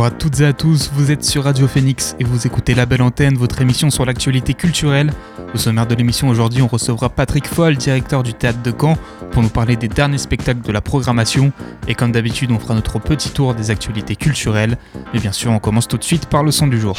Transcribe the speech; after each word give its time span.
Bonjour 0.00 0.14
à 0.14 0.18
toutes 0.18 0.40
et 0.40 0.46
à 0.46 0.54
tous, 0.54 0.90
vous 0.94 1.10
êtes 1.10 1.22
sur 1.22 1.44
Radio 1.44 1.68
Phoenix 1.68 2.16
et 2.18 2.24
vous 2.24 2.46
écoutez 2.46 2.74
La 2.74 2.86
Belle 2.86 3.02
Antenne, 3.02 3.36
votre 3.36 3.60
émission 3.60 3.90
sur 3.90 4.06
l'actualité 4.06 4.54
culturelle. 4.54 5.12
Au 5.52 5.58
sommaire 5.58 5.86
de 5.86 5.94
l'émission 5.94 6.30
aujourd'hui, 6.30 6.62
on 6.62 6.68
recevra 6.68 7.10
Patrick 7.10 7.46
Foll, 7.46 7.76
directeur 7.76 8.22
du 8.22 8.32
théâtre 8.32 8.62
de 8.62 8.72
Caen, 8.72 8.96
pour 9.30 9.42
nous 9.42 9.50
parler 9.50 9.76
des 9.76 9.88
derniers 9.88 10.16
spectacles 10.16 10.62
de 10.62 10.72
la 10.72 10.80
programmation. 10.80 11.52
Et 11.86 11.94
comme 11.94 12.12
d'habitude, 12.12 12.50
on 12.50 12.58
fera 12.58 12.72
notre 12.72 12.98
petit 12.98 13.28
tour 13.28 13.54
des 13.54 13.70
actualités 13.70 14.16
culturelles. 14.16 14.78
Mais 15.12 15.20
bien 15.20 15.32
sûr, 15.32 15.50
on 15.50 15.58
commence 15.58 15.86
tout 15.86 15.98
de 15.98 16.04
suite 16.04 16.24
par 16.24 16.44
le 16.44 16.50
son 16.50 16.66
du 16.66 16.80
jour. 16.80 16.96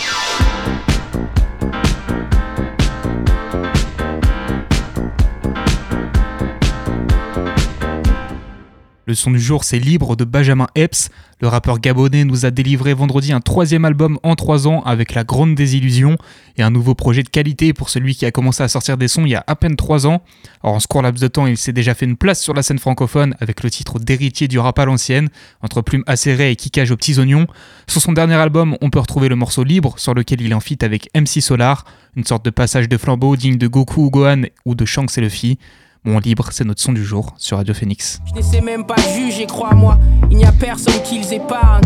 Le 9.11 9.15
son 9.15 9.31
du 9.31 9.41
jour, 9.41 9.65
c'est 9.65 9.77
Libre 9.77 10.15
de 10.15 10.23
Benjamin 10.23 10.67
Epps. 10.73 11.09
Le 11.41 11.47
rappeur 11.47 11.79
gabonais 11.79 12.23
nous 12.23 12.45
a 12.45 12.51
délivré 12.51 12.93
vendredi 12.93 13.33
un 13.33 13.41
troisième 13.41 13.83
album 13.83 14.19
en 14.21 14.35
trois 14.35 14.67
ans 14.67 14.83
avec 14.83 15.15
La 15.15 15.23
Grande 15.23 15.55
Désillusion 15.55 16.15
et 16.55 16.61
un 16.61 16.69
nouveau 16.69 16.93
projet 16.93 17.23
de 17.23 17.29
qualité 17.29 17.73
pour 17.73 17.89
celui 17.89 18.13
qui 18.13 18.27
a 18.27 18.31
commencé 18.31 18.61
à 18.61 18.67
sortir 18.67 18.95
des 18.95 19.07
sons 19.07 19.25
il 19.25 19.31
y 19.31 19.35
a 19.35 19.43
à 19.48 19.55
peine 19.55 19.75
trois 19.75 20.05
ans. 20.05 20.21
En 20.61 20.79
ce 20.79 20.85
court 20.85 21.01
laps 21.01 21.20
de 21.20 21.27
temps, 21.27 21.48
il 21.48 21.57
s'est 21.57 21.73
déjà 21.73 21.95
fait 21.95 22.05
une 22.05 22.15
place 22.15 22.39
sur 22.39 22.53
la 22.53 22.61
scène 22.61 22.77
francophone 22.77 23.35
avec 23.39 23.63
le 23.63 23.71
titre 23.71 23.98
d'héritier 23.98 24.48
du 24.48 24.59
rap 24.59 24.77
à 24.77 24.85
l'ancienne, 24.85 25.29
entre 25.63 25.81
plumes 25.81 26.03
acérées 26.05 26.51
et 26.51 26.55
kickage 26.55 26.91
aux 26.91 26.95
petits 26.95 27.17
oignons. 27.17 27.48
Sur 27.87 28.01
son 28.03 28.13
dernier 28.13 28.35
album, 28.35 28.77
on 28.79 28.91
peut 28.91 28.99
retrouver 28.99 29.27
le 29.27 29.35
morceau 29.35 29.63
Libre 29.63 29.95
sur 29.98 30.13
lequel 30.13 30.41
il 30.41 30.51
est 30.51 30.55
en 30.55 30.59
feat 30.59 30.83
avec 30.83 31.09
MC 31.15 31.41
Solar, 31.41 31.85
une 32.15 32.23
sorte 32.23 32.45
de 32.45 32.51
passage 32.51 32.87
de 32.87 32.98
flambeau 32.98 33.35
digne 33.35 33.57
de 33.57 33.65
Goku 33.65 34.05
ou 34.05 34.11
Gohan 34.11 34.43
ou 34.65 34.76
de 34.76 34.85
Shanks 34.85 35.17
et 35.17 35.21
Luffy. 35.21 35.57
Mon 36.04 36.18
libre, 36.18 36.48
c'est 36.52 36.63
notre 36.63 36.82
son 36.82 36.94
du 36.94 37.05
jour 37.05 37.32
sur 37.38 37.57
Radio 37.57 37.76
Phoenix. 37.76 38.20
Je 38.26 38.34
ne 38.34 38.41
sais 38.41 38.60
même 38.60 38.88
pas 38.88 38.96
juger, 39.16 39.46
crois-moi. 39.46 39.99
Il 40.32 40.38
n'y 40.38 40.46
a 40.46 40.52
personne 40.52 40.99
qui 41.04 41.20
les 41.20 41.35
épargne. 41.35 41.84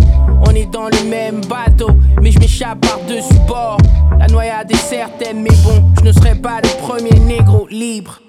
On 0.47 0.51
est 0.51 0.67
dans 0.67 0.85
le 0.85 1.09
même 1.09 1.41
bateau, 1.45 1.89
mais 2.21 2.31
je 2.31 2.39
m'échappe 2.39 2.79
par-dessus 2.79 3.33
bord. 3.45 3.77
La 4.17 4.27
noyade 4.27 4.71
est 4.71 4.75
certaine, 4.75 5.41
mais 5.41 5.55
bon, 5.65 5.91
je 5.99 6.05
ne 6.05 6.13
serai 6.13 6.35
pas 6.35 6.61
le 6.61 6.69
premier 6.81 7.19
négro 7.19 7.67
libre. 7.67 8.21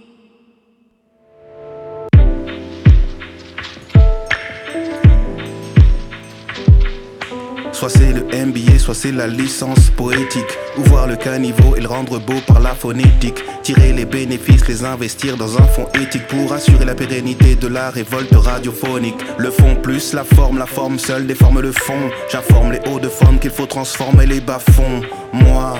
Soit 7.76 7.90
c'est 7.90 8.14
le 8.14 8.22
MBA, 8.22 8.78
soit 8.78 8.94
c'est 8.94 9.12
la 9.12 9.26
licence 9.26 9.90
poétique. 9.90 10.58
Ou 10.78 10.82
voir 10.84 11.06
le 11.06 11.14
caniveau 11.14 11.76
et 11.76 11.80
le 11.82 11.88
rendre 11.88 12.18
beau 12.18 12.40
par 12.46 12.58
la 12.58 12.74
phonétique. 12.74 13.44
Tirer 13.62 13.92
les 13.92 14.06
bénéfices, 14.06 14.66
les 14.66 14.82
investir 14.82 15.36
dans 15.36 15.58
un 15.58 15.66
fonds 15.66 15.86
éthique 16.00 16.26
pour 16.26 16.54
assurer 16.54 16.86
la 16.86 16.94
pérennité 16.94 17.54
de 17.54 17.66
la 17.66 17.90
révolte 17.90 18.34
radiophonique. 18.34 19.16
Le 19.36 19.50
fond 19.50 19.76
plus 19.76 20.14
la 20.14 20.24
forme, 20.24 20.56
la 20.56 20.64
forme 20.64 20.98
seule 20.98 21.26
déforme 21.26 21.60
le 21.60 21.72
fond. 21.72 22.08
J'informe 22.32 22.72
les 22.72 22.80
hauts 22.88 22.98
de 22.98 23.10
forme 23.10 23.38
qu'il 23.38 23.50
faut 23.50 23.66
transformer 23.66 24.24
les 24.24 24.40
bas-fonds. 24.40 25.02
Moi. 25.34 25.78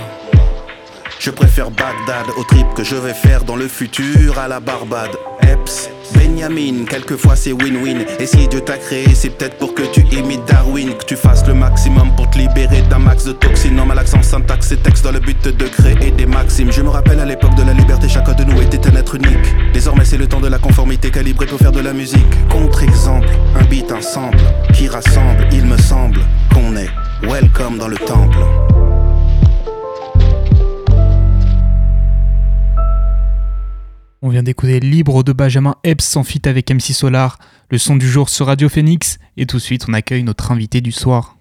Je 1.26 1.32
préfère 1.32 1.72
Bagdad 1.72 2.26
au 2.36 2.44
trip 2.44 2.68
que 2.76 2.84
je 2.84 2.94
vais 2.94 3.12
faire 3.12 3.42
dans 3.42 3.56
le 3.56 3.66
futur 3.66 4.38
à 4.38 4.46
la 4.46 4.60
Barbade. 4.60 5.10
Epps, 5.42 5.90
Benjamin, 6.14 6.84
quelquefois 6.84 7.34
c'est 7.34 7.50
win-win. 7.50 8.06
Et 8.20 8.26
si 8.26 8.46
Dieu 8.46 8.60
t'a 8.60 8.78
créé, 8.78 9.12
c'est 9.12 9.30
peut-être 9.30 9.58
pour 9.58 9.74
que 9.74 9.82
tu 9.92 10.02
imites 10.16 10.44
Darwin, 10.46 10.94
que 10.94 11.04
tu 11.04 11.16
fasses 11.16 11.44
le 11.48 11.54
maximum 11.54 12.14
pour 12.14 12.30
te 12.30 12.38
libérer 12.38 12.82
d'un 12.82 13.00
max 13.00 13.24
de 13.24 13.32
toxines. 13.32 13.74
Non, 13.74 13.86
l'accent 13.86 14.22
syntaxe 14.22 14.70
et 14.70 14.76
texte 14.76 15.02
dans 15.02 15.10
le 15.10 15.18
but 15.18 15.48
de 15.48 15.66
créer 15.66 16.12
des 16.12 16.26
maximes. 16.26 16.70
Je 16.70 16.80
me 16.80 16.90
rappelle 16.90 17.18
à 17.18 17.24
l'époque 17.24 17.56
de 17.56 17.64
la 17.64 17.72
liberté, 17.72 18.08
chacun 18.08 18.34
de 18.34 18.44
nous 18.44 18.62
était 18.62 18.86
un 18.86 18.94
être 18.94 19.16
unique. 19.16 19.72
Désormais, 19.74 20.04
c'est 20.04 20.18
le 20.18 20.28
temps 20.28 20.40
de 20.40 20.46
la 20.46 20.58
conformité 20.58 21.10
calibrée 21.10 21.46
pour 21.46 21.58
faire 21.58 21.72
de 21.72 21.80
la 21.80 21.92
musique. 21.92 22.48
Contre-exemple, 22.50 23.26
un 23.56 23.64
beat, 23.64 23.90
un 23.90 24.00
sample 24.00 24.38
qui 24.72 24.86
rassemble. 24.86 25.44
Il 25.50 25.64
me 25.64 25.76
semble 25.76 26.20
qu'on 26.54 26.76
est 26.76 26.90
welcome 27.24 27.78
dans 27.78 27.88
le 27.88 27.96
temple. 27.96 28.38
On 34.22 34.30
vient 34.30 34.42
d'écouter 34.42 34.80
Libre 34.80 35.22
de 35.22 35.32
Benjamin 35.34 35.74
Epps 35.84 36.02
sans 36.02 36.24
fit 36.24 36.40
avec 36.46 36.70
MC 36.70 36.94
Solar, 36.94 37.38
le 37.70 37.76
son 37.76 37.96
du 37.96 38.08
jour 38.08 38.30
sur 38.30 38.46
Radio 38.46 38.70
Phoenix, 38.70 39.18
et 39.36 39.44
tout 39.44 39.58
de 39.58 39.62
suite 39.62 39.84
on 39.90 39.92
accueille 39.92 40.22
notre 40.22 40.52
invité 40.52 40.80
du 40.80 40.90
soir. 40.90 41.36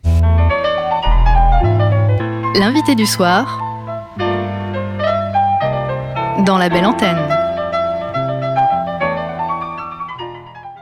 L'invité 2.54 2.96
du 2.96 3.06
soir 3.06 3.62
dans 6.46 6.58
la 6.58 6.68
belle 6.68 6.86
antenne. 6.86 7.16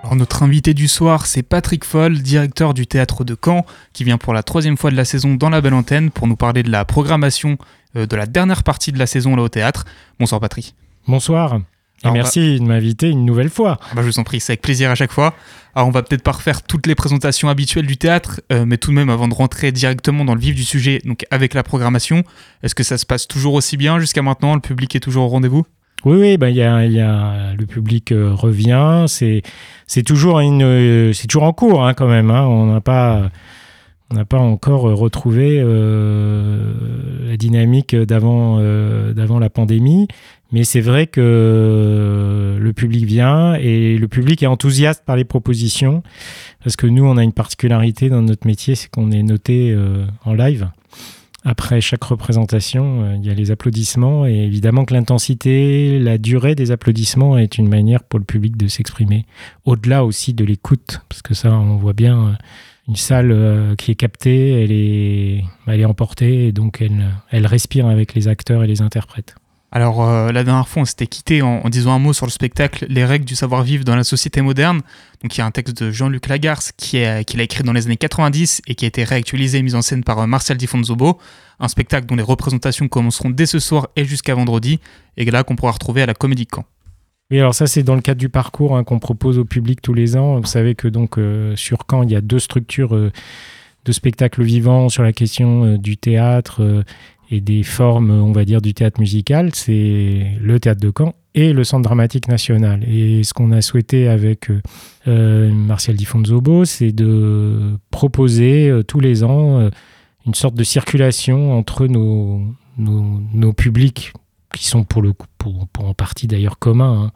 Alors 0.02 0.16
notre 0.16 0.42
invité 0.42 0.74
du 0.74 0.88
soir, 0.88 1.28
c'est 1.28 1.44
Patrick 1.44 1.86
Foll, 1.86 2.24
directeur 2.24 2.74
du 2.74 2.88
théâtre 2.88 3.24
de 3.24 3.38
Caen, 3.40 3.68
qui 3.94 4.04
vient 4.04 4.18
pour 4.18 4.34
la 4.34 4.42
troisième 4.42 4.78
fois 4.78 4.90
de 4.90 4.96
la 4.96 5.06
saison 5.06 5.36
dans 5.36 5.52
la 5.52 5.62
belle 5.62 5.75
antenne 5.75 6.10
pour 6.10 6.25
nous 6.25 6.38
parler 6.38 6.64
de 6.64 6.72
la 6.72 6.86
programmation 6.86 7.60
euh, 7.96 8.08
de 8.08 8.16
la 8.16 8.25
dernière 8.25 8.64
partie 8.64 8.92
de 8.92 8.98
la 8.98 9.06
saison 9.06 9.36
là 9.36 9.44
au 9.44 9.50
théâtre. 9.50 9.86
Bonsoir 10.20 10.42
Patrick. 10.42 10.74
Bonsoir. 11.08 11.60
Et 12.03 12.08
Alors, 12.08 12.16
merci 12.16 12.59
de 12.59 12.66
m'inviter 12.66 13.09
une 13.09 13.25
nouvelle 13.25 13.50
fois. 13.50 13.78
Bah, 13.96 14.02
je 14.02 14.08
vous 14.08 14.19
en 14.19 14.24
prie, 14.24 14.40
c'est 14.40 14.52
avec 14.53 14.62
plaisir 14.62 14.91
à 14.91 14.96
chaque 14.96 15.12
fois. 15.12 15.34
Alors 15.75 15.88
on 15.88 15.91
va 15.91 16.03
peut-être 16.03 16.22
pas 16.22 16.34
refaire 16.34 16.62
toutes 16.62 16.86
les 16.86 16.94
présentations 16.96 17.50
habituelles 17.50 17.88
du 17.88 17.97
théâtre, 17.97 18.41
euh, 18.52 18.64
mais 18.66 18.78
tout 18.78 18.91
de 18.91 18.96
même 18.96 19.09
avant 19.09 19.28
de 19.28 19.34
rentrer 19.34 19.72
directement 19.72 20.24
dans 20.24 20.36
le 20.36 20.40
vif 20.40 20.53
du 20.53 20.63
sujet, 20.63 21.00
donc 21.03 21.25
avec 21.31 21.56
la 21.56 21.63
programmation, 21.63 22.24
est-ce 22.62 22.75
que 22.75 22.84
ça 22.84 22.97
se 23.00 23.06
passe 23.08 23.28
toujours 23.28 23.56
aussi 23.56 23.75
bien 23.75 23.97
jusqu'à 23.97 24.22
maintenant? 24.22 24.53
Le 24.53 24.62
public 24.62 24.96
est 24.96 25.00
toujours 25.00 25.24
au 25.25 25.30
rendez-vous? 25.30 25.66
Oui, 26.06 26.18
oui, 26.19 26.38
bah, 26.38 26.50
y 26.52 26.62
a, 26.62 26.86
il 26.86 26.92
y 26.92 27.00
a- 27.00 27.53
le 27.58 27.66
public 27.66 28.12
euh, 28.12 28.34
revient. 28.34 29.06
C'est, 29.08 29.42
c'est 29.88 30.03
toujours 30.03 30.42
une, 30.42 30.62
euh, 30.62 31.13
c'est 31.13 31.28
toujours 31.28 31.44
en 31.44 31.53
cours 31.53 31.86
hein, 31.88 31.94
quand 31.96 32.08
même. 32.09 32.30
hein. 32.30 32.46
On 32.46 32.68
n'a 32.68 32.81
pas, 32.81 33.31
on 34.12 34.16
n'a 34.16 34.25
pas 34.25 34.38
encore 34.40 34.81
retrouvé 34.81 35.59
euh, 35.59 36.74
la 37.30 37.38
dynamique 37.38 37.96
d'avant, 37.96 38.59
d'avant 39.13 39.40
la 39.40 39.50
pandémie. 39.50 40.08
Mais 40.53 40.64
c'est 40.64 40.81
vrai 40.81 41.08
que 41.08 42.58
le 42.59 42.74
public 42.74 43.06
vient 43.06 43.56
et 43.56 43.97
le 43.97 44.08
public 44.08 44.44
est 44.44 44.47
enthousiaste 44.47 45.03
par 45.03 45.16
les 45.16 45.24
propositions 45.24 46.03
parce 46.64 46.75
que 46.75 46.86
nous, 46.86 47.03
on 47.03 47.18
a 47.18 47.24
une 47.24 47.34
particularité 47.34 48.08
dans 48.08 48.22
notre 48.22 48.46
métier, 48.46 48.75
c'est 48.75 48.88
qu'on 48.88 49.12
est 49.12 49.24
noté 49.24 49.72
euh, 49.72 50.06
en 50.24 50.34
live. 50.36 50.69
Après 51.44 51.81
chaque 51.81 52.03
représentation, 52.03 53.03
euh, 53.03 53.16
il 53.16 53.25
y 53.25 53.31
a 53.31 53.34
les 53.34 53.50
applaudissements 53.50 54.28
et 54.28 54.36
évidemment 54.36 54.86
que 54.86 54.94
l'intensité, 54.94 55.97
la 55.97 56.19
durée 56.19 56.53
des 56.53 56.69
applaudissements 56.69 57.36
est 57.36 57.58
une 57.58 57.68
manière 57.68 58.03
pour 58.03 58.19
le 58.19 58.25
public 58.25 58.56
de 58.56 58.68
s'exprimer. 58.68 59.25
Au-delà 59.66 60.06
aussi 60.06 60.36
de 60.36 60.46
l'écoute, 60.46 61.02
parce 61.09 61.24
que 61.24 61.34
ça, 61.34 61.52
on 61.52 61.78
voit 61.78 61.94
bien 61.94 62.28
euh, 62.28 62.31
une 62.88 62.96
salle 62.96 63.75
qui 63.78 63.90
est 63.92 63.96
captée, 63.96 64.62
elle 64.62 64.72
est, 64.72 65.46
elle 65.66 65.80
est 65.80 65.86
emportée 65.86 66.47
et 66.47 66.52
donc 66.52 66.80
elle, 66.81 67.06
elle 67.31 67.47
respire 67.47 67.88
avec 67.88 68.13
les 68.13 68.28
acteurs 68.28 68.63
et 68.63 68.68
les 68.68 68.81
interprètes. 68.81 69.36
Alors 69.76 70.08
euh, 70.08 70.32
la 70.32 70.44
dernière 70.44 70.68
fois, 70.68 70.84
on 70.84 70.86
s'était 70.86 71.08
quitté 71.08 71.42
en, 71.42 71.68
disant 71.68 71.94
un 71.94 72.00
mot 72.00 72.14
sur 72.14 72.28
le 72.28 72.32
spectacle 72.32 72.86
Les 72.90 73.04
règles 73.06 73.26
du 73.26 73.36
savoir-vivre 73.36 73.84
dans 73.84 73.96
la 73.96 74.04
société 74.04 74.40
moderne. 74.44 74.82
Donc 75.24 75.36
il 75.36 75.40
y 75.40 75.42
a 75.42 75.48
un 75.48 75.52
texte 75.52 75.82
de 75.82 75.90
Jean-Luc 75.90 76.28
Lagarce 76.28 76.72
qui 76.78 76.98
est- 76.98 77.26
qu'il 77.26 77.40
a 77.42 77.44
écrit 77.44 77.64
dans 77.64 77.74
les 77.74 77.88
années 77.88 77.98
90 77.98 78.62
et 78.68 78.76
qui 78.76 78.86
a 78.86 78.88
été 78.88 79.04
réactualisé 79.04 79.58
et 79.58 79.64
mis 79.64 79.74
en 79.74 79.82
scène 79.82 80.04
par 80.04 80.20
euh, 80.20 80.28
Martial 80.28 80.60
Di 80.60 80.68
Fonzobo. 80.68 81.18
Un 81.60 81.68
spectacle 81.68 82.06
dont 82.06 82.16
les 82.16 82.22
représentations 82.22 82.88
commenceront 82.88 83.31
dès 83.31 83.48
ce 83.48 83.58
soir 83.58 83.88
et 83.96 84.06
jusqu'à 84.06 84.36
vendredi, 84.36 84.80
et 85.18 85.25
là 85.25 85.44
qu'on 85.44 85.56
pourra 85.56 85.72
retrouver 85.72 86.04
à 86.04 86.06
la 86.06 86.14
Comédie 86.14 86.48
Caen. 86.54 86.66
Oui, 87.31 87.40
alors 87.40 87.56
ça 87.56 87.66
c'est 87.66 87.81
dans 87.81 87.96
le 87.96 88.02
cadre 88.02 88.19
du 88.19 88.30
parcours 88.30 88.78
hein, 88.78 88.84
qu'on 88.84 89.00
propose 89.00 89.40
au 89.40 89.46
public 89.46 89.81
tous 89.81 89.96
les 89.96 90.16
ans. 90.18 90.40
Vous 90.40 90.46
savez 90.46 90.76
que 90.76 90.88
donc 90.88 91.18
euh, 91.18 91.56
sur 91.56 91.80
Caen, 91.90 92.04
il 92.04 92.12
y 92.12 92.16
a 92.16 92.22
deux 92.22 92.38
structures 92.40 92.96
de 92.96 93.92
spectacles 93.92 94.44
vivants 94.44 94.90
sur 94.90 95.02
la 95.02 95.14
question 95.14 95.78
du 95.78 95.98
théâtre 95.98 96.84
et 97.33 97.41
des 97.41 97.63
formes, 97.63 98.12
on 98.12 98.31
va 98.31 98.45
dire, 98.45 98.62
du 98.62 98.75
théâtre 98.75 99.00
musical. 99.00 99.50
C'est 99.53 100.38
le 100.39 100.59
théâtre 100.59 100.81
de 100.81 100.91
Caen 100.95 101.15
et 101.33 101.51
le 101.51 101.63
Centre 101.63 101.81
dramatique 101.81 102.27
national. 102.27 102.83
Et 102.88 103.24
ce 103.24 103.33
qu'on 103.33 103.51
a 103.51 103.62
souhaité 103.62 104.07
avec 104.07 104.50
euh, 105.07 105.51
Martial 105.51 105.95
Di 105.95 106.06
Fonzobo, 106.06 106.63
c'est 106.63 106.91
de 106.91 107.75
proposer 107.89 108.69
euh, 108.69 108.83
tous 108.83 109.00
les 109.00 109.24
ans 109.24 109.59
euh, 109.59 109.69
une 110.27 110.35
sorte 110.35 110.53
de 110.53 110.63
circulation 110.63 111.57
entre 111.57 111.88
nos, 111.88 112.41
nos, 112.77 113.53
publics 113.53 114.13
qui 114.53 114.68
sont 114.68 114.83
pour 114.83 115.01
le 115.01 115.13
pour, 115.39 115.68
pour 115.74 115.85
en 115.85 115.95
partie 115.95 116.27
d'ailleurs 116.27 116.59
communs, 116.59 117.06
hein, 117.06 117.12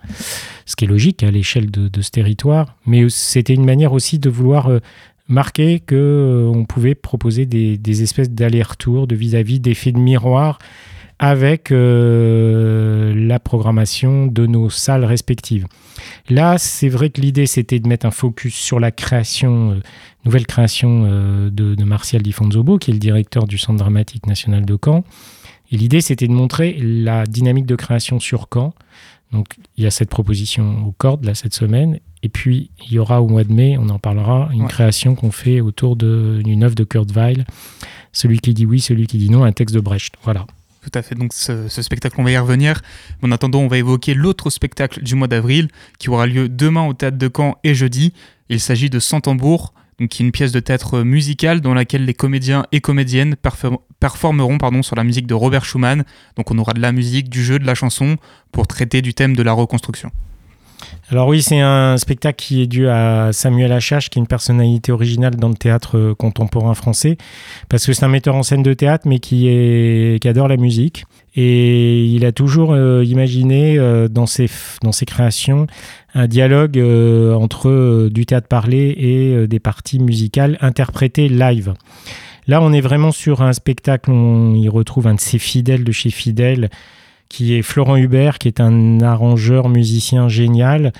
ce 0.65 0.75
qui 0.75 0.85
est 0.85 0.87
logique 0.87 1.21
à 1.21 1.29
l'échelle 1.29 1.69
de 1.69 2.01
ce 2.01 2.09
territoire. 2.09 2.75
Mais 2.87 3.07
c'était 3.09 3.53
une 3.53 3.63
manière 3.63 3.93
aussi 3.93 4.17
de 4.17 4.29
vouloir 4.29 4.69
marquer 5.27 5.79
que 5.79 5.95
euh, 5.95 6.51
on 6.53 6.65
pouvait 6.65 6.95
proposer 6.95 7.45
des, 7.45 8.03
espèces 8.03 8.29
d'allers-retours, 8.29 9.07
de 9.07 9.15
vis-à-vis, 9.15 9.59
d'effets 9.59 9.91
de 9.91 9.99
miroir 9.99 10.59
avec 11.19 11.71
euh, 11.71 13.13
la 13.15 13.39
programmation 13.39 14.27
de 14.27 14.45
nos 14.45 14.69
salles 14.69 15.03
respectives. 15.03 15.65
Là, 16.29 16.59
c'est 16.59 16.89
vrai 16.89 17.09
que 17.09 17.19
l'idée, 17.21 17.47
c'était 17.47 17.79
de 17.79 17.87
mettre 17.87 18.05
un 18.05 18.11
focus 18.11 18.53
sur 18.53 18.79
la 18.79 18.91
création, 18.91 19.71
euh, 19.71 19.79
nouvelle 20.25 20.45
création 20.45 21.03
de, 21.49 21.49
de, 21.49 21.83
Martial 21.83 22.21
Di 22.21 22.31
Fonzobo, 22.31 22.77
qui 22.77 22.91
est 22.91 22.93
le 22.93 22.99
directeur 22.99 23.47
du 23.47 23.57
Centre 23.57 23.79
dramatique 23.79 24.27
national 24.27 24.63
de 24.63 24.77
Caen. 24.83 25.03
Et 25.71 25.77
l'idée, 25.77 26.01
c'était 26.01 26.27
de 26.27 26.33
montrer 26.33 26.77
la 26.79 27.25
dynamique 27.25 27.65
de 27.65 27.75
création 27.75 28.19
sur 28.19 28.47
Caen. 28.53 28.73
Donc, 29.31 29.47
il 29.75 29.83
y 29.83 29.87
a 29.87 29.91
cette 29.91 30.09
proposition 30.09 30.85
aux 30.87 30.93
cordes, 30.93 31.25
là, 31.25 31.35
cette 31.35 31.53
semaine. 31.53 31.99
Et 32.23 32.29
puis, 32.29 32.71
il 32.85 32.93
y 32.93 32.99
aura 32.99 33.21
au 33.21 33.27
mois 33.27 33.43
de 33.43 33.51
mai, 33.51 33.77
on 33.77 33.89
en 33.89 33.99
parlera, 33.99 34.49
une 34.53 34.63
ouais. 34.63 34.67
création 34.67 35.15
qu'on 35.15 35.31
fait 35.31 35.61
autour 35.61 35.95
d'une 35.95 36.63
œuvre 36.63 36.75
de 36.75 36.83
Kurt 36.83 37.11
Weill, 37.11 37.45
Celui 38.13 38.39
qui 38.39 38.53
dit 38.53 38.65
oui, 38.65 38.79
celui 38.79 39.05
qui 39.05 39.17
dit 39.17 39.29
non, 39.29 39.43
un 39.43 39.51
texte 39.51 39.75
de 39.75 39.81
Brecht. 39.81 40.15
Voilà. 40.23 40.45
Tout 40.81 40.91
à 40.97 41.01
fait, 41.01 41.15
donc 41.15 41.33
ce, 41.33 41.67
ce, 41.67 41.81
spectacle, 41.81 42.15
on 42.17 42.23
va 42.23 42.31
y 42.31 42.37
revenir. 42.37 42.81
En 43.21 43.31
attendant, 43.31 43.59
on 43.59 43.67
va 43.67 43.77
évoquer 43.77 44.13
l'autre 44.13 44.49
spectacle 44.49 45.03
du 45.03 45.15
mois 45.15 45.27
d'avril 45.27 45.67
qui 45.99 46.09
aura 46.09 46.25
lieu 46.25 46.47
demain 46.47 46.87
au 46.87 46.93
Théâtre 46.93 47.17
de 47.17 47.29
Caen 47.35 47.57
et 47.65 47.75
jeudi. 47.75 48.13
Il 48.47 48.61
s'agit 48.61 48.89
de 48.89 48.99
Sans 48.99 49.19
tambour, 49.19 49.73
qui 50.05 50.21
est 50.21 50.25
une 50.25 50.31
pièce 50.31 50.51
de 50.51 50.59
théâtre 50.59 51.01
musicale 51.01 51.59
dans 51.61 51.73
laquelle 51.73 52.05
les 52.05 52.13
comédiens 52.13 52.65
et 52.71 52.81
comédiennes 52.81 53.35
performeront 53.99 54.83
sur 54.83 54.95
la 54.95 55.03
musique 55.03 55.25
de 55.25 55.33
Robert 55.33 55.65
Schumann. 55.65 56.03
Donc 56.35 56.51
on 56.51 56.57
aura 56.59 56.73
de 56.73 56.79
la 56.79 56.91
musique, 56.91 57.29
du 57.29 57.43
jeu, 57.43 57.57
de 57.57 57.65
la 57.65 57.73
chanson 57.73 58.17
pour 58.51 58.67
traiter 58.67 59.01
du 59.01 59.15
thème 59.15 59.35
de 59.35 59.41
la 59.41 59.53
reconstruction. 59.53 60.11
Alors 61.09 61.27
oui, 61.29 61.41
c'est 61.41 61.61
un 61.61 61.95
spectacle 61.97 62.35
qui 62.35 62.61
est 62.61 62.67
dû 62.67 62.89
à 62.89 63.29
Samuel 63.31 63.71
Achache, 63.71 64.09
qui 64.09 64.19
est 64.19 64.21
une 64.21 64.27
personnalité 64.27 64.91
originale 64.91 65.35
dans 65.35 65.47
le 65.47 65.55
théâtre 65.55 66.13
contemporain 66.17 66.73
français, 66.73 67.17
parce 67.69 67.85
que 67.85 67.93
c'est 67.93 68.03
un 68.03 68.09
metteur 68.09 68.35
en 68.35 68.43
scène 68.43 68.61
de 68.61 68.73
théâtre, 68.73 69.07
mais 69.07 69.19
qui, 69.19 70.19
adore 70.25 70.49
la 70.49 70.57
musique. 70.57 71.05
Et 71.35 72.05
il 72.05 72.25
a 72.25 72.31
toujours 72.31 72.73
euh, 72.73 73.05
imaginé 73.05 73.77
euh, 73.77 74.07
dans, 74.07 74.25
ses, 74.25 74.49
créations 75.05 75.67
un 76.13 76.27
dialogue 76.27 76.77
euh, 76.79 77.35
entre 77.35 78.09
du 78.09 78.25
théâtre 78.25 78.47
parlé 78.47 78.95
et 78.97 79.47
des 79.47 79.59
parties 79.59 79.99
musicales 79.99 80.57
interprétées 80.61 81.29
live. 81.29 81.73
Là, 82.47 82.61
on 82.61 82.73
est 82.73 82.81
vraiment 82.81 83.11
sur 83.11 83.41
un 83.41 83.53
spectacle, 83.53 84.09
on 84.09 84.55
y 84.55 84.67
retrouve 84.67 85.07
un 85.07 85.15
de 85.15 85.19
ses 85.19 85.37
fidèles 85.37 85.83
de 85.83 85.91
chez 85.91 86.09
Fidèle, 86.09 86.69
qui 87.29 87.55
est 87.55 87.61
Florent 87.61 87.97
Hubert, 87.97 88.39
qui 88.39 88.47
est 88.47 88.59
un 88.59 89.01
arrangeur 89.01 89.69
musicien 89.69 90.27
génial. 90.27 90.93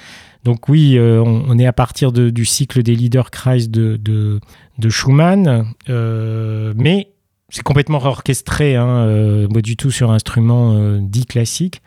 Donc 0.44 0.69
oui, 0.69 0.97
euh, 0.97 1.21
on, 1.21 1.59
est 1.59 1.65
à 1.65 1.74
partir 1.74 2.13
du 2.13 2.45
cycle 2.45 2.81
des 2.81 2.95
Liederkreis 2.95 3.68
de, 3.68 3.97
de, 3.97 4.39
de 4.77 4.89
Schumann, 4.89 5.65
euh, 5.89 6.74
mais 6.77 7.09
c'est 7.50 7.63
complètement 7.63 8.01
orchestré, 8.01 8.77
hein, 8.77 8.88
euh, 8.88 9.47
pas 9.50 9.62
du 9.62 9.75
tout 9.75 9.91
sur 9.91 10.09
instrument 10.12 11.00
dit 11.01 11.25
classique. 11.25 11.81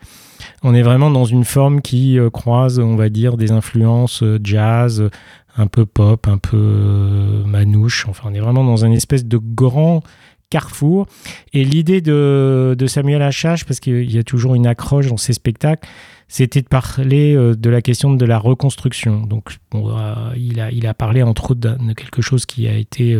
On 0.61 0.75
est 0.75 0.83
vraiment 0.83 1.09
dans 1.09 1.25
une 1.25 1.43
forme 1.43 1.81
qui 1.81 2.19
croise, 2.33 2.77
on 2.77 2.95
va 2.95 3.09
dire, 3.09 3.35
des 3.35 3.51
influences 3.51 4.23
jazz, 4.43 5.09
un 5.57 5.67
peu 5.67 5.87
pop, 5.87 6.27
un 6.27 6.37
peu 6.37 7.43
manouche. 7.45 8.05
Enfin, 8.07 8.29
on 8.31 8.33
est 8.35 8.39
vraiment 8.39 8.63
dans 8.63 8.85
une 8.85 8.93
espèce 8.93 9.25
de 9.25 9.37
grand 9.37 10.03
carrefour. 10.51 11.07
Et 11.53 11.63
l'idée 11.63 12.01
de, 12.01 12.85
Samuel 12.85 13.23
Achache, 13.23 13.65
parce 13.65 13.79
qu'il 13.79 14.11
y 14.11 14.19
a 14.19 14.23
toujours 14.23 14.53
une 14.53 14.67
accroche 14.67 15.07
dans 15.07 15.17
ses 15.17 15.33
spectacles, 15.33 15.87
c'était 16.27 16.61
de 16.61 16.67
parler 16.67 17.35
euh, 17.35 17.55
de 17.55 17.69
la 17.69 17.81
question 17.81 18.13
de 18.13 18.25
la 18.25 18.37
reconstruction. 18.37 19.21
Donc, 19.21 19.57
euh, 19.73 20.15
il, 20.37 20.61
a, 20.61 20.71
il 20.71 20.85
a 20.85 20.93
parlé 20.93 21.23
entre 21.23 21.51
autres 21.51 21.59
de 21.59 21.93
quelque 21.93 22.21
chose 22.21 22.45
qui 22.45 22.67
a 22.67 22.75
été 22.75 23.19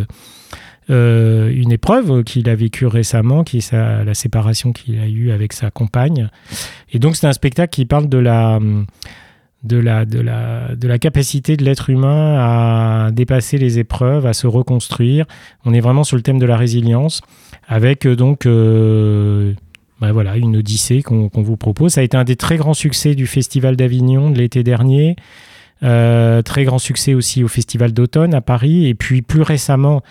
euh, 0.89 1.51
une 1.54 1.72
épreuve 1.72 2.24
qu'il 2.24 2.48
a 2.50 2.56
vécue 2.56 2.86
récemment, 2.86 3.44
qui 3.44 3.57
est 3.57 3.72
la 3.72 4.13
séparation 4.13 4.72
qu'il 4.72 5.00
a 5.00 5.07
eue 5.07 5.31
avec 5.31 5.54
sa 5.54 5.72
compagne. 5.72 6.30
Et 6.92 7.00
donc, 7.00 7.16
c'est 7.16 7.28
un 7.28 7.33
spectacle 7.33 7.74
qui 7.74 7.86
parle 7.86 8.07
de 8.07 8.18
la 8.18 8.60
de 9.63 9.77
la, 9.77 10.05
de 10.05 10.19
la, 10.19 10.75
de 10.75 10.87
la 10.87 10.97
capacité 10.97 11.55
de 11.55 11.63
l'être 11.63 11.89
humain 11.89 12.37
à 12.39 13.11
dépasser 13.11 13.57
les 13.57 13.79
épreuves, 13.79 14.25
à 14.25 14.33
se 14.33 14.47
reconstruire. 14.47 15.25
On 15.65 15.73
est 15.73 15.81
vraiment 15.81 16.03
sur 16.03 16.17
le 16.17 16.23
thème 16.23 16.39
de 16.39 16.45
la 16.45 16.57
résilience, 16.57 17.21
avec 17.67 18.07
donc 18.07 18.45
euh, 18.45 19.53
ben 20.01 20.11
voilà, 20.11 20.37
une 20.37 20.57
odyssée 20.57 21.03
qu'on 21.03 21.29
qu 21.29 21.41
vous 21.41 21.57
propose. 21.57 21.93
Ça 21.93 22.01
a 22.01 22.03
été 22.03 22.17
un 22.17 22.23
des 22.23 22.35
très 22.35 22.57
grands 22.57 22.73
succès 22.73 23.13
du 23.13 23.27
Festival 23.27 23.75
d'Avignon 23.75 24.31
de 24.31 24.37
l'été 24.37 24.63
dernier. 24.63 25.15
Euh, 25.83 26.41
très 26.41 26.63
grand 26.63 26.77
succès 26.77 27.13
aussi 27.13 27.43
au 27.43 27.47
Festival 27.47 27.91
d'automne 27.93 28.33
à 28.33 28.41
Paris. 28.41 28.87
Et 28.87 28.95
puis 28.95 29.21
plus 29.21 29.43
récemment, 29.43 30.01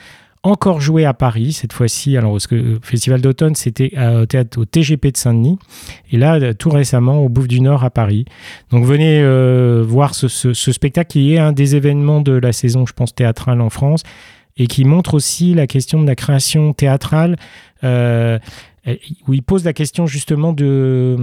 encore 0.43 0.81
joué 0.81 1.05
à 1.05 1.15
Paris 1.15 1.53
cette 1.53 1.73
fois-ci. 1.73 2.17
Alors, 2.17 2.37
le 2.51 2.79
Festival 2.83 3.21
d'automne, 3.21 3.55
c'était 3.55 3.93
au 3.99 4.27
théâtre 4.27 4.59
au 4.59 4.65
TGP 4.65 5.13
de 5.13 5.17
Saint-Denis. 5.17 5.59
Et 6.11 6.17
là, 6.17 6.55
tout 6.55 6.71
récemment, 6.71 7.19
au 7.19 7.29
Bouffe 7.29 7.49
du 7.49 7.61
Nord 7.61 7.85
à 7.85 7.91
Paris. 7.91 8.25
Donc, 8.71 8.85
venez 8.85 9.21
euh, 9.21 9.85
voir 9.87 10.15
ce, 10.15 10.53
spectacle 10.55 11.11
qui 11.11 11.35
est 11.35 11.39
un 11.39 11.53
des 11.53 11.77
événements 11.77 12.21
de 12.21 12.33
la 12.33 12.53
saison, 12.53 12.87
je 12.87 12.93
pense, 12.93 13.15
théâtrale 13.15 13.61
en 13.61 13.71
France 13.71 14.03
et 14.57 14.67
qui 14.67 14.85
montre 14.85 15.15
aussi 15.15 15.55
la 15.55 15.67
question 15.67 16.03
de 16.03 16.07
la 16.07 16.17
création 16.17 16.73
théâtrale. 16.73 17.37
Euh, 17.85 18.39
où 19.29 19.35
il 19.35 19.43
pose 19.43 19.63
la 19.65 19.75
question 19.75 20.07
justement 20.07 20.55
de, 20.55 21.17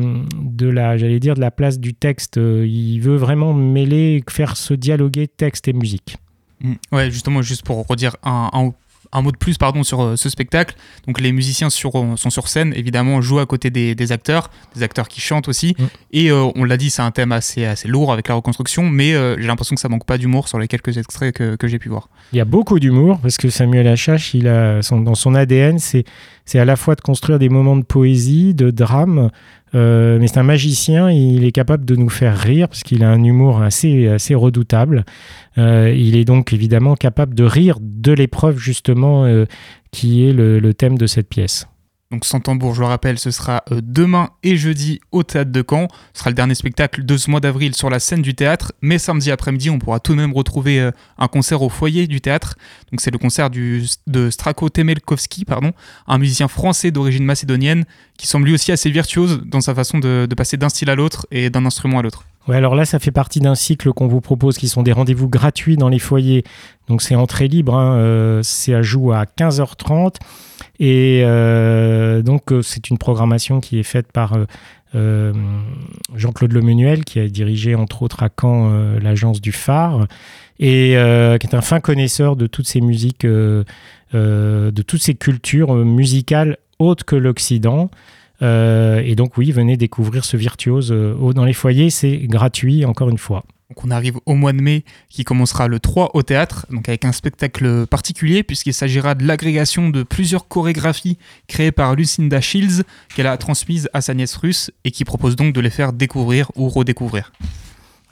la, 0.61 0.95
j'allais 0.95 1.19
dire, 1.19 1.33
de 1.33 1.41
la 1.41 1.49
place 1.49 1.79
du 1.79 1.95
texte. 1.95 2.37
Il 2.37 2.99
veut 2.99 3.15
vraiment 3.15 3.51
mêler, 3.51 4.23
faire 4.29 4.55
se 4.55 4.75
dialoguer 4.75 5.27
texte 5.27 5.67
et 5.67 5.73
musique. 5.73 6.17
Mmh. 6.61 6.73
Ouais, 6.91 7.11
justement, 7.11 7.41
juste 7.41 7.63
pour 7.63 7.85
redire 7.87 8.15
un 8.23 8.71
un 9.11 9.21
mot 9.21 9.31
de 9.31 9.37
plus 9.37 9.57
pardon 9.57 9.83
sur 9.83 10.01
euh, 10.01 10.15
ce 10.15 10.29
spectacle. 10.29 10.75
Donc 11.07 11.19
les 11.19 11.31
musiciens 11.31 11.69
sur, 11.69 11.91
sont 12.15 12.29
sur 12.29 12.47
scène, 12.47 12.73
évidemment, 12.75 13.21
jouent 13.21 13.39
à 13.39 13.45
côté 13.45 13.69
des, 13.69 13.95
des 13.95 14.11
acteurs, 14.11 14.49
des 14.75 14.83
acteurs 14.83 15.07
qui 15.07 15.21
chantent 15.21 15.47
aussi. 15.47 15.75
Mm. 15.77 15.83
Et 16.11 16.31
euh, 16.31 16.51
on 16.55 16.63
l'a 16.63 16.77
dit, 16.77 16.89
c'est 16.89 17.01
un 17.01 17.11
thème 17.11 17.31
assez, 17.31 17.65
assez 17.65 17.87
lourd 17.87 18.11
avec 18.11 18.27
la 18.27 18.35
reconstruction, 18.35 18.83
mais 18.83 19.13
euh, 19.13 19.35
j'ai 19.39 19.47
l'impression 19.47 19.75
que 19.75 19.81
ça 19.81 19.89
manque 19.89 20.05
pas 20.05 20.17
d'humour 20.17 20.47
sur 20.47 20.59
les 20.59 20.67
quelques 20.67 20.97
extraits 20.97 21.35
que, 21.35 21.55
que 21.55 21.67
j'ai 21.67 21.79
pu 21.79 21.89
voir. 21.89 22.09
Il 22.33 22.37
y 22.37 22.41
a 22.41 22.45
beaucoup 22.45 22.79
d'humour 22.79 23.19
parce 23.21 23.37
que 23.37 23.49
Samuel 23.49 23.87
Achache, 23.87 24.33
il 24.33 24.47
a 24.47 24.81
son, 24.81 25.01
dans 25.01 25.15
son 25.15 25.35
ADN, 25.35 25.79
c'est 25.79 26.05
c'est 26.47 26.59
à 26.59 26.65
la 26.65 26.77
fois 26.77 26.95
de 26.95 27.01
construire 27.01 27.39
des 27.39 27.49
moments 27.49 27.75
de 27.75 27.83
poésie, 27.83 28.53
de 28.53 28.71
drame, 28.71 29.31
euh, 29.75 30.17
mais 30.19 30.27
c'est 30.27 30.39
un 30.39 30.43
magicien, 30.43 31.11
il 31.11 31.43
est 31.43 31.51
capable 31.51 31.85
de 31.85 31.95
nous 31.95 32.09
faire 32.09 32.37
rire 32.37 32.67
parce 32.69 32.83
qu'il 32.83 33.03
a 33.03 33.09
un 33.09 33.23
humour 33.23 33.61
assez, 33.61 34.07
assez 34.07 34.35
redoutable. 34.35 35.05
Euh, 35.57 35.93
il 35.95 36.15
est 36.15 36.25
donc 36.25 36.53
évidemment 36.53 36.95
capable 36.95 37.35
de 37.35 37.43
rire 37.43 37.77
de 37.81 38.13
l'épreuve 38.13 38.57
justement 38.57 39.25
euh, 39.25 39.45
qui 39.91 40.27
est 40.27 40.33
le, 40.33 40.59
le, 40.59 40.73
thème 40.73 40.97
de 40.97 41.07
cette 41.07 41.27
pièce. 41.27 41.67
Donc 42.09 42.23
sans 42.23 42.39
tambour, 42.39 42.73
je 42.73 42.79
le 42.79 42.87
rappelle, 42.87 43.19
ce 43.19 43.31
sera 43.31 43.63
euh, 43.71 43.81
demain 43.83 44.29
et 44.41 44.55
jeudi 44.55 45.01
au 45.11 45.23
Théâtre 45.23 45.51
de 45.51 45.63
Caen. 45.67 45.87
Ce 46.13 46.19
sera 46.19 46.29
le 46.29 46.35
dernier 46.35 46.55
spectacle 46.55 47.03
de 47.03 47.17
ce 47.17 47.29
mois 47.29 47.41
d'avril 47.41 47.75
sur 47.75 47.89
la 47.89 47.99
scène 47.99 48.21
du 48.21 48.33
théâtre. 48.33 48.71
Mais 48.81 48.97
samedi 48.97 49.29
après-midi, 49.29 49.69
on 49.69 49.77
pourra 49.77 49.99
tout 49.99 50.13
de 50.13 50.17
même 50.17 50.31
retrouver 50.31 50.79
euh, 50.79 50.91
un 51.17 51.27
concert 51.27 51.61
au 51.61 51.69
foyer 51.69 52.07
du 52.07 52.21
théâtre. 52.21 52.55
Donc 52.91 53.01
c'est 53.01 53.11
le 53.11 53.17
concert 53.17 53.49
de 53.49 54.29
Strako 54.29 54.69
Temelkovski, 54.69 55.43
pardon, 55.43 55.73
un 56.07 56.17
musicien 56.17 56.47
français 56.47 56.91
d'origine 56.91 57.25
macédonienne 57.25 57.83
qui 58.17 58.25
semble 58.25 58.45
lui 58.45 58.53
aussi 58.53 58.71
assez 58.71 58.89
virtuose 58.89 59.41
dans 59.45 59.61
sa 59.61 59.75
façon 59.75 59.99
de 59.99 60.27
passer 60.35 60.55
d'un 60.55 60.69
style 60.69 60.89
à 60.89 60.95
l'autre 60.95 61.27
et 61.29 61.49
d'un 61.49 61.65
instrument 61.65 61.99
à 61.99 62.01
l'autre. 62.01 62.23
Ouais, 62.47 62.55
alors 62.55 62.75
là, 62.75 62.85
ça 62.85 62.99
fait 62.99 63.11
partie 63.11 63.41
d'un 63.41 63.55
cycle 63.55 63.91
qu'on 63.91 64.07
vous 64.07 64.21
propose 64.21 64.57
qui 64.57 64.69
sont 64.69 64.81
des 64.81 64.93
rendez-vous 64.93 65.27
gratuits 65.27 65.75
dans 65.75 65.89
les 65.89 65.99
foyers. 65.99 66.43
Donc 66.87 67.01
c'est 67.01 67.15
entrée 67.15 67.49
libre, 67.49 67.75
hein, 67.75 67.97
euh, 67.97 68.41
c'est 68.41 68.73
à 68.73 68.81
jour 68.81 69.13
à 69.13 69.25
15h30. 69.25 70.15
Et 70.79 71.23
euh, 71.25 72.21
donc, 72.21 72.51
euh, 72.51 72.61
c'est 72.61 72.89
une 72.89 72.97
programmation 72.97 73.59
qui 73.59 73.79
est 73.79 73.83
faite 73.83 74.11
par 74.11 74.37
Jean-Claude 74.93 76.53
Lemenuel, 76.53 77.03
qui 77.03 77.19
a 77.19 77.27
dirigé 77.27 77.75
entre 77.75 78.01
autres 78.01 78.23
à 78.23 78.29
Caen 78.29 78.71
l'agence 78.99 79.41
du 79.41 79.51
phare, 79.51 80.07
et 80.59 80.95
qui 81.39 81.47
est 81.47 81.53
un 81.53 81.61
fin 81.61 81.79
connaisseur 81.81 82.35
de 82.35 82.47
toutes 82.47 82.67
ces 82.67 82.81
musiques, 82.81 83.25
de 83.25 83.63
toutes 84.87 85.03
ces 85.03 85.13
cultures 85.13 85.75
musicales 85.75 86.57
autres 86.79 87.05
que 87.05 87.15
l'Occident. 87.15 87.91
Et 88.41 89.15
donc, 89.15 89.37
oui, 89.37 89.51
venez 89.51 89.77
découvrir 89.77 90.25
ce 90.25 90.37
virtuose 90.37 90.89
dans 90.91 91.45
les 91.45 91.53
foyers, 91.53 91.89
c'est 91.89 92.17
gratuit, 92.17 92.85
encore 92.85 93.09
une 93.09 93.17
fois. 93.17 93.43
Donc 93.69 93.83
on 93.83 93.91
arrive 93.91 94.17
au 94.25 94.33
mois 94.33 94.53
de 94.53 94.61
mai 94.61 94.85
qui 95.09 95.25
commencera 95.25 95.67
le 95.67 95.79
3 95.79 96.11
au 96.13 96.23
théâtre, 96.23 96.65
donc 96.69 96.87
avec 96.87 97.03
un 97.03 97.11
spectacle 97.11 97.85
particulier 97.85 98.41
puisqu'il 98.41 98.73
s'agira 98.73 99.13
de 99.13 99.25
l'agrégation 99.25 99.89
de 99.89 100.03
plusieurs 100.03 100.47
chorégraphies 100.47 101.17
créées 101.47 101.73
par 101.73 101.95
Lucinda 101.95 102.39
Shields 102.39 102.83
qu'elle 103.13 103.27
a 103.27 103.35
transmises 103.35 103.89
à 103.93 103.99
sa 103.99 104.13
nièce 104.13 104.35
russe 104.37 104.71
et 104.85 104.91
qui 104.91 105.03
propose 105.03 105.35
donc 105.35 105.53
de 105.53 105.59
les 105.59 105.69
faire 105.69 105.91
découvrir 105.91 106.49
ou 106.55 106.69
redécouvrir. 106.69 107.33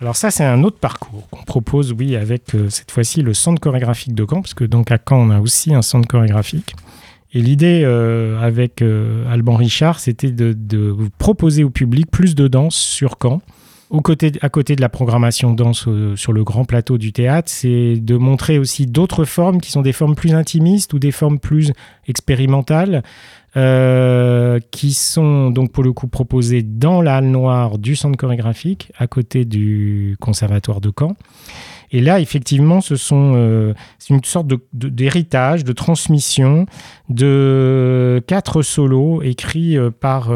Alors 0.02 0.18
ça 0.18 0.30
c'est 0.30 0.44
un 0.44 0.62
autre 0.64 0.78
parcours 0.78 1.30
qu'on 1.30 1.44
propose 1.44 1.94
oui 1.94 2.18
avec 2.18 2.54
euh, 2.54 2.70
cette 2.70 2.92
fois-ci 2.92 3.22
le 3.22 3.34
centre 3.34 3.62
chorégraphique 3.62 4.14
de 4.14 4.26
Caen 4.30 4.42
parce 4.42 4.54
que 4.54 4.66
donc 4.66 4.92
à 4.92 4.98
Caen 4.98 5.20
on 5.20 5.30
a 5.30 5.40
aussi 5.40 5.74
un 5.74 5.82
centre 5.82 6.08
chorégraphique. 6.10 6.76
Et 7.36 7.42
l'idée 7.42 7.82
euh, 7.84 8.40
avec 8.40 8.82
euh, 8.82 9.30
Alban 9.30 9.56
Richard, 9.58 10.00
c'était 10.00 10.32
de, 10.32 10.96
proposer 11.18 11.66
au 11.66 11.70
public 11.70 12.10
plus 12.10 12.34
de 12.34 12.48
danse 12.48 12.76
sur 12.76 13.18
Caen 13.22 13.42
au 13.92 14.02
côté, 14.02 14.32
à 14.42 14.50
côté 14.50 14.76
de 14.76 14.82
la 14.82 14.90
programmation 14.90 15.54
danse 15.54 15.86
euh, 15.88 16.16
sur 16.16 16.34
le 16.34 16.44
grand 16.44 16.66
plateau 16.66 16.98
du 16.98 17.14
théâtre, 17.14 17.52
c'est 17.52 17.98
de 17.98 18.16
montrer 18.16 18.58
aussi 18.58 18.88
d'autres 18.88 19.26
formes 19.26 19.62
qui 19.62 19.70
sont 19.70 19.84
des 19.84 19.92
formes 19.92 20.16
plus 20.16 20.34
intimistes 20.34 20.94
ou 20.94 21.00
des 21.00 21.12
formes 21.12 21.38
plus 21.38 21.72
expérimentales, 22.08 23.04
qui 24.72 24.94
sont 24.94 25.50
donc 25.50 25.72
pour 25.72 25.84
le 25.84 25.94
coup 25.94 26.08
proposés 26.08 26.62
dans 26.62 27.02
la 27.02 27.18
halle 27.18 27.28
noire 27.28 27.78
du 27.78 27.96
centre 27.96 28.18
chorégraphique, 28.18 28.92
à 28.98 29.08
côté 29.08 29.46
du 29.46 30.18
conservatoire 30.20 30.82
de 30.82 30.92
Caen. 30.98 31.16
Et 31.92 32.02
là, 32.02 32.20
effectivement, 32.20 32.82
ce 32.82 32.96
sont 32.96 33.34
euh, 33.36 33.74
c'est 34.00 34.14
une 34.14 34.24
sorte 34.24 34.48
d'héritage, 34.74 35.64
de, 35.64 35.74
transmission 35.74 36.66
de 37.10 38.24
quatre 38.28 38.62
solos 38.62 39.22
écrits 39.22 39.78
euh, 39.78 39.92
par 39.92 40.30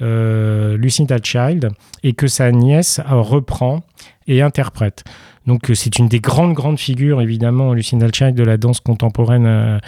euh, 0.00 0.76
Lucinda 0.76 1.18
Child 1.22 1.70
et 2.02 2.12
que 2.12 2.26
sa 2.26 2.50
nièce 2.52 3.00
reprend 3.06 3.82
et 4.26 4.42
interprète. 4.42 5.04
Donc 5.46 5.70
c'est 5.74 5.98
une 5.98 6.08
des 6.08 6.20
grandes, 6.20 6.54
grandes 6.54 6.78
figures, 6.78 7.20
évidemment, 7.20 7.72
Lucinda 7.72 8.06
Child 8.12 8.34
de 8.34 8.44
la 8.44 8.56
danse 8.56 8.80
contemporaine 8.80 9.80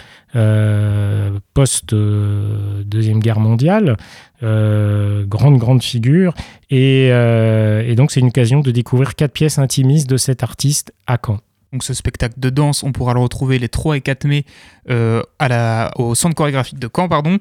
post-Deuxième 1.53 3.19
Guerre 3.19 3.39
mondiale. 3.39 3.95
grande, 4.41 5.57
grande 5.57 5.81
figure. 5.81 6.33
Et, 6.69 7.09
donc 7.95 8.11
c'est 8.11 8.19
une 8.19 8.27
occasion 8.27 8.59
de 8.59 8.71
découvrir 8.71 9.15
quatre 9.15 9.31
pièces 9.31 9.57
intimistes 9.57 10.09
de 10.09 10.17
cet 10.17 10.43
artiste 10.43 10.93
à 11.07 11.17
Caen. 11.25 11.39
Donc 11.75 11.83
ce 11.83 11.93
spectacle 11.93 12.35
de 12.39 12.49
danse, 12.49 12.83
on 12.83 12.93
pourra 12.93 13.13
le 13.13 13.19
retrouver 13.19 13.59
les 13.59 13.67
3 13.67 13.97
et 13.97 14.01
4 14.01 14.23
mai 14.23 14.45
euh, 14.89 15.21
au 15.97 16.15
centre 16.15 16.33
chorégraphique 16.33 16.79
de 16.79 16.89
Caen. 16.95 17.09
Pardon. 17.09 17.37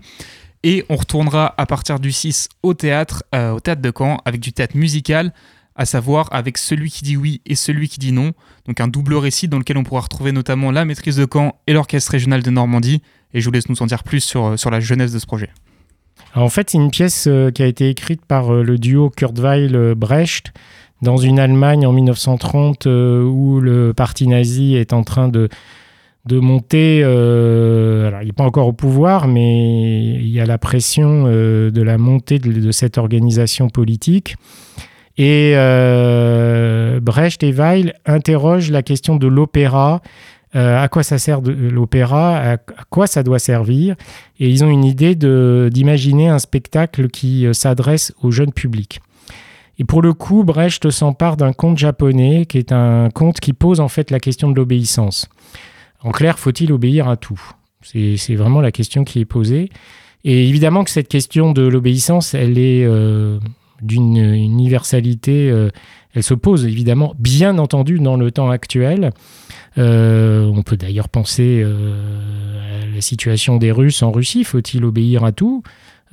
Et 0.65 0.85
on 0.89 0.97
retournera 0.97 1.55
à 1.57 1.67
partir 1.67 2.01
du 2.01 2.11
6 2.11 2.49
au 2.65 2.75
théâtre, 2.75 3.23
euh, 3.33 3.53
au 3.53 3.61
théâtre 3.61 3.81
de 3.81 3.93
Caen, 3.97 4.19
avec 4.25 4.41
du 4.41 4.53
théâtre 4.53 4.77
musical, 4.77 5.33
à 5.77 5.87
savoir 5.87 6.29
avec 6.33 6.59
celui 6.59 6.91
qui 6.91 7.05
dit 7.05 7.17
oui 7.17 7.41
et 7.47 7.55
celui 7.55 7.89
qui 7.89 7.99
dit 7.99 8.13
non. 8.13 8.33
Donc 8.67 8.81
un 8.81 8.89
double 8.89 9.15
récit 9.15 9.49
dans 9.49 9.59
lequel 9.59 9.77
on 9.77 9.85
pourra 9.85 10.03
retrouver 10.03 10.33
notamment 10.33 10.71
la 10.71 10.85
maîtrise 10.85 11.17
de 11.17 11.27
Caen 11.31 11.55
et 11.67 11.73
l'orchestre 11.73 12.13
régional 12.13 12.43
de 12.43 12.51
Normandie. 12.51 13.03
Et 13.33 13.41
je 13.41 13.47
vous 13.47 13.53
laisse 13.53 13.69
nous 13.69 13.83
en 13.83 13.87
dire 13.87 14.05
plus 14.05 14.21
sur, 14.21 14.59
sur 14.59 14.71
la 14.71 14.81
jeunesse 14.81 15.13
de 15.13 15.19
ce 15.19 15.27
projet. 15.27 15.51
en 16.35 16.49
fait, 16.49 16.71
c'est 16.71 16.79
une 16.79 16.91
pièce 16.91 17.27
euh, 17.27 17.51
qui 17.51 17.63
a 17.63 17.67
été 17.67 17.89
écrite 17.89 18.25
par 18.25 18.53
le 18.53 18.79
duo 18.79 19.11
Kurt 19.11 19.39
Weill-Brecht 19.39 20.53
dans 21.03 21.17
une 21.17 21.39
Allemagne 21.39 21.87
en 21.87 21.93
1930 21.93 22.87
euh, 22.87 23.23
où 23.23 23.61
le 23.61 23.93
parti 23.93 24.27
nazi 24.27 24.75
est 24.77 24.93
en 24.93 25.03
train 25.03 25.29
de, 25.29 25.49
de 26.27 26.41
monter, 26.41 27.03
euh, 27.05 28.09
alors 28.09 28.23
il 28.23 28.27
n'est 28.27 28.33
pas 28.33 28.45
encore 28.45 28.67
au 28.67 28.73
pouvoir, 28.73 29.29
mais 29.29 30.15
il 30.15 30.29
y 30.29 30.41
a 30.41 30.47
la 30.47 30.59
pression 30.59 31.25
euh, 31.27 31.71
de 31.71 31.83
la 31.83 31.99
montée 31.99 32.39
de, 32.39 32.73
cette 32.73 32.99
organisation 32.99 33.69
politique. 33.69 34.37
Et 35.17 35.55
Brecht 37.01 37.43
et 37.43 37.53
Weil 37.53 37.95
interrogent 38.05 38.71
la 38.71 38.83
question 38.83 39.17
de 39.17 39.27
l'opéra, 39.27 40.03
à 40.55 40.89
quoi 40.89 41.03
ça 41.03 41.19
sert 41.19 41.41
l'opéra, 41.41 42.39
à, 42.39 42.57
quoi 42.91 43.07
ça 43.07 43.23
doit 43.23 43.39
servir, 43.39 43.95
et 44.41 44.49
ils 44.49 44.65
ont 44.65 44.71
une 44.71 44.85
idée 44.85 45.15
d'imaginer 45.15 46.29
un 46.29 46.39
spectacle 46.39 47.09
qui 47.09 47.47
s'adresse 47.53 48.13
au 48.23 48.31
jeune 48.31 48.53
public. 48.53 49.01
Et 49.79 49.85
pour 49.85 50.03
le 50.03 50.13
coup, 50.13 50.45
Brecht 50.45 50.91
s'empare 50.91 51.37
d'un 51.37 51.53
conte 51.53 51.79
japonais 51.79 52.47
qui 52.47 52.59
est 52.59 52.73
un 52.73 53.11
conte 53.11 53.41
qui 53.41 53.53
pose 53.53 53.81
en 53.81 53.89
fait 53.89 54.11
la 54.11 54.21
question 54.21 54.51
de 54.51 54.57
l'obéissance. 54.57 55.29
En 56.03 56.11
clair, 56.13 56.39
faut-il 56.39 56.73
obéir 56.73 57.09
à 57.09 57.17
tout? 57.17 57.41
C'est 57.83 58.35
vraiment 58.35 58.61
la 58.61 58.73
question 58.73 59.05
qui 59.05 59.21
est 59.21 59.25
posée. 59.25 59.71
Et 60.25 60.49
évidemment 60.49 60.85
que 60.85 60.91
cette 60.91 61.09
question 61.09 61.53
de 61.53 61.63
l'obéissance, 61.63 62.35
elle 62.35 62.57
est 62.57 62.85
euh, 62.85 63.39
d'une 63.83 64.17
universalité, 64.17 65.51
euh, 65.51 65.71
elle 66.15 66.23
se 66.23 66.35
pose 66.35 66.65
évidemment, 66.65 67.15
bien 67.19 67.59
entendu, 67.59 67.99
dans 67.99 68.17
le 68.17 68.31
temps 68.31 68.51
actuel. 68.51 69.11
Euh, 69.79 70.47
on 70.47 70.63
peut 70.63 70.77
d'ailleurs 70.77 71.09
penser 71.09 71.65
à 71.65 72.87
la 72.87 73.01
situation 73.01 73.57
des 73.57 73.73
Russes 73.73 74.03
en 74.03 74.13
Russie, 74.13 74.45
faut-il 74.45 74.85
obéir 74.85 75.25
à 75.25 75.33
tout 75.33 75.63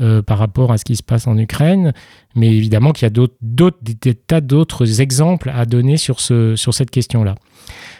euh, 0.01 0.23
par 0.23 0.39
rapport 0.39 0.71
à 0.71 0.79
ce 0.79 0.85
qui 0.85 0.95
se 0.95 1.03
passe 1.03 1.27
en 1.27 1.37
Ukraine? 1.37 1.93
Mais 2.33 2.47
évidemment 2.47 2.91
qu'il 2.91 3.05
y 3.05 3.07
a 3.07 3.11
d'autres, 3.11 3.35
des, 3.81 4.15
tas 4.15 4.41
d'autres 4.41 4.99
exemples 4.99 5.51
à 5.53 5.65
donner 5.65 5.97
sur, 5.97 6.19
ce, 6.21 6.55
sur 6.55 6.73
cette 6.73 6.89
question-là. 6.89 7.35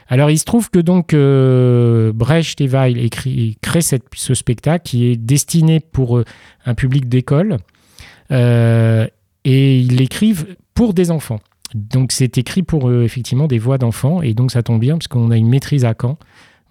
Alors 0.08 0.32
il 0.32 0.40
se 0.40 0.46
trouve 0.46 0.72
que 0.72 0.80
donc 0.80 1.14
euh, 1.14 2.12
Brecht 2.12 2.60
et 2.60 2.68
Weil 2.68 2.98
écrit, 2.98 3.58
créent 3.62 3.82
ce 3.82 4.34
spectacle 4.34 4.84
qui 4.84 5.08
est 5.08 5.16
destiné 5.16 5.80
pour 5.80 6.18
euh, 6.18 6.26
un 6.66 6.74
public 6.74 7.08
d'école 7.08 7.58
et 9.46 9.80
ils 9.80 9.96
l'écrivent 9.98 10.56
pour 10.74 10.94
des 10.94 11.12
enfants. 11.12 11.40
Donc 11.74 12.12
c'est 12.12 12.38
écrit 12.38 12.64
pour 12.64 12.92
effectivement 12.92 13.48
des 13.48 13.60
voix 13.60 13.78
d'enfants 13.78 14.22
et 14.22 14.34
donc 14.34 14.52
ça 14.52 14.62
tombe 14.62 14.80
bien 14.80 14.98
parce 14.98 15.08
qu'on 15.08 15.32
a 15.32 15.38
une 15.38 15.48
maîtrise 15.50 15.86
à 15.86 15.94
Caen 16.00 16.18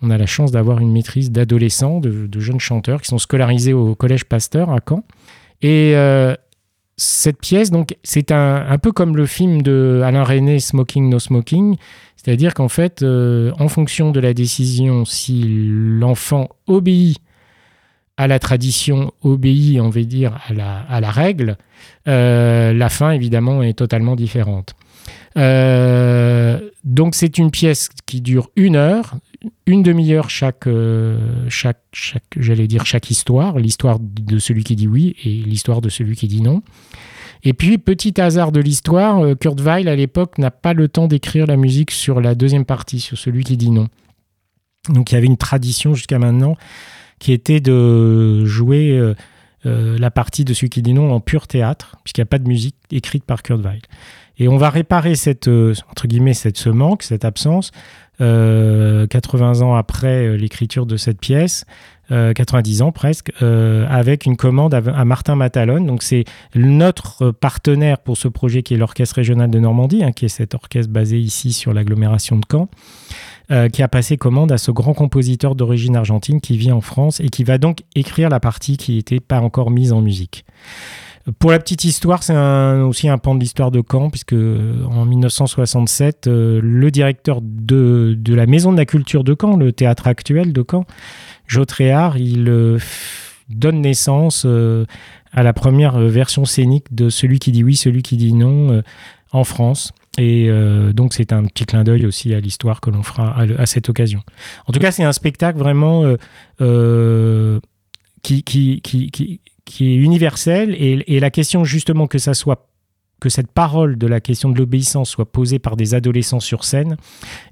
on 0.02 0.10
a 0.10 0.18
la 0.18 0.26
chance 0.26 0.50
d'avoir 0.50 0.80
une 0.80 0.92
maîtrise 0.92 1.30
d'adolescents, 1.30 2.00
de, 2.00 2.40
jeunes 2.40 2.60
chanteurs 2.60 3.02
qui 3.02 3.08
sont 3.08 3.18
scolarisés 3.18 3.72
au 3.72 3.94
Collège 3.94 4.24
Pasteur 4.24 4.70
à 4.70 4.80
Caen. 4.86 5.04
Et 5.62 5.92
euh, 5.94 6.34
cette 6.96 7.38
pièce, 7.38 7.70
donc, 7.70 7.96
c'est 8.02 8.32
un, 8.32 8.78
peu 8.78 8.92
comme 8.92 9.16
le 9.16 9.26
film 9.26 9.62
de 9.62 10.00
Alain 10.04 10.24
René, 10.24 10.58
Smoking 10.58 11.10
No 11.10 11.18
Smoking, 11.18 11.76
c'est-à-dire 12.16 12.54
qu'en 12.54 12.68
fait, 12.68 13.02
euh, 13.02 13.52
en 13.58 13.68
fonction 13.68 14.10
de 14.10 14.20
la 14.20 14.32
décision, 14.32 15.04
si 15.04 15.44
l'enfant 15.68 16.48
obéit 16.66 17.18
à 18.20 18.26
la 18.26 18.38
tradition, 18.38 19.14
obéit, 19.22 19.80
on 19.80 19.88
va 19.88 20.02
dire, 20.02 20.38
à 20.46 21.00
la, 21.00 21.10
règle, 21.10 21.56
euh, 22.06 22.74
la 22.74 22.90
fin, 22.90 23.12
évidemment, 23.12 23.62
est 23.62 23.72
totalement 23.72 24.14
différente. 24.14 24.74
donc 26.84 27.14
c'est 27.14 27.38
une 27.38 27.50
pièce 27.50 27.88
qui 28.04 28.20
dure 28.20 28.50
une 28.56 28.76
heure, 28.76 29.16
une 29.64 29.82
demi-heure 29.82 30.28
chaque, 30.28 30.66
euh, 30.66 31.46
chaque, 31.48 31.80
histoire, 33.08 33.58
l'histoire 33.58 33.98
de 33.98 34.38
celui 34.38 34.64
qui 34.64 34.76
dit 34.76 34.86
oui 34.86 35.16
et 35.24 35.30
l'histoire 35.30 35.80
de 35.80 35.88
celui 35.88 36.14
qui 36.14 36.28
dit 36.28 36.42
non. 36.42 36.62
Et 37.42 37.54
puis, 37.54 37.78
petit 37.78 38.20
hasard 38.20 38.52
de 38.52 38.60
l'histoire, 38.60 39.24
euh, 39.24 39.34
Kurt 39.34 39.58
Weill, 39.62 39.88
à 39.88 39.96
l'époque, 39.96 40.36
n'a 40.36 40.50
pas 40.50 40.74
le 40.74 40.88
temps 40.88 41.06
d'écrire 41.06 41.46
la 41.46 41.56
musique 41.56 41.90
sur 41.90 42.20
la 42.20 42.34
deuxième 42.34 42.66
partie, 42.66 43.00
sur 43.00 43.16
celui 43.16 43.44
qui 43.44 43.56
dit 43.56 43.70
non. 43.70 43.88
Donc, 44.90 45.10
il 45.10 45.14
y 45.14 45.16
avait 45.16 45.26
une 45.26 45.38
tradition 45.38 45.94
jusqu'à 45.94 46.18
maintenant 46.18 46.58
qui 47.20 47.32
était 47.32 47.60
de 47.60 48.44
jouer 48.44 49.14
euh, 49.66 49.98
la 49.98 50.10
partie 50.10 50.46
de 50.46 50.54
celui 50.54 50.70
qui 50.70 50.80
dit 50.80 50.94
non 50.94 51.12
en 51.12 51.20
pur 51.20 51.46
théâtre, 51.46 51.96
puisqu'il 52.02 52.20
n'y 52.22 52.24
a 52.24 52.26
pas 52.26 52.38
de 52.38 52.48
musique 52.48 52.76
écrite 52.90 53.24
par 53.24 53.42
Kurt 53.42 53.60
Weill. 53.60 53.82
Et 54.38 54.48
on 54.48 54.56
va 54.56 54.70
réparer 54.70 55.16
cette, 55.16 55.48
entre 55.48 56.06
guillemets, 56.06 56.32
cette, 56.32 56.56
ce 56.56 56.70
manque, 56.70 57.02
cette 57.02 57.26
absence, 57.26 57.72
80 58.20 58.22
euh, 58.22 59.62
ans 59.62 59.74
après 59.74 60.26
euh, 60.26 60.36
l'écriture 60.36 60.86
de 60.86 60.96
cette 60.96 61.20
pièce, 61.20 61.66
90 62.10 62.80
euh, 62.80 62.84
ans 62.84 62.92
presque, 62.92 63.32
avec 63.40 64.26
une 64.26 64.36
commande 64.36 64.74
à, 64.74 65.04
Martin 65.04 65.36
Matalon. 65.36 65.80
Donc 65.80 66.02
c'est 66.02 66.24
notre 66.54 67.30
partenaire 67.30 67.98
pour 67.98 68.16
ce 68.16 68.28
projet 68.28 68.62
qui 68.62 68.74
est 68.74 68.76
l'Orchestre 68.76 69.16
régional 69.16 69.50
de 69.50 69.58
Normandie, 69.58 70.04
hein, 70.04 70.12
qui 70.12 70.24
est 70.24 70.28
cet 70.28 70.54
orchestre 70.54 70.92
basé 70.92 71.18
ici 71.18 71.52
sur 71.52 71.72
l'agglomération 71.72 72.36
de 72.36 72.44
Caen. 72.50 72.68
qui 73.72 73.82
a 73.82 73.88
passé 73.88 74.16
commande 74.16 74.52
à 74.52 74.58
ce 74.58 74.70
grand 74.70 74.94
compositeur 74.94 75.54
d'origine 75.54 75.96
argentine 75.96 76.40
qui 76.40 76.56
vit 76.56 76.72
en 76.72 76.80
France 76.80 77.20
et 77.20 77.28
qui 77.28 77.44
va 77.44 77.58
donc 77.58 77.78
écrire 77.94 78.28
la 78.28 78.40
partie 78.40 78.76
qui 78.76 78.96
n'était 78.96 79.20
pas 79.20 79.40
encore 79.40 79.70
mise 79.70 79.92
en 79.92 80.00
musique. 80.00 80.44
Pour 81.38 81.50
la 81.50 81.58
petite 81.58 81.84
histoire, 81.84 82.22
c'est 82.22 82.34
aussi 82.34 83.08
un 83.08 83.18
pan 83.18 83.34
de 83.34 83.40
l'histoire 83.40 83.70
de 83.70 83.82
Caen, 83.88 84.08
puisque 84.08 84.32
euh, 84.32 84.84
en 84.86 85.04
1967, 85.04 86.26
euh, 86.26 86.60
le 86.62 86.90
directeur 86.90 87.40
de, 87.42 88.16
la 88.26 88.46
Maison 88.46 88.72
de 88.72 88.78
la 88.78 88.86
Culture 88.86 89.22
de 89.22 89.36
Caen, 89.38 89.56
le 89.56 89.72
théâtre 89.72 90.06
actuel 90.06 90.54
de 90.54 90.64
Caen, 90.68 90.86
Jo 91.50 91.64
Tréhard, 91.64 92.16
il 92.16 92.48
euh, 92.48 92.78
donne 93.48 93.80
naissance 93.80 94.46
à 95.32 95.42
la 95.42 95.52
première 95.52 95.98
version 95.98 96.44
scénique 96.44 96.94
de 96.94 97.10
Celui 97.10 97.38
qui 97.40 97.50
dit 97.50 97.64
oui, 97.64 97.76
celui 97.76 98.02
qui 98.02 98.16
dit 98.16 98.32
non 98.32 98.82
en 99.32 99.44
France. 99.44 99.92
Et 100.18 100.50
donc 100.92 101.14
c'est 101.14 101.32
un 101.32 101.44
petit 101.44 101.64
clin 101.64 101.82
d'œil 101.82 102.06
aussi 102.06 102.34
à 102.34 102.40
l'histoire 102.40 102.80
que 102.80 102.90
l'on 102.90 103.02
fera 103.02 103.36
à, 103.40 103.66
cette 103.66 103.88
occasion. 103.88 104.22
En 104.66 104.72
tout 104.72 104.80
cas, 104.80 104.92
c'est 104.92 105.04
un 105.04 105.12
spectacle 105.12 105.58
vraiment 105.58 106.04
qui, 108.22 108.42
qui, 108.44 108.80
qui, 108.82 109.40
qui 109.70 109.92
est 109.92 109.96
universel 109.96 110.74
et, 110.78 111.20
la 111.20 111.30
question 111.30 111.64
justement 111.64 112.06
que 112.06 112.18
ça 112.18 112.34
soit 112.34 112.69
que 113.20 113.28
cette 113.28 113.52
parole 113.52 113.98
de 113.98 114.06
la 114.06 114.20
question 114.20 114.48
de 114.48 114.58
l'obéissance 114.58 115.10
soit 115.10 115.30
posée 115.30 115.58
par 115.58 115.76
des 115.76 115.94
adolescents 115.94 116.40
sur 116.40 116.64
scène, 116.64 116.96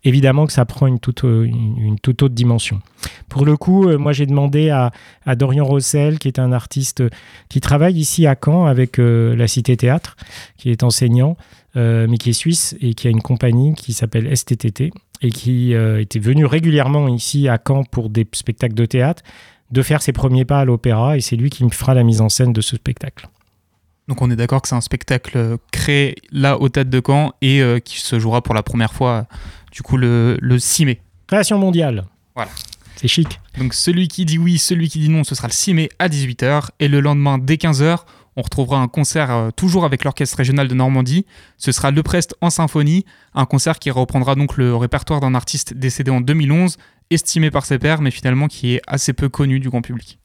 évidemment 0.04 0.46
que 0.46 0.52
ça 0.52 0.64
prend 0.64 0.87
une 0.87 0.98
toute, 0.98 1.25
toute 2.02 2.22
autre 2.22 2.34
dimension. 2.34 2.80
Pour 3.28 3.44
le 3.44 3.56
coup, 3.56 3.88
euh, 3.88 3.98
moi 3.98 4.12
j'ai 4.12 4.26
demandé 4.26 4.70
à, 4.70 4.90
Dorian 5.37 5.64
Rossel, 5.64 6.18
qui 6.18 6.28
est 6.28 6.38
un 6.38 6.52
artiste 6.52 7.02
qui 7.48 7.60
travaille 7.60 7.96
ici 7.96 8.26
à 8.26 8.34
Caen 8.42 8.64
avec 8.66 8.98
euh, 8.98 9.37
la 9.37 9.46
Cité 9.46 9.76
Théâtre, 9.76 10.16
qui 10.56 10.70
est 10.70 10.82
enseignant, 10.82 11.37
euh, 11.76 12.06
mais 12.08 12.16
qui 12.16 12.30
est 12.30 12.34
suisse 12.34 12.75
et 12.80 12.94
qui 12.94 13.06
a 13.06 13.10
une 13.10 13.22
compagnie 13.22 13.75
qui 13.75 13.92
s'appelle 13.92 14.34
STTT 14.34 14.90
et 15.20 15.30
qui 15.30 15.72
était 15.72 16.20
venu 16.20 16.46
régulièrement 16.46 17.08
ici 17.08 17.48
à 17.48 17.58
Caen 17.66 17.82
pour 17.82 18.08
des 18.08 18.26
spectacles 18.32 18.75
de 18.75 18.87
théâtre 18.87 19.25
de 19.72 19.82
faire 19.82 20.00
ses 20.00 20.12
premiers 20.12 20.44
pas 20.44 20.60
à 20.60 20.64
l'opéra 20.64 21.16
et 21.16 21.20
c'est 21.20 21.37
lui 21.37 21.50
qui 21.50 21.64
me 21.64 21.70
fera 21.70 21.92
la 21.92 22.04
mise 22.04 22.20
en 22.20 22.28
scène 22.28 22.52
de 22.52 22.60
ce 22.60 22.76
spectacle. 22.76 23.28
Donc 24.08 24.22
on 24.22 24.30
est 24.30 24.36
d'accord 24.36 24.62
que 24.62 24.68
c'est 24.68 24.74
un 24.74 24.80
spectacle 24.80 25.36
euh, 25.36 25.56
créé 25.70 26.16
là 26.32 26.58
au 26.58 26.70
Théâtre 26.70 26.90
de 26.90 27.02
Caen 27.04 27.32
et 27.42 27.60
euh, 27.60 27.78
qui 27.78 28.00
se 28.00 28.18
jouera 28.18 28.42
pour 28.42 28.54
la 28.54 28.62
première 28.62 28.94
fois 28.94 29.26
du 29.70 29.82
coup 29.82 29.98
le, 29.98 30.38
6 30.58 30.86
mai. 30.86 31.00
Création 31.26 31.58
mondiale. 31.58 32.06
Voilà. 32.34 32.50
C'est 32.96 33.06
chic. 33.06 33.38
Donc 33.58 33.74
celui 33.74 34.08
qui 34.08 34.24
dit 34.24 34.38
oui, 34.38 34.58
celui 34.58 34.88
qui 34.88 34.98
dit 34.98 35.10
non, 35.10 35.24
ce 35.24 35.34
sera 35.34 35.46
le 35.46 35.52
6 35.52 35.74
mai 35.74 35.88
à 35.98 36.08
18h. 36.08 36.70
Et 36.80 36.88
le 36.88 37.00
lendemain, 37.00 37.38
dès 37.38 37.56
15h, 37.56 37.98
on 38.34 38.42
retrouvera 38.42 38.80
un 38.80 38.88
concert 38.88 39.30
euh, 39.30 39.50
toujours 39.50 39.84
avec 39.84 40.04
l'Orchestre 40.04 40.38
régional 40.38 40.68
de 40.68 40.74
Normandie. 40.74 41.26
Ce 41.58 41.70
sera 41.70 41.90
Le 41.90 42.02
Prest 42.02 42.34
en 42.40 42.48
symphonie, 42.48 43.04
un 43.34 43.44
concert 43.44 43.78
qui 43.78 43.90
reprendra 43.90 44.36
donc 44.36 44.56
le 44.56 44.74
répertoire 44.74 45.20
d'un 45.20 45.34
artiste 45.34 45.74
décédé 45.74 46.10
en 46.10 46.22
2011, 46.22 46.78
estimé 47.10 47.50
par 47.50 47.66
ses 47.66 47.78
pairs, 47.78 48.00
mais 48.00 48.10
finalement 48.10 48.48
qui 48.48 48.74
est 48.74 48.82
assez 48.86 49.12
peu 49.12 49.28
connu 49.28 49.60
du 49.60 49.68
grand 49.68 49.82
public. 49.82 50.18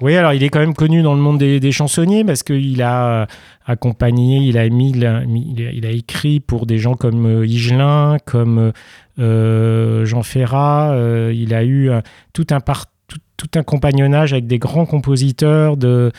Oui, 0.00 0.16
alors 0.16 0.32
il 0.32 0.42
est 0.42 0.48
quand 0.48 0.60
même 0.60 0.74
connu 0.74 1.02
dans 1.02 1.14
le 1.14 1.20
monde 1.20 1.38
des, 1.38 1.72
chansonniers 1.72 2.24
parce 2.24 2.42
qu'il 2.42 2.80
a 2.82 3.22
euh, 3.22 3.26
accompagné, 3.66 4.38
il 4.38 4.56
a, 4.56 4.66
mis, 4.70 4.92
il 4.92 5.04
a, 5.04 5.90
écrit 5.90 6.40
pour 6.40 6.64
des 6.64 6.78
gens 6.78 6.94
comme 6.94 7.26
euh, 7.26 7.46
Higelin, 7.46 8.16
comme 8.24 8.72
euh, 9.18 10.06
Jean 10.06 10.22
Ferrat. 10.22 10.96
il 11.32 11.52
a 11.52 11.64
eu 11.64 11.90
tout, 12.32 12.46
un 12.50 12.60
tout, 13.36 13.50
un 13.54 13.62
compagnonnage 13.62 14.32
avec 14.32 14.46
des 14.46 14.58
grands 14.58 14.86
compositeurs 14.86 15.76
de, 15.76 16.12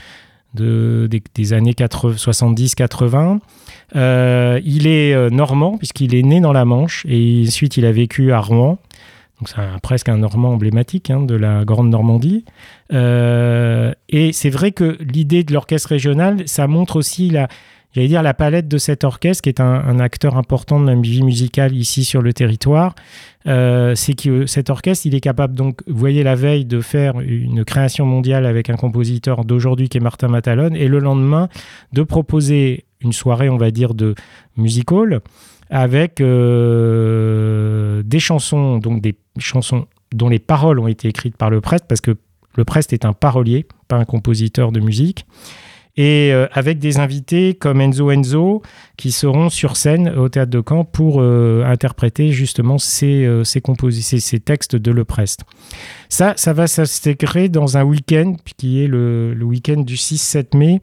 de 0.54 1.10
des, 1.34 1.54
années 1.54 1.74
70-80. 1.74 3.40
il 4.64 4.88
est 4.88 5.32
normand 5.32 5.78
puisqu'il 5.80 6.14
est 6.14 6.24
né 6.24 6.40
dans 6.40 6.54
la 6.54 6.66
Manche 6.66 7.04
et 7.10 7.46
ensuite 7.48 7.78
il 7.78 7.86
a 7.86 7.92
vécu 7.92 8.32
à 8.32 8.40
Rouen. 8.40 8.78
C'est 9.46 9.56
presque 9.82 10.10
un 10.10 10.18
Normand 10.18 10.54
emblématique 10.54 11.10
hein, 11.10 11.22
de 11.22 11.36
la 11.36 11.66
Grande 11.66 11.90
Normandie. 11.90 12.46
Euh, 12.94 13.94
et 14.10 14.34
c'est 14.34 14.50
vrai 14.50 14.72
que 14.72 14.98
l'idée 15.02 15.44
de 15.44 15.54
l'orchestre 15.54 15.90
régional, 15.90 16.48
ça 16.48 16.68
montre 16.68 16.98
aussi 16.98 17.30
la, 17.30 17.48
j'allais 17.94 18.08
dire 18.08 18.22
la 18.22 18.34
palette 18.34 18.68
de 18.68 18.78
cet 18.78 19.04
orchestre, 19.04 19.44
qui 19.44 19.50
est 19.50 19.60
un, 19.60 20.00
acteur 20.00 20.38
important 20.38 20.80
de 20.80 20.88
la 20.88 20.96
vie 20.96 21.24
musicale 21.24 21.76
ici 21.76 22.04
sur 22.04 22.22
le 22.22 22.34
territoire. 22.34 22.96
Euh, 23.48 23.96
c'est 23.96 24.14
que 24.14 24.46
cet 24.46 24.70
orchestre, 24.70 25.06
il 25.08 25.16
est 25.16 25.22
capable, 25.22 25.56
donc, 25.56 25.82
vous 25.88 25.98
voyez 25.98 26.24
la 26.24 26.36
veille, 26.36 26.66
de 26.66 26.82
faire 26.82 27.20
une 27.20 27.66
création 27.66 28.06
mondiale 28.06 28.46
avec 28.46 28.70
un 28.70 28.76
compositeur 28.76 29.44
d'aujourd'hui 29.46 29.90
qui 29.90 29.98
est 29.98 30.02
Martin 30.02 30.28
Matalone, 30.28 30.76
et 30.76 30.88
le 30.88 31.00
lendemain, 31.00 31.50
de 31.94 32.04
proposer 32.04 32.86
une 33.02 33.14
soirée, 33.14 33.50
on 33.50 33.58
va 33.58 33.72
dire, 33.72 33.94
de 33.96 34.14
music 34.56 34.92
hall 34.92 35.22
avec 35.72 36.20
euh, 36.20 38.04
des 38.04 38.20
chansons, 38.20 38.78
donc 38.78 39.02
des 39.02 39.16
chansons 39.38 39.88
dont 40.14 40.30
les 40.30 40.40
paroles 40.40 40.80
ont 40.80 40.88
été 40.88 41.08
écrites 41.08 41.38
par 41.38 41.50
le 41.50 41.62
prêtre, 41.62 41.86
parce 41.88 42.02
que 42.02 42.18
le 42.56 42.66
prêtre 42.66 42.94
est 42.94 43.06
un 43.06 43.14
parolier, 43.14 43.66
pas 43.88 43.98
un 43.98 44.06
compositeur 44.06 44.72
de 44.72 44.80
musique, 44.80 45.26
et 45.98 46.32
euh, 46.32 46.48
avec 46.54 46.80
des 46.80 47.00
invités 47.00 47.54
comme 47.54 47.82
Enzo 47.82 48.12
Enzo 48.12 48.62
qui 48.98 49.12
seront 49.12 49.50
sur 49.50 49.76
scène 49.76 50.08
au 50.10 50.30
théâtre 50.30 50.52
de 50.52 50.64
Caen 50.66 50.86
pour 50.86 51.22
euh, 51.22 51.66
interpréter 51.66 52.32
justement 52.32 52.78
ces, 52.78 53.42
ces, 53.44 53.62
ces, 54.00 54.40
textes 54.40 54.76
de 54.78 54.92
Le 54.92 55.04
Prest. 55.04 55.42
Ça, 56.08 56.34
ça 56.38 56.54
va 56.54 56.68
s'intégrer 56.68 57.50
dans 57.50 57.78
un 57.78 57.84
week-end 57.84 58.36
qui 58.58 58.84
est 58.84 58.88
le, 58.88 59.34
le 59.34 59.46
week-end 59.46 59.82
du 59.82 59.96
6-7 59.96 60.58
mai, 60.58 60.80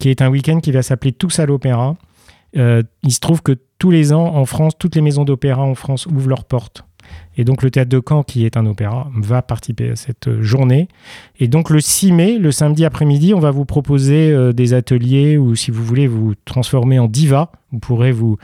qui 0.00 0.08
est 0.08 0.22
un 0.22 0.28
week-end 0.28 0.58
qui 0.58 0.72
va 0.72 0.82
s'appeler 0.82 1.12
Tous 1.12 1.38
à 1.38 1.46
l'Opéra. 1.46 1.96
il 2.54 3.12
se 3.12 3.20
trouve 3.20 3.42
que 3.42 3.56
tous 3.78 3.90
les 3.90 4.12
ans, 4.12 4.34
en 4.34 4.44
France, 4.44 4.74
toutes 4.76 4.96
les 4.96 5.02
maisons 5.02 5.24
d'opéra 5.24 5.62
en 5.62 5.74
France 5.74 6.06
ouvrent 6.06 6.28
leurs 6.28 6.44
portes. 6.44 6.84
Et 7.38 7.44
donc 7.44 7.62
le 7.62 7.70
théâtre 7.70 7.88
de 7.88 8.02
Caen, 8.06 8.24
qui 8.24 8.44
est 8.44 8.56
un 8.56 8.66
opéra, 8.66 9.08
va 9.16 9.40
participer 9.40 9.90
à 9.90 9.96
cette 9.96 10.42
journée. 10.42 10.88
Et 11.38 11.46
donc 11.46 11.70
le 11.70 11.80
6 11.80 12.12
mai, 12.12 12.36
le 12.36 12.50
samedi 12.50 12.84
après-midi, 12.84 13.32
on 13.32 13.38
va 13.38 13.52
vous 13.52 13.64
proposer 13.64 14.32
euh, 14.32 14.52
des 14.52 14.74
ateliers 14.74 15.38
ou 15.38 15.54
si 15.54 15.70
vous 15.70 15.84
voulez 15.84 16.08
vous 16.08 16.34
transformer 16.44 16.98
en 16.98 17.06
diva, 17.06 17.52
vous 17.70 17.78
pourrez 17.78 18.10
vous 18.12 18.36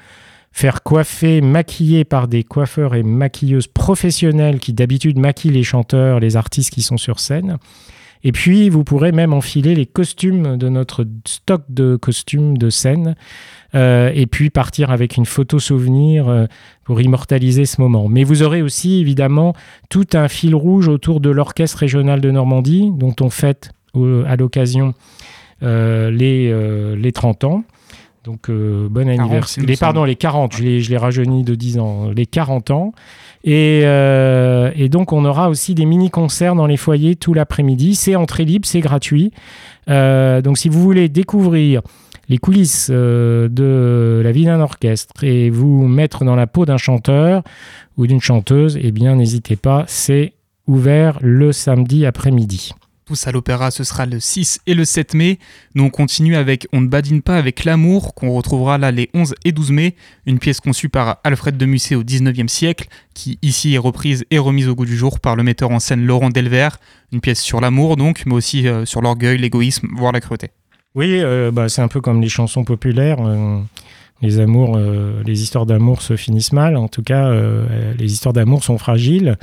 faire 0.52 0.84
coiffer, 0.84 1.40
maquiller 1.40 2.04
par 2.04 2.28
des 2.28 2.44
coiffeurs 2.44 2.94
et 2.94 3.02
maquilleuses 3.02 3.66
professionnels 3.66 4.60
qui 4.60 4.72
d'habitude 4.72 5.18
maquillent 5.18 5.50
les 5.50 5.64
chanteurs, 5.64 6.20
les 6.20 6.36
artistes 6.36 6.70
qui 6.70 6.82
sont 6.82 6.96
sur 6.96 7.18
scène. 7.18 7.58
Et 8.24 8.32
puis, 8.32 8.70
vous 8.70 8.84
pourrez 8.84 9.12
même 9.12 9.34
enfiler 9.34 9.74
les 9.74 9.84
costumes 9.84 10.56
de 10.56 10.68
notre 10.70 11.06
stock 11.26 11.62
de 11.68 11.96
costumes 11.96 12.56
de 12.56 12.70
scène. 12.70 13.16
Euh, 13.74 14.10
et 14.14 14.26
puis 14.26 14.50
partir 14.50 14.90
avec 14.90 15.16
une 15.16 15.26
photo 15.26 15.58
souvenir 15.58 16.28
euh, 16.28 16.46
pour 16.84 17.00
immortaliser 17.00 17.64
ce 17.64 17.80
moment. 17.80 18.08
Mais 18.08 18.22
vous 18.22 18.42
aurez 18.42 18.62
aussi 18.62 19.00
évidemment 19.00 19.54
tout 19.90 20.06
un 20.12 20.28
fil 20.28 20.54
rouge 20.54 20.88
autour 20.88 21.20
de 21.20 21.30
l'Orchestre 21.30 21.78
régional 21.78 22.20
de 22.20 22.30
Normandie, 22.30 22.90
dont 22.94 23.14
on 23.20 23.30
fête 23.30 23.72
à 24.26 24.36
l'occasion 24.36 24.94
euh, 25.62 26.10
les, 26.10 26.52
les 26.96 27.12
30 27.12 27.44
ans. 27.44 27.64
Donc, 28.24 28.50
bon 28.50 29.08
anniversaire. 29.08 29.64
Les, 29.64 29.76
pardon, 29.76 30.04
les 30.04 30.16
40, 30.16 30.56
je 30.56 30.62
les, 30.62 30.80
je 30.80 30.90
les 30.90 30.96
rajeunis 30.96 31.44
de 31.44 31.54
10 31.54 31.78
ans. 31.78 32.10
Les 32.14 32.26
40 32.26 32.70
ans. 32.70 32.92
Euh, 33.46 34.70
et, 34.74 34.88
donc, 34.88 35.12
on 35.12 35.24
aura 35.24 35.48
aussi 35.48 35.74
des 35.74 35.84
mini-concerts 35.84 36.54
dans 36.54 36.66
les 36.66 36.76
foyers 36.76 37.16
tout 37.16 37.34
l'après-midi. 37.34 37.94
C'est 37.94 38.16
entrée 38.16 38.44
libre, 38.44 38.66
c'est 38.66 38.80
gratuit. 38.80 39.32
Euh, 39.90 40.40
donc, 40.40 40.58
si 40.58 40.68
vous 40.68 40.80
voulez 40.80 41.08
découvrir 41.08 41.82
les 42.28 42.38
coulisses 42.38 42.88
euh, 42.90 43.48
de 43.48 44.20
la 44.22 44.32
vie 44.32 44.44
d'un 44.44 44.60
orchestre 44.60 45.24
et 45.24 45.50
vous 45.50 45.86
mettre 45.86 46.24
dans 46.24 46.36
la 46.36 46.46
peau 46.46 46.64
d'un 46.64 46.78
chanteur 46.78 47.42
ou 47.96 48.06
d'une 48.06 48.20
chanteuse, 48.20 48.78
eh 48.80 48.92
bien, 48.92 49.16
n'hésitez 49.16 49.56
pas, 49.56 49.84
c'est 49.86 50.34
ouvert 50.66 51.18
le 51.20 51.52
samedi 51.52 52.06
après-midi. 52.06 52.72
Tous 53.06 53.26
à 53.26 53.32
l'opéra, 53.32 53.70
ce 53.70 53.84
sera 53.84 54.06
le 54.06 54.18
6 54.18 54.60
et 54.66 54.72
le 54.72 54.86
7 54.86 55.12
mai. 55.12 55.38
Nous 55.74 55.84
on 55.84 55.90
continue 55.90 56.36
avec 56.36 56.66
On 56.72 56.80
ne 56.80 56.86
badine 56.86 57.20
pas 57.20 57.36
avec 57.36 57.64
l'amour, 57.64 58.14
qu'on 58.14 58.32
retrouvera 58.32 58.78
là 58.78 58.90
les 58.92 59.10
11 59.12 59.34
et 59.44 59.52
12 59.52 59.72
mai, 59.72 59.94
une 60.24 60.38
pièce 60.38 60.58
conçue 60.58 60.88
par 60.88 61.18
Alfred 61.22 61.58
de 61.58 61.66
Musset 61.66 61.96
au 61.96 62.02
19e 62.02 62.48
siècle, 62.48 62.88
qui 63.12 63.38
ici 63.42 63.74
est 63.74 63.78
reprise 63.78 64.24
et 64.30 64.38
remise 64.38 64.68
au 64.68 64.74
goût 64.74 64.86
du 64.86 64.96
jour 64.96 65.20
par 65.20 65.36
le 65.36 65.42
metteur 65.42 65.70
en 65.70 65.80
scène 65.80 66.06
Laurent 66.06 66.30
Delver. 66.30 66.70
Une 67.12 67.20
pièce 67.20 67.42
sur 67.42 67.60
l'amour 67.60 67.96
donc, 67.96 68.22
mais 68.24 68.34
aussi 68.34 68.66
euh, 68.66 68.86
sur 68.86 69.02
l'orgueil, 69.02 69.36
l'égoïsme, 69.36 69.86
voire 69.94 70.12
la 70.12 70.22
cruauté. 70.22 70.48
Oui, 70.94 71.18
euh, 71.20 71.50
bah, 71.50 71.68
c'est 71.68 71.82
un 71.82 71.88
peu 71.88 72.00
comme 72.00 72.20
les 72.20 72.28
chansons 72.28 72.64
populaires. 72.64 73.18
Euh, 73.20 73.58
les 74.22 74.38
amours, 74.38 74.78
les 74.78 75.42
histoires 75.42 75.66
d'amour 75.66 76.00
se 76.00 76.16
finissent 76.16 76.52
mal. 76.52 76.76
En 76.76 76.88
tout 76.88 77.02
cas, 77.02 77.30
les 77.98 78.12
histoires 78.12 78.32
d'amour 78.32 78.64
sont 78.64 78.78
fragiles. 78.78 79.36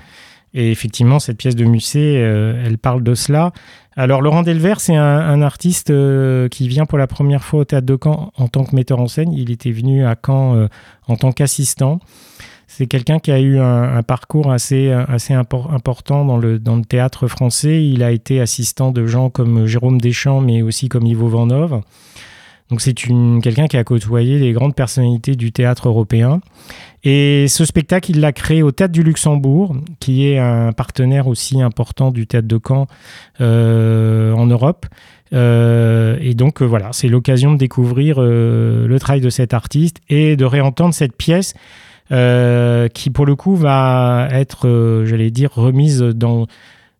Et 0.53 0.71
effectivement, 0.71 1.19
cette 1.19 1.37
pièce 1.37 1.55
de 1.55 1.63
Musset, 1.63 2.17
euh, 2.17 2.61
elle 2.65 2.77
parle 2.77 3.03
de 3.03 3.15
cela. 3.15 3.51
Alors, 3.95 4.21
Laurent 4.21 4.43
Delver, 4.43 4.75
c'est 4.77 4.95
un, 4.95 5.41
artiste 5.41 5.91
euh, 5.91 6.49
qui 6.49 6.67
vient 6.67 6.85
pour 6.85 6.97
la 6.97 7.07
première 7.07 7.43
fois 7.43 7.61
au 7.61 7.65
Théâtre 7.65 7.85
de 7.85 7.97
Caen 8.01 8.31
en 8.37 8.47
tant 8.47 8.63
que 8.63 8.75
metteur 8.75 8.99
en 8.99 9.07
scène. 9.07 9.31
Il 9.33 9.51
était 9.51 9.71
venu 9.71 10.05
à 10.05 10.15
Caen 10.15 10.55
euh, 10.55 10.67
en 11.07 11.15
tant 11.15 11.31
qu'assistant. 11.31 11.99
C'est 12.73 12.87
quelqu'un 12.87 13.19
qui 13.19 13.33
a 13.33 13.39
eu 13.41 13.59
un, 13.59 14.01
parcours 14.01 14.49
assez, 14.49 14.91
assez 14.91 15.33
important 15.33 16.23
dans 16.23 16.37
le, 16.37 16.57
théâtre 16.87 17.27
français. 17.27 17.85
Il 17.85 18.01
a 18.01 18.11
été 18.11 18.39
assistant 18.39 18.93
de 18.93 19.05
gens 19.05 19.29
comme 19.29 19.65
Jérôme 19.65 19.99
Deschamps, 19.99 20.39
mais 20.39 20.61
aussi 20.61 20.87
comme 20.87 21.05
Ivo 21.05 21.27
Vanov. 21.27 21.81
Donc 22.69 22.79
c'est 22.79 22.93
quelqu'un 22.93 23.67
qui 23.67 23.75
a 23.75 23.83
côtoyé 23.83 24.39
les 24.39 24.53
grandes 24.53 24.73
personnalités 24.73 25.35
du 25.35 25.51
théâtre 25.51 25.89
européen. 25.89 26.39
Et 27.03 27.49
ce 27.49 27.65
spectacle, 27.65 28.11
il 28.11 28.21
l'a 28.21 28.31
créé 28.31 28.63
au 28.63 28.71
Théâtre 28.71 28.93
du 28.93 29.03
Luxembourg, 29.03 29.75
qui 29.99 30.27
est 30.27 30.39
un 30.39 30.71
partenaire 30.71 31.27
aussi 31.27 31.61
important 31.61 32.09
du 32.09 32.25
Théâtre 32.25 32.47
de 32.47 32.57
Caen 32.65 32.87
euh, 33.41 34.31
en 34.31 34.45
Europe. 34.45 34.85
Euh, 35.33 36.17
et 36.21 36.35
donc 36.35 36.61
euh, 36.61 36.65
voilà, 36.65 36.91
c'est 36.93 37.09
l'occasion 37.09 37.51
de 37.51 37.57
découvrir 37.57 38.21
le 38.21 38.97
travail 38.97 39.19
de 39.19 39.29
cet 39.29 39.53
artiste 39.53 39.97
et 40.07 40.37
de 40.37 40.45
réentendre 40.45 40.93
cette 40.93 41.17
pièce 41.17 41.53
qui, 42.93 43.09
pour 43.09 43.25
le 43.25 43.35
coup, 43.35 43.55
va 43.55 44.27
être, 44.31 45.03
j'allais 45.05 45.31
dire, 45.31 45.51
remise 45.53 45.99
dans 45.99 46.47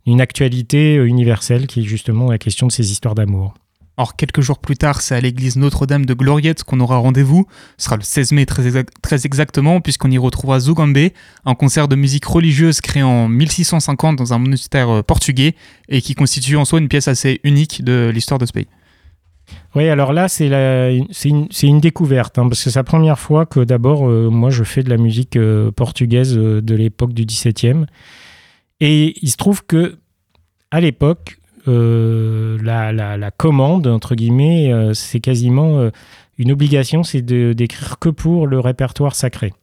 une 0.05 0.21
actualité 0.21 0.95
universelle 0.95 1.67
qui 1.67 1.81
est 1.81 1.83
justement 1.83 2.31
la 2.31 2.37
question 2.37 2.67
de 2.67 2.71
ces 2.71 2.91
histoires 2.91 3.15
d'amour. 3.15 3.53
Or, 3.97 4.15
quelques 4.15 4.41
jours 4.41 4.57
plus 4.57 4.77
tard, 4.77 5.01
c'est 5.01 5.15
à 5.15 5.21
l'église 5.21 5.57
Notre-Dame 5.57 6.05
de 6.05 6.13
Gloriette 6.13 6.63
qu'on 6.63 6.79
aura 6.79 6.97
rendez-vous. 6.97 7.45
Ce 7.77 7.85
sera 7.85 7.97
le 7.97 8.01
16 8.01 8.31
mai 8.31 8.45
très, 8.45 9.25
exactement, 9.25 9.81
puisqu'on 9.81 10.09
y 10.09 10.17
retrouvera 10.17 10.59
Zogambe, 10.59 11.09
un 11.45 11.55
concert 11.55 11.87
de 11.87 11.95
musique 11.95 12.25
religieuse 12.25 12.79
créé 12.81 13.03
en 13.03 13.27
1650 13.27 14.15
dans 14.15 14.33
un 14.33 14.39
monastère 14.39 14.89
euh, 14.89 15.03
portugais 15.03 15.55
et 15.89 16.01
qui 16.01 16.15
constitue 16.15 16.55
en 16.55 16.65
soi 16.65 16.79
une 16.79 16.87
pièce 16.87 17.07
assez 17.07 17.41
unique 17.43 17.83
de 17.83 18.09
l'histoire 18.13 18.39
de 18.39 18.45
ce 18.45 18.53
pays. 18.53 18.67
Oui, 19.75 19.87
alors 19.87 20.11
là, 20.11 20.27
c'est 20.27 20.47
une, 20.49 21.79
découverte, 21.79 22.37
hein, 22.37 22.47
parce 22.49 22.63
que 22.63 22.69
c'est 22.69 22.79
la 22.79 22.83
première 22.83 23.19
fois 23.19 23.45
que 23.45 23.61
d'abord, 23.61 24.09
euh, 24.09 24.29
moi, 24.29 24.49
je 24.49 24.63
fais 24.63 24.83
de 24.83 24.89
la 24.89 24.97
musique 24.97 25.37
euh, 25.37 25.71
portugaise 25.71 26.35
de 26.35 26.75
l'époque 26.75 27.13
du 27.13 27.25
XVIIe. 27.25 27.85
Et 28.81 29.15
il 29.21 29.29
se 29.29 29.37
trouve 29.37 29.63
que, 29.65 29.97
à 30.71 30.81
l'époque, 30.81 31.37
euh, 31.67 32.57
la, 32.63 33.31
commande, 33.31 33.87
entre 33.87 34.15
guillemets, 34.15 34.71
euh, 34.73 34.93
c'est 34.93 35.19
quasiment 35.19 35.79
euh, 35.79 35.89
une 36.37 36.51
obligation, 36.51 37.03
c'est 37.03 37.21
d'écrire 37.21 37.99
que 37.99 38.09
pour 38.09 38.47
le 38.47 38.59
répertoire 38.59 39.15
sacré. 39.15 39.53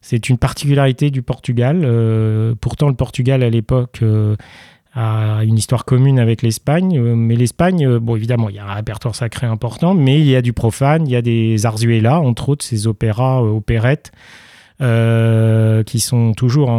C'est 0.00 0.28
une 0.28 0.38
particularité 0.38 1.10
du 1.10 1.22
Portugal. 1.22 1.86
pourtant, 2.60 2.88
le 2.88 2.94
Portugal, 2.94 3.42
à 3.44 3.50
l'époque, 3.50 4.00
a 4.94 5.42
une 5.44 5.56
histoire 5.56 5.84
commune 5.84 6.18
avec 6.18 6.42
l'Espagne. 6.42 7.00
mais 7.00 7.36
l'Espagne, 7.36 7.98
bon, 7.98 8.16
évidemment, 8.16 8.48
il 8.48 8.56
y 8.56 8.58
a 8.58 8.66
un 8.66 8.74
répertoire 8.74 9.14
sacré 9.14 9.46
important, 9.46 9.94
mais 9.94 10.20
il 10.20 10.26
y 10.26 10.36
a 10.36 10.42
du 10.42 10.52
profane, 10.52 11.06
il 11.06 11.12
y 11.12 11.16
a 11.16 11.22
des 11.22 11.64
arzuelas, 11.64 12.20
entre 12.20 12.50
autres, 12.50 12.64
ces 12.64 12.86
opéras, 12.86 13.42
opérettes, 13.42 14.12
qui 14.78 16.00
sont 16.00 16.34
toujours 16.34 16.70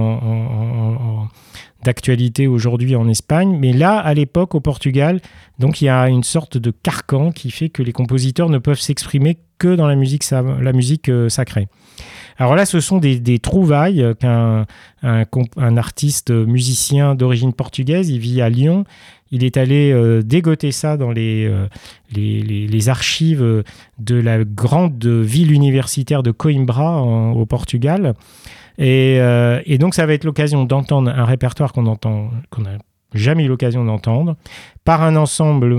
d'actualité 1.84 2.48
aujourd'hui 2.48 2.96
en 2.96 3.08
Espagne. 3.10 3.58
Mais 3.60 3.74
là, 3.74 3.98
à 3.98 4.14
l'époque, 4.14 4.56
au 4.56 4.60
Portugal, 4.60 5.20
donc 5.60 5.82
il 5.82 5.86
y 5.86 5.90
a 5.90 6.08
une 6.08 6.24
sorte 6.24 6.58
de 6.58 6.72
carcan 6.72 7.32
qui 7.32 7.50
fait 7.52 7.70
que 7.70 7.82
les 7.82 7.94
compositeurs 7.94 8.50
ne 8.50 8.60
peuvent 8.60 8.80
s'exprimer 8.80 9.40
que 9.58 9.76
dans 9.76 9.88
la 9.88 9.96
musique 9.96 10.24
sacrée. 11.30 11.68
Alors 12.38 12.56
là, 12.56 12.66
ce 12.66 12.80
sont 12.80 12.98
des, 12.98 13.40
trouvailles 13.40 14.06
qu'un 14.20 14.66
un, 15.04 15.78
artiste 15.78 16.32
musicien 16.32 17.16
d'origine 17.16 17.54
portugaise, 17.54 18.10
il 18.10 18.20
vit 18.20 18.42
à 18.42 18.50
Lyon, 18.50 18.86
il 19.34 19.44
est 19.44 19.58
allé 19.58 19.92
euh, 19.92 20.22
dégoter 20.22 20.72
ça 20.72 20.96
dans 20.96 21.12
euh, 21.18 21.68
les, 22.16 22.90
archives 22.90 23.64
de 24.00 24.16
la 24.16 24.44
grande 24.44 25.04
ville 25.06 25.52
universitaire 25.52 26.22
de 26.22 26.30
Coimbra 26.30 27.02
au 27.02 27.46
Portugal. 27.48 28.14
Et, 28.78 29.18
euh, 29.20 29.60
et, 29.66 29.80
donc 29.80 29.96
ça 29.96 30.06
va 30.06 30.14
être 30.14 30.24
l'occasion 30.24 30.66
d'entendre 30.66 31.10
un 31.10 31.26
répertoire 31.26 31.74
qu'on 31.74 31.88
entend, 31.88 32.30
jamais 33.14 33.46
eu 33.46 33.48
l'occasion 33.48 33.84
d'entendre, 33.86 34.36
par 34.84 35.02
un 35.02 35.16
ensemble 35.16 35.76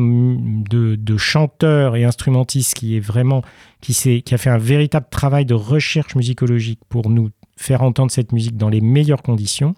de, 0.68 1.16
chanteurs 1.16 1.96
et 1.96 2.04
instrumentistes 2.04 2.74
qui 2.74 2.96
est 2.96 3.00
vraiment 3.00 3.42
qui, 3.80 4.22
qui 4.22 4.34
a 4.34 4.38
fait 4.38 4.50
un 4.50 4.58
véritable 4.58 5.06
travail 5.10 5.44
de 5.44 5.54
recherche 5.54 6.14
musicologique 6.16 6.80
pour 6.88 7.10
nous 7.10 7.30
faire 7.56 7.82
entendre 7.82 8.10
cette 8.10 8.32
musique 8.32 8.56
dans 8.56 8.68
les 8.68 8.80
meilleures 8.80 9.22
conditions. 9.22 9.74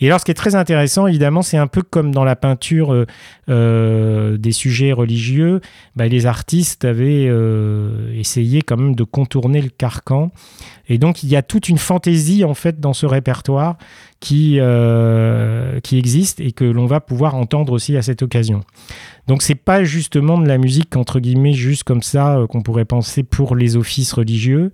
Et 0.00 0.06
alors, 0.06 0.20
ce 0.20 0.24
qui 0.24 0.30
est 0.30 0.34
très 0.34 0.54
intéressant, 0.54 1.06
évidemment, 1.06 1.42
c'est 1.42 1.56
un 1.56 1.66
peu 1.66 1.82
comme 1.82 2.12
dans 2.12 2.24
la 2.24 2.36
peinture 2.36 2.92
euh, 2.92 3.06
euh, 3.48 4.36
des 4.36 4.52
sujets 4.52 4.92
religieux, 4.92 5.60
bah, 5.94 6.06
les 6.08 6.26
artistes 6.26 6.84
avaient 6.84 7.26
euh, 7.28 8.12
essayé 8.14 8.62
quand 8.62 8.76
même 8.76 8.94
de 8.94 9.04
contourner 9.04 9.62
le 9.62 9.70
carcan. 9.70 10.32
Et 10.88 10.98
donc, 10.98 11.22
il 11.22 11.28
y 11.28 11.36
a 11.36 11.42
toute 11.42 11.68
une 11.68 11.78
fantaisie, 11.78 12.44
en 12.44 12.54
fait, 12.54 12.80
dans 12.80 12.92
ce 12.92 13.06
répertoire 13.06 13.76
qui, 14.20 14.60
qui 15.82 15.98
existe 15.98 16.40
et 16.40 16.52
que 16.52 16.64
l'on 16.64 16.86
va 16.86 17.00
pouvoir 17.00 17.34
entendre 17.34 17.72
aussi 17.72 17.96
à 17.96 18.02
cette 18.02 18.22
occasion. 18.22 18.62
Donc, 19.26 19.42
c'est 19.42 19.56
pas 19.56 19.82
justement 19.82 20.38
de 20.38 20.46
la 20.46 20.58
musique, 20.58 20.96
entre 20.96 21.18
guillemets, 21.18 21.52
juste 21.54 21.82
comme 21.82 22.02
ça, 22.02 22.38
qu'on 22.48 22.62
pourrait 22.62 22.84
penser 22.84 23.24
pour 23.24 23.56
les 23.56 23.76
offices 23.76 24.12
religieux 24.12 24.72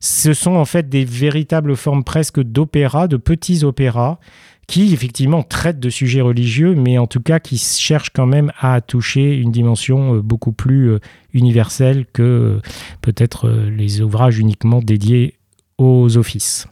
ce 0.00 0.32
sont 0.32 0.52
en 0.52 0.64
fait 0.64 0.88
des 0.88 1.04
véritables 1.04 1.76
formes 1.76 2.04
presque 2.04 2.40
d'opéra, 2.40 3.06
de 3.06 3.18
petits 3.18 3.64
opéras, 3.64 4.18
qui 4.66 4.94
effectivement 4.94 5.42
traitent 5.42 5.80
de 5.80 5.90
sujets 5.90 6.20
religieux, 6.20 6.74
mais 6.74 6.96
en 6.96 7.06
tout 7.06 7.20
cas 7.20 7.40
qui 7.40 7.58
cherchent 7.58 8.10
quand 8.10 8.26
même 8.26 8.52
à 8.60 8.80
toucher 8.80 9.36
une 9.36 9.50
dimension 9.50 10.14
euh, 10.14 10.22
beaucoup 10.22 10.52
plus 10.52 10.90
euh, 10.90 11.00
universelle 11.34 12.06
que 12.12 12.22
euh, 12.22 12.60
peut-être 13.02 13.50
les 13.50 14.00
ouvrages 14.00 14.38
uniquement 14.38 14.80
dédiés 14.80 15.34
aux 15.76 16.16
offices. 16.16 16.68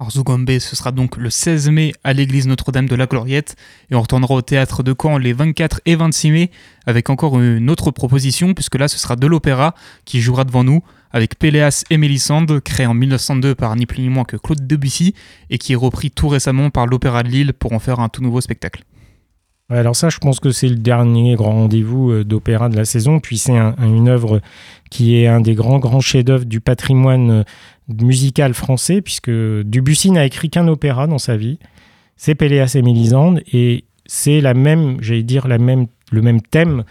Alors 0.00 0.10
ce 0.10 0.76
sera 0.76 0.92
donc 0.92 1.18
le 1.18 1.30
16 1.30 1.68
mai 1.68 1.92
à 2.04 2.14
l'église 2.14 2.46
Notre-Dame 2.48 2.88
de 2.88 2.96
la 2.96 3.06
Gloriette 3.06 3.54
et 3.90 3.94
on 3.94 4.00
retournera 4.00 4.34
au 4.34 4.42
théâtre 4.42 4.82
de 4.82 4.94
Caen 4.98 5.18
les 5.18 5.34
24 5.34 5.82
et 5.84 5.94
26 5.94 6.30
mai 6.30 6.50
avec 6.86 7.10
encore 7.10 7.38
une 7.38 7.68
autre 7.68 7.90
proposition 7.90 8.54
puisque 8.54 8.76
là 8.76 8.88
ce 8.88 8.98
sera 8.98 9.14
de 9.14 9.26
l'opéra 9.26 9.74
qui 10.06 10.22
jouera 10.22 10.44
devant 10.44 10.64
nous 10.64 10.82
avec 11.12 11.38
Péléas 11.38 11.84
et 11.90 11.96
Mélisande, 11.96 12.60
créé 12.60 12.86
en 12.86 12.94
1902 12.94 13.54
par 13.54 13.74
ni 13.76 13.86
plus 13.86 14.02
ni 14.02 14.08
moins 14.08 14.24
que 14.24 14.36
Claude 14.36 14.66
Debussy 14.66 15.14
et 15.50 15.58
qui 15.58 15.72
est 15.72 15.76
repris 15.76 16.10
tout 16.10 16.28
récemment 16.28 16.70
par 16.70 16.86
l'Opéra 16.86 17.22
de 17.22 17.28
Lille 17.28 17.52
pour 17.52 17.72
en 17.72 17.78
faire 17.78 18.00
un 18.00 18.08
tout 18.08 18.22
nouveau 18.22 18.40
spectacle. 18.40 18.84
alors 19.68 19.96
ça, 19.96 20.08
je 20.08 20.18
pense 20.18 20.40
que 20.40 20.50
c'est 20.50 20.68
le 20.68 20.76
dernier 20.76 21.34
grand 21.34 21.52
rendez-vous 21.52 22.10
euh, 22.10 22.24
d'opéra 22.24 22.68
de 22.68 22.76
la 22.76 22.84
saison, 22.84 23.20
puis 23.20 23.38
c'est 23.38 23.56
une 23.56 24.08
œuvre 24.08 24.40
qui 24.90 25.16
est 25.16 25.26
un 25.26 25.40
des 25.40 25.54
grands 25.54 25.78
grands 25.78 26.00
chefs-d'œuvre 26.00 26.44
du 26.44 26.60
patrimoine 26.60 27.30
euh, 27.30 27.42
musical 27.88 28.54
français, 28.54 29.00
puisque 29.00 29.30
Debussy 29.30 30.10
n'a 30.10 30.24
écrit 30.24 30.50
qu'un 30.50 30.68
opéra 30.68 31.06
dans 31.06 31.18
sa 31.18 31.36
vie, 31.36 31.58
c'est 32.16 32.34
Péléas 32.34 32.72
et 32.74 32.82
Mélisande, 32.82 33.42
et 33.52 33.84
c'est 34.06 34.40
la 34.40 34.54
même, 34.54 34.98
j'allais 35.00 35.22
dire 35.22 35.48
la 35.48 35.58
même, 35.58 35.86
le 36.10 36.22
même 36.22 36.40
thème 36.40 36.84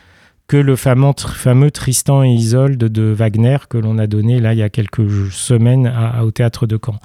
que 0.49 0.57
le 0.57 0.75
fameux, 0.75 1.71
Tristan 1.71 2.23
et 2.23 2.31
Isolde 2.31 2.83
de 2.83 3.03
Wagner 3.03 3.57
que 3.69 3.77
l'on 3.77 3.99
a 3.99 4.07
donné 4.07 4.41
là 4.41 4.53
il 4.53 4.57
y 4.57 4.63
a 4.63 4.69
quelques 4.69 5.31
semaines 5.31 5.93
au 6.23 6.31
théâtre 6.31 6.65
de 6.65 6.77
Caen. 6.83 6.99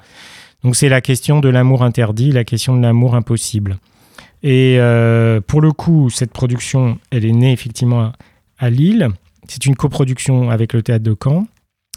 Donc 0.63 0.75
c'est 0.75 0.89
la 0.89 0.99
question 0.99 1.41
de 1.41 1.47
l'amour 1.47 1.83
interdit, 1.83 2.31
la 2.31 2.43
question 2.43 2.75
de 2.75 2.81
l'amour 2.81 3.15
impossible. 3.15 3.77
Et 4.41 4.77
euh, 4.79 5.41
pour 5.41 5.61
le 5.61 5.71
coup, 5.71 6.09
cette 6.09 6.31
production, 6.31 6.97
elle 7.11 7.23
est 7.23 7.31
née 7.31 7.51
effectivement 7.51 8.13
à, 8.57 8.69
Lille. 8.71 9.09
C'est 9.47 9.67
une 9.67 9.75
coproduction 9.75 10.49
avec 10.49 10.73
le 10.73 10.81
théâtre 10.81 11.03
de 11.03 11.15
Caen. 11.23 11.45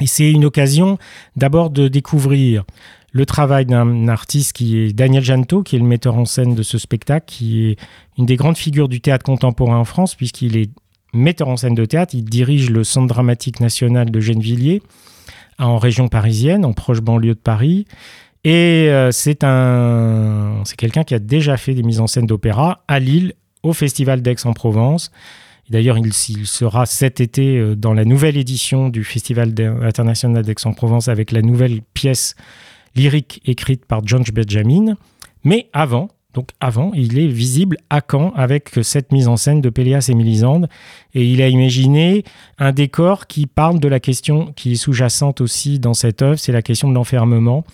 Et 0.03 0.07
c'est 0.07 0.31
une 0.31 0.45
occasion 0.45 0.99
d'abord 1.35 1.71
de 1.71 1.89
découvrir 1.89 2.65
le 3.13 3.25
travail 3.25 3.65
d'un 3.65 4.07
artiste 4.09 4.53
qui 4.53 4.77
est 4.79 4.93
Daniel 4.93 5.25
Janto, 5.25 5.63
qui 5.63 5.77
est 5.77 5.79
le 5.79 5.87
metteur 5.87 6.15
en 6.15 6.27
scène 6.27 6.55
de 6.55 6.63
ce 6.63 6.77
spectacle, 6.77 7.25
qui 7.27 7.69
est 7.69 7.77
une 8.19 8.27
des 8.27 8.37
grandes 8.37 8.59
figures 8.59 8.89
du 8.89 9.01
théâtre 9.01 9.25
contemporain 9.25 9.79
en 9.79 9.85
France, 9.85 10.15
puisqu'il 10.15 10.59
est 10.59 10.71
metteur 11.19 11.49
en 11.49 11.57
scène 11.57 11.75
de 11.75 11.85
théâtre. 11.85 12.15
Il 12.15 12.25
dirige 12.25 12.71
le 12.71 12.85
Centre 12.85 13.07
dramatique 13.07 13.61
national 13.61 14.11
de 14.11 14.21
Gennevilliers, 14.21 14.83
en 15.59 15.79
région 15.79 16.09
parisienne, 16.09 16.65
en 16.65 16.73
proche 16.73 17.01
banlieue 17.01 17.35
de 17.35 17.41
Paris. 17.41 17.87
Et 18.45 18.89
euh, 18.89 19.11
c'est 19.11 19.45
un, 19.45 20.63
c'est 20.65 20.77
quelqu'un 20.77 21.05
qui 21.05 21.15
a 21.15 21.19
déjà 21.19 21.57
fait 21.57 21.75
des 21.75 21.83
mises 21.83 22.01
en 22.01 22.07
scène 22.07 22.27
d'opéra 22.27 22.85
à 22.89 23.01
Lille, 23.01 23.35
au 23.63 23.73
Festival 23.73 24.23
d'Aix-en-Provence. 24.23 25.11
D'ailleurs, 25.69 25.99
il, 25.99 26.07
il, 26.07 26.47
sera 26.47 26.87
cet 26.87 27.21
été 27.21 27.59
euh, 27.59 27.75
dans 27.75 27.93
la 27.93 28.05
nouvelle 28.05 28.37
édition 28.37 28.89
du 28.89 29.05
Festival 29.05 29.53
international 29.83 30.45
d'Aix-en-Provence 30.45 31.09
avec 31.09 31.33
la 31.33 31.43
nouvelle 31.43 31.83
pièce 31.95 32.37
lyrique 32.95 33.43
écrite 33.45 33.85
par 33.85 34.01
John 34.05 34.23
Benjamin. 34.33 34.95
Mais 35.45 35.69
avant, 35.73 36.09
donc 36.39 36.51
avant, 36.61 36.93
il 36.95 37.19
est 37.19 37.27
visible 37.27 37.79
à 37.91 38.01
Caen 38.09 38.33
avec 38.37 38.71
cette 38.83 39.11
mise 39.11 39.27
en 39.27 39.37
scène 39.37 39.61
de 39.61 39.71
Péléas 39.71 40.07
et 40.09 40.15
Mélisande. 40.15 40.69
Et 41.13 41.25
il 41.25 41.43
a 41.43 41.49
imaginé 41.49 42.23
un 42.61 42.71
décor 42.71 43.27
qui 43.27 43.47
parle 43.47 43.81
de 43.81 43.89
la 43.89 43.99
question 43.99 44.53
qui 44.55 44.71
est 44.71 44.77
sous-jacente 44.77 45.41
aussi 45.41 45.81
dans 45.81 45.95
cette 45.95 46.23
œuvre, 46.23 46.39
c'est 46.39 46.53
la 46.53 46.63
question 46.63 46.89
de 46.89 46.95
l'enfermement. 46.95 47.65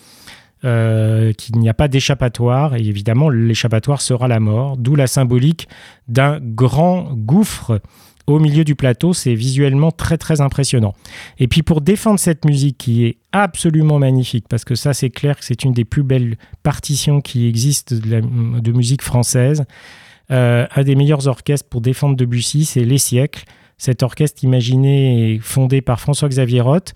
Euh, 0.63 1.31
qu'il 1.33 1.59
n'y 1.59 1.69
a 1.69 1.75
pas 1.75 1.87
d'échappatoire, 1.87 2.73
et 2.73 2.79
évidemment 2.79 3.29
l'échappatoire 3.29 4.01
sera 4.01 4.27
la 4.27 4.39
mort, 4.39 4.77
d'où 4.77 4.95
la 4.95 5.05
symbolique 5.05 5.67
d'un 6.07 6.39
grand 6.41 7.13
gouffre 7.13 7.79
au 8.27 8.39
milieu 8.39 8.63
du 8.63 8.75
plateau. 8.75 9.13
C'est 9.13 9.35
visuellement 9.35 9.91
très 9.91 10.17
très 10.17 10.41
impressionnant. 10.41 10.93
Et 11.39 11.47
puis 11.47 11.63
pour 11.63 11.81
défendre 11.81 12.19
cette 12.19 12.45
musique 12.45 12.77
qui 12.77 13.05
est 13.05 13.17
absolument 13.31 13.99
magnifique, 13.99 14.45
parce 14.49 14.65
que 14.65 14.75
ça 14.75 14.93
c'est 14.93 15.09
clair 15.09 15.37
que 15.37 15.45
c'est 15.45 15.63
une 15.63 15.73
des 15.73 15.85
plus 15.85 16.03
belles 16.03 16.37
partitions 16.63 17.21
qui 17.21 17.47
existent 17.47 17.95
de, 17.95 18.71
musique 18.71 19.01
française, 19.01 19.65
euh, 20.31 20.65
un 20.75 20.83
des 20.83 20.95
meilleurs 20.95 21.27
orchestres 21.27 21.69
pour 21.69 21.81
défendre 21.81 22.15
Debussy, 22.15 22.65
c'est 22.65 22.83
Les 22.83 22.97
Siècles. 22.97 23.43
Cet 23.77 24.03
orchestre 24.03 24.43
imaginé 24.43 25.33
et 25.33 25.39
fondé 25.39 25.81
par 25.81 25.99
François-Xavier 25.99 26.61
Roth. 26.61 26.93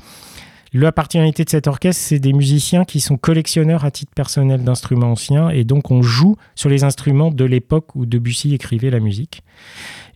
La 0.72 0.92
particularité 0.92 1.44
de 1.44 1.50
cet 1.50 1.66
orchestre, 1.66 2.02
c'est 2.02 2.20
des 2.20 2.34
musiciens 2.34 2.86
qui 2.86 3.00
sont 3.00 3.18
collectionneurs 3.18 3.86
à 3.86 3.92
titre 3.92 4.12
personnel 4.14 4.64
d'instruments 4.64 5.12
anciens 5.12 5.50
et 5.50 5.64
donc 5.64 5.90
on 5.90 6.04
joue 6.04 6.36
sur 6.54 6.70
les 6.70 6.84
instruments 6.84 7.32
de 7.32 7.44
l'époque 7.44 7.96
où 7.96 8.06
Debussy 8.06 8.54
écrivait 8.54 8.92
la 8.92 9.00
musique. 9.00 9.42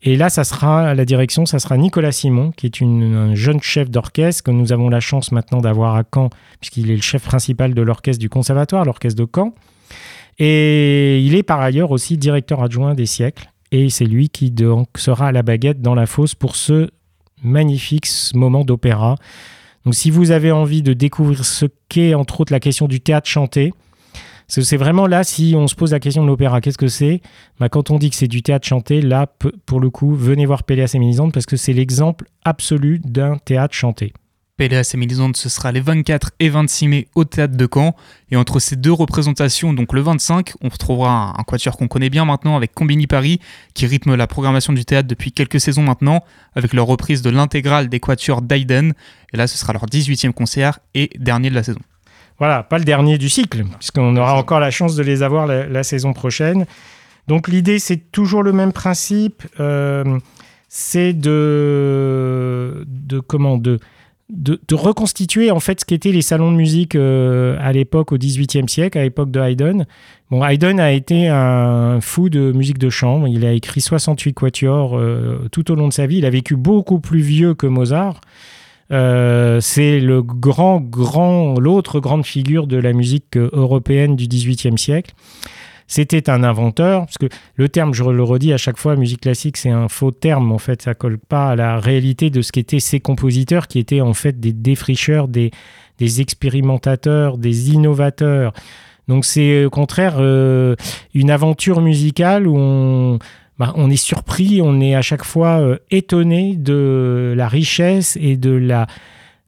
Et 0.03 0.15
là, 0.15 0.29
ça 0.29 0.43
sera 0.43 0.93
la 0.93 1.05
direction, 1.05 1.45
ça 1.45 1.57
sera 1.57 1.77
Nicolas 1.77 2.11
Simon, 2.11 2.51
qui 2.51 2.67
est 2.67 2.81
un 2.83 3.33
jeune 3.33 3.61
chef 3.61 3.89
d'orchestre 3.89 4.43
que 4.43 4.51
nous 4.51 4.71
avons 4.71 4.89
la 4.89 4.99
chance 4.99 5.31
maintenant 5.31 5.61
d'avoir 5.61 5.95
à 5.95 6.03
Caen, 6.13 6.29
puisqu'il 6.59 6.91
est 6.91 6.95
le 6.95 7.01
chef 7.01 7.23
principal 7.23 7.73
de 7.73 7.81
l'orchestre 7.81 8.19
du 8.19 8.29
conservatoire, 8.29 8.85
l'orchestre 8.85 9.23
de 9.23 9.27
Caen. 9.33 9.55
Et 10.39 11.19
il 11.21 11.35
est 11.35 11.43
par 11.43 11.61
ailleurs 11.61 11.91
aussi 11.91 12.17
directeur 12.17 12.61
adjoint 12.61 12.93
des 12.93 13.05
siècles. 13.05 13.49
Et 13.71 13.89
c'est 13.89 14.05
lui 14.05 14.29
qui 14.29 14.51
donc 14.51 14.87
sera 14.97 15.27
à 15.27 15.31
la 15.31 15.41
baguette 15.41 15.81
dans 15.81 15.95
la 15.95 16.05
fosse 16.05 16.35
pour 16.35 16.55
ce 16.55 16.89
magnifique 17.41 18.07
moment 18.35 18.63
d'opéra. 18.65 19.15
Donc 19.85 19.95
si 19.95 20.11
vous 20.11 20.31
avez 20.31 20.51
envie 20.51 20.81
de 20.81 20.93
découvrir 20.93 21.45
ce 21.45 21.65
qu'est 21.89 22.13
entre 22.13 22.41
autres 22.41 22.53
la 22.53 22.59
question 22.59 22.87
du 22.87 23.01
théâtre 23.01 23.27
chanté, 23.27 23.73
c'est 24.47 24.77
vraiment 24.77 25.07
là, 25.07 25.23
si 25.23 25.53
on 25.57 25.67
se 25.67 25.75
pose 25.75 25.91
la 25.91 25.99
question 25.99 26.21
de 26.23 26.27
l'opéra, 26.27 26.61
qu'est-ce 26.61 26.77
que 26.77 26.87
c'est? 26.87 27.21
Bah, 27.59 27.69
Quand 27.69 27.91
on 27.91 27.97
dit 27.97 28.09
que 28.09 28.15
c'est 28.15 28.27
du 28.27 28.43
théâtre 28.43 28.67
chanté, 28.67 29.01
là, 29.01 29.27
pour 29.65 29.79
le 29.79 29.89
coup, 29.89 30.13
venez 30.13 30.45
voir 30.45 30.63
Péléas 30.63 30.91
et 30.93 30.99
Mélisande 30.99 31.33
parce 31.33 31.45
que 31.45 31.55
c'est 31.55 31.73
l'exemple 31.73 32.25
absolu 32.43 32.99
d'un 33.03 33.37
théâtre 33.37 33.73
chanté. 33.73 34.13
Péléas 34.55 34.91
et 34.93 34.97
Mélisande, 34.97 35.35
ce 35.35 35.49
sera 35.49 35.71
les 35.71 35.79
24 35.79 36.31
et 36.39 36.49
26 36.49 36.87
mai 36.87 37.07
au 37.15 37.25
théâtre 37.25 37.57
de 37.57 37.67
Caen. 37.71 37.95
Et 38.29 38.35
entre 38.35 38.59
ces 38.59 38.75
deux 38.75 38.93
représentations, 38.93 39.73
donc 39.73 39.93
le 39.93 40.01
25, 40.01 40.53
on 40.61 40.69
retrouvera 40.69 41.33
un, 41.35 41.43
quatuor 41.43 41.75
qu'on 41.75 41.87
connaît 41.87 42.11
bien 42.11 42.23
maintenant 42.23 42.55
avec 42.55 42.73
Combini 42.73 43.07
Paris, 43.07 43.39
qui 43.73 43.87
rythme 43.87 44.13
la 44.13 44.27
programmation 44.27 44.71
du 44.71 44.85
théâtre 44.85 45.07
depuis 45.07 45.31
quelques 45.31 45.59
saisons 45.59 45.81
maintenant, 45.81 46.23
avec 46.55 46.73
leur 46.73 46.85
reprise 46.85 47.23
de 47.23 47.31
l'intégrale 47.31 47.89
des 47.89 47.99
quatuors 47.99 48.43
d'Aiden. 48.43 48.93
Et 49.33 49.37
là, 49.37 49.47
ce 49.47 49.57
sera 49.57 49.73
leur 49.73 49.85
18e 49.85 50.31
concert 50.31 50.79
et 50.93 51.09
dernier 51.17 51.49
de 51.49 51.55
la 51.55 51.63
saison. 51.63 51.79
Voilà, 52.39 52.63
pas 52.63 52.77
le 52.77 52.83
dernier 52.83 53.17
du 53.17 53.29
cycle, 53.29 53.63
puisqu'on 53.79 54.15
aura 54.15 54.35
encore 54.37 54.59
la 54.59 54.71
chance 54.71 54.95
de 54.95 55.03
les 55.03 55.23
avoir 55.23 55.47
la, 55.47 55.83
saison 55.83 56.13
prochaine. 56.13 56.65
Donc 57.27 57.47
l'idée, 57.47 57.79
c'est 57.79 58.11
toujours 58.11 58.43
le 58.43 58.51
même 58.51 58.73
principe, 58.73 59.43
euh, 59.59 60.19
c'est 60.67 61.13
de, 61.13 62.85
de, 62.87 63.19
comment, 63.19 63.57
de, 63.57 63.79
de, 64.29 64.75
reconstituer 64.75 65.51
en 65.51 65.59
fait 65.59 65.81
ce 65.81 65.85
qu'étaient 65.85 66.11
les 66.11 66.21
salons 66.21 66.51
de 66.51 66.57
musique 66.57 66.95
euh, 66.95 67.55
à 67.61 67.71
l'époque 67.71 68.11
au 68.11 68.17
XVIIIe 68.17 68.67
siècle, 68.67 68.97
à 68.97 69.03
l'époque 69.03 69.31
de 69.31 69.39
Haydn. 69.39 69.85
Bon, 70.31 70.43
Haydn 70.43 70.79
a 70.79 70.91
été 70.91 71.27
un 71.27 72.01
fou 72.01 72.29
de 72.29 72.51
musique 72.51 72.79
de 72.79 72.89
chambre. 72.89 73.27
Il 73.27 73.45
a 73.45 73.53
écrit 73.53 73.81
68 73.81 74.33
quatuors 74.33 74.97
euh, 74.97 75.47
tout 75.51 75.71
au 75.71 75.75
long 75.75 75.87
de 75.87 75.93
sa 75.93 76.07
vie. 76.07 76.17
Il 76.17 76.25
a 76.25 76.29
vécu 76.29 76.55
beaucoup 76.55 76.99
plus 76.99 77.21
vieux 77.21 77.53
que 77.53 77.67
Mozart. 77.67 78.19
Euh, 78.93 79.59
c'est 79.59 79.99
le 79.99 80.21
grand, 80.21 80.79
grand, 80.79 81.59
l'autre 81.59 81.99
grande 81.99 82.25
figure 82.25 82.67
de 82.67 82.77
la 82.77 82.93
musique 82.93 83.37
européenne 83.37 84.15
du 84.15 84.27
XVIIIe 84.27 84.77
siècle. 84.77 85.13
C'était 85.87 86.29
un 86.29 86.43
inventeur, 86.43 87.01
parce 87.01 87.17
que 87.17 87.27
le 87.55 87.69
terme, 87.69 87.93
je 87.93 88.03
le 88.03 88.23
redis 88.23 88.53
à 88.53 88.57
chaque 88.57 88.77
fois, 88.77 88.95
musique 88.95 89.21
classique, 89.21 89.57
c'est 89.57 89.69
un 89.69 89.89
faux 89.89 90.11
terme, 90.11 90.51
en 90.51 90.57
fait, 90.57 90.81
ça 90.81 90.93
colle 90.93 91.17
pas 91.17 91.51
à 91.51 91.55
la 91.55 91.79
réalité 91.79 92.29
de 92.29 92.41
ce 92.41 92.51
qu'étaient 92.51 92.79
ces 92.79 92.99
compositeurs, 92.99 93.67
qui 93.67 93.79
étaient 93.79 94.01
en 94.01 94.13
fait 94.13 94.39
des 94.39 94.53
défricheurs, 94.53 95.27
des, 95.27 95.51
expérimentateurs, 95.99 97.37
des 97.37 97.71
innovateurs. 97.71 98.53
Donc 99.07 99.25
c'est 99.25 99.65
au 99.65 99.69
contraire 99.69 100.15
euh, 100.17 100.75
une 101.13 101.29
aventure 101.29 101.81
musicale 101.81 102.47
où 102.47 102.57
on, 102.57 103.19
bah, 103.57 103.73
on 103.75 103.89
est 103.89 103.95
surpris, 103.95 104.61
on 104.61 104.81
est 104.81 104.95
à 104.95 105.01
chaque 105.01 105.23
fois 105.23 105.59
euh, 105.59 105.77
étonné 105.91 106.55
de 106.55 107.33
la 107.35 107.47
richesse 107.47 108.17
et 108.19 108.37
de 108.37 108.67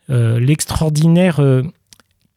euh, 0.10 0.40
l'extraordinaire 0.40 1.42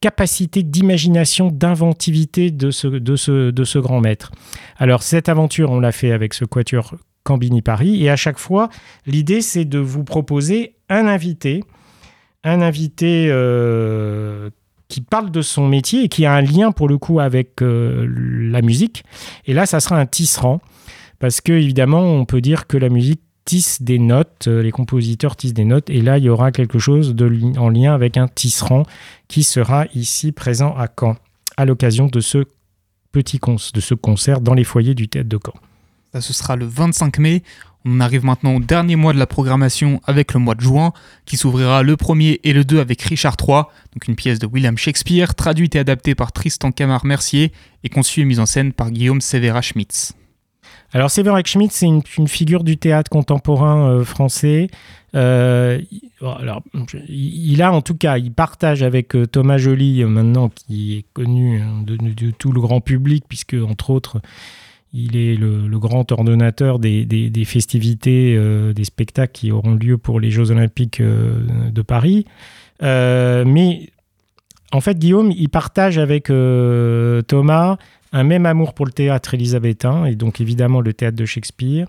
capacité 0.01 0.63
d'imagination, 0.63 1.49
d'inventivité 1.51 2.51
de 2.51 2.71
ce, 2.71 2.87
de, 2.87 3.15
ce, 3.15 3.51
de 3.51 3.63
ce 3.63 3.79
grand 3.79 3.99
maître. 3.99 4.31
Alors 4.77 5.03
cette 5.03 5.29
aventure, 5.29 5.71
on 5.71 5.79
l'a 5.79 5.91
fait 5.91 6.11
avec 6.11 6.33
ce 6.33 6.45
quatuor 6.45 6.95
Cambini 7.23 7.61
Paris, 7.61 8.03
et 8.03 8.09
à 8.09 8.15
chaque 8.15 8.39
fois, 8.39 8.69
l'idée 9.05 9.41
c'est 9.41 9.65
de 9.65 9.77
vous 9.77 10.03
proposer 10.03 10.75
un 10.87 11.05
invité, 11.05 11.63
un 12.43 12.61
invité 12.61 13.27
euh, 13.29 14.49
qui 14.87 15.01
parle 15.01 15.29
de 15.29 15.41
son 15.41 15.67
métier 15.67 16.03
et 16.03 16.09
qui 16.09 16.25
a 16.25 16.33
un 16.33 16.41
lien 16.41 16.71
pour 16.71 16.87
le 16.87 16.97
coup 16.97 17.19
avec 17.19 17.61
euh, 17.61 18.07
la 18.09 18.61
musique. 18.61 19.03
Et 19.45 19.53
là, 19.53 19.65
ça 19.65 19.79
sera 19.79 19.99
un 19.99 20.05
tisserand, 20.05 20.61
parce 21.19 21.41
que 21.41 21.53
évidemment, 21.53 22.01
on 22.01 22.25
peut 22.25 22.41
dire 22.41 22.67
que 22.67 22.77
la 22.77 22.89
musique 22.89 23.21
tissent 23.45 23.81
des 23.81 23.99
notes, 23.99 24.47
euh, 24.47 24.61
les 24.61 24.71
compositeurs 24.71 25.35
tissent 25.35 25.53
des 25.53 25.65
notes, 25.65 25.89
et 25.89 26.01
là 26.01 26.17
il 26.17 26.25
y 26.25 26.29
aura 26.29 26.51
quelque 26.51 26.79
chose 26.79 27.15
en 27.57 27.69
lien 27.69 27.93
avec 27.93 28.15
un 28.17 28.27
tisserand 28.27 28.83
qui 29.27 29.43
sera 29.43 29.85
ici 29.95 30.31
présent 30.31 30.75
à 30.77 30.87
Caen, 30.87 31.15
à 31.57 31.65
l'occasion 31.65 32.07
de 32.07 32.19
ce 32.19 32.45
petit 33.11 33.39
de 33.39 33.79
ce 33.79 33.93
concert 33.95 34.39
dans 34.41 34.53
les 34.53 34.63
foyers 34.63 34.93
du 34.93 35.07
théâtre 35.07 35.29
de 35.29 35.39
Caen. 35.43 35.59
Ça, 36.13 36.21
ce 36.21 36.33
sera 36.33 36.55
le 36.55 36.65
25 36.65 37.19
mai. 37.19 37.43
On 37.85 37.99
arrive 37.99 38.25
maintenant 38.25 38.55
au 38.55 38.59
dernier 38.59 38.95
mois 38.95 39.13
de 39.13 39.19
la 39.19 39.27
programmation 39.27 40.01
avec 40.05 40.33
le 40.33 40.39
mois 40.39 40.55
de 40.55 40.61
juin, 40.61 40.91
qui 41.25 41.37
s'ouvrira 41.37 41.81
le 41.81 41.95
1er 41.95 42.39
et 42.43 42.53
le 42.53 42.63
2 42.65 42.79
avec 42.79 43.01
Richard 43.01 43.37
III, 43.39 43.63
donc 43.93 44.07
une 44.07 44.15
pièce 44.15 44.37
de 44.37 44.45
William 44.47 44.77
Shakespeare, 44.77 45.33
traduite 45.33 45.75
et 45.75 45.79
adaptée 45.79 46.13
par 46.13 46.31
Tristan 46.31 46.71
Camard-Mercier 46.71 47.51
et 47.83 47.89
conçue 47.89 48.21
et 48.21 48.25
mise 48.25 48.39
en 48.39 48.45
scène 48.45 48.73
par 48.73 48.91
Guillaume 48.91 49.21
Severa 49.21 49.61
Schmitz. 49.61 50.13
Alors 50.91 51.11
Severek 51.11 51.45
Schmidt, 51.45 51.73
c'est 51.73 51.85
une, 51.85 52.27
figure 52.27 52.63
du 52.63 52.77
théâtre 52.77 53.09
contemporain 53.09 53.89
euh, 53.89 54.03
français. 54.03 54.69
Euh, 55.15 55.79
alors, 56.21 56.63
il 57.07 57.61
a 57.61 57.71
en 57.71 57.81
tout 57.81 57.95
cas, 57.95 58.17
il 58.17 58.31
partage 58.31 58.81
avec 58.81 59.15
euh, 59.15 59.27
Thomas 59.27 59.57
Joly, 59.57 60.03
maintenant 60.05 60.49
qui 60.49 60.97
est 60.97 61.05
connu 61.13 61.61
hein, 61.61 61.83
de, 61.85 62.31
tout 62.31 62.51
le 62.51 62.59
grand 62.59 62.81
public, 62.81 63.23
puisque 63.27 63.55
entre 63.55 63.91
autres, 63.91 64.19
il 64.91 65.15
est 65.15 65.35
le, 65.35 65.77
grand 65.77 66.11
ordonnateur 66.11 66.79
des, 66.79 67.31
festivités, 67.45 68.35
des 68.73 68.83
spectacles 68.83 69.33
qui 69.33 69.51
auront 69.51 69.75
lieu 69.75 69.99
pour 69.99 70.19
les 70.19 70.31
Jeux 70.31 70.49
Olympiques 70.49 70.99
de 70.99 71.81
Paris. 71.83 72.25
mais 72.81 73.89
en 74.71 74.81
fait, 74.81 74.97
Guillaume, 74.97 75.31
il 75.31 75.49
partage 75.49 75.99
avec 75.99 76.31
Thomas 77.27 77.77
un 78.11 78.23
même 78.23 78.45
amour 78.45 78.73
pour 78.73 78.85
le 78.85 78.91
théâtre 78.91 79.33
élisabétain, 79.33 80.05
et 80.05 80.15
donc 80.15 80.41
évidemment 80.41 80.81
le 80.81 80.93
théâtre 80.93 81.17
de 81.17 81.25
Shakespeare, 81.25 81.87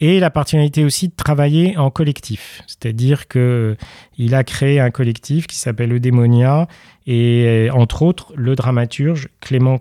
et 0.00 0.20
la 0.20 0.30
particularité 0.30 0.84
aussi 0.84 1.08
de 1.08 1.14
travailler 1.14 1.76
en 1.76 1.90
collectif. 1.90 2.62
C'est-à-dire 2.66 3.28
qu'il 3.28 4.34
a 4.34 4.44
créé 4.44 4.80
un 4.80 4.90
collectif 4.90 5.46
qui 5.46 5.56
s'appelle 5.56 5.90
Le 5.90 6.00
Démonia, 6.00 6.66
et 7.06 7.68
entre 7.72 8.02
autres, 8.02 8.32
le 8.34 8.56
dramaturge 8.56 9.28
Clément 9.40 9.78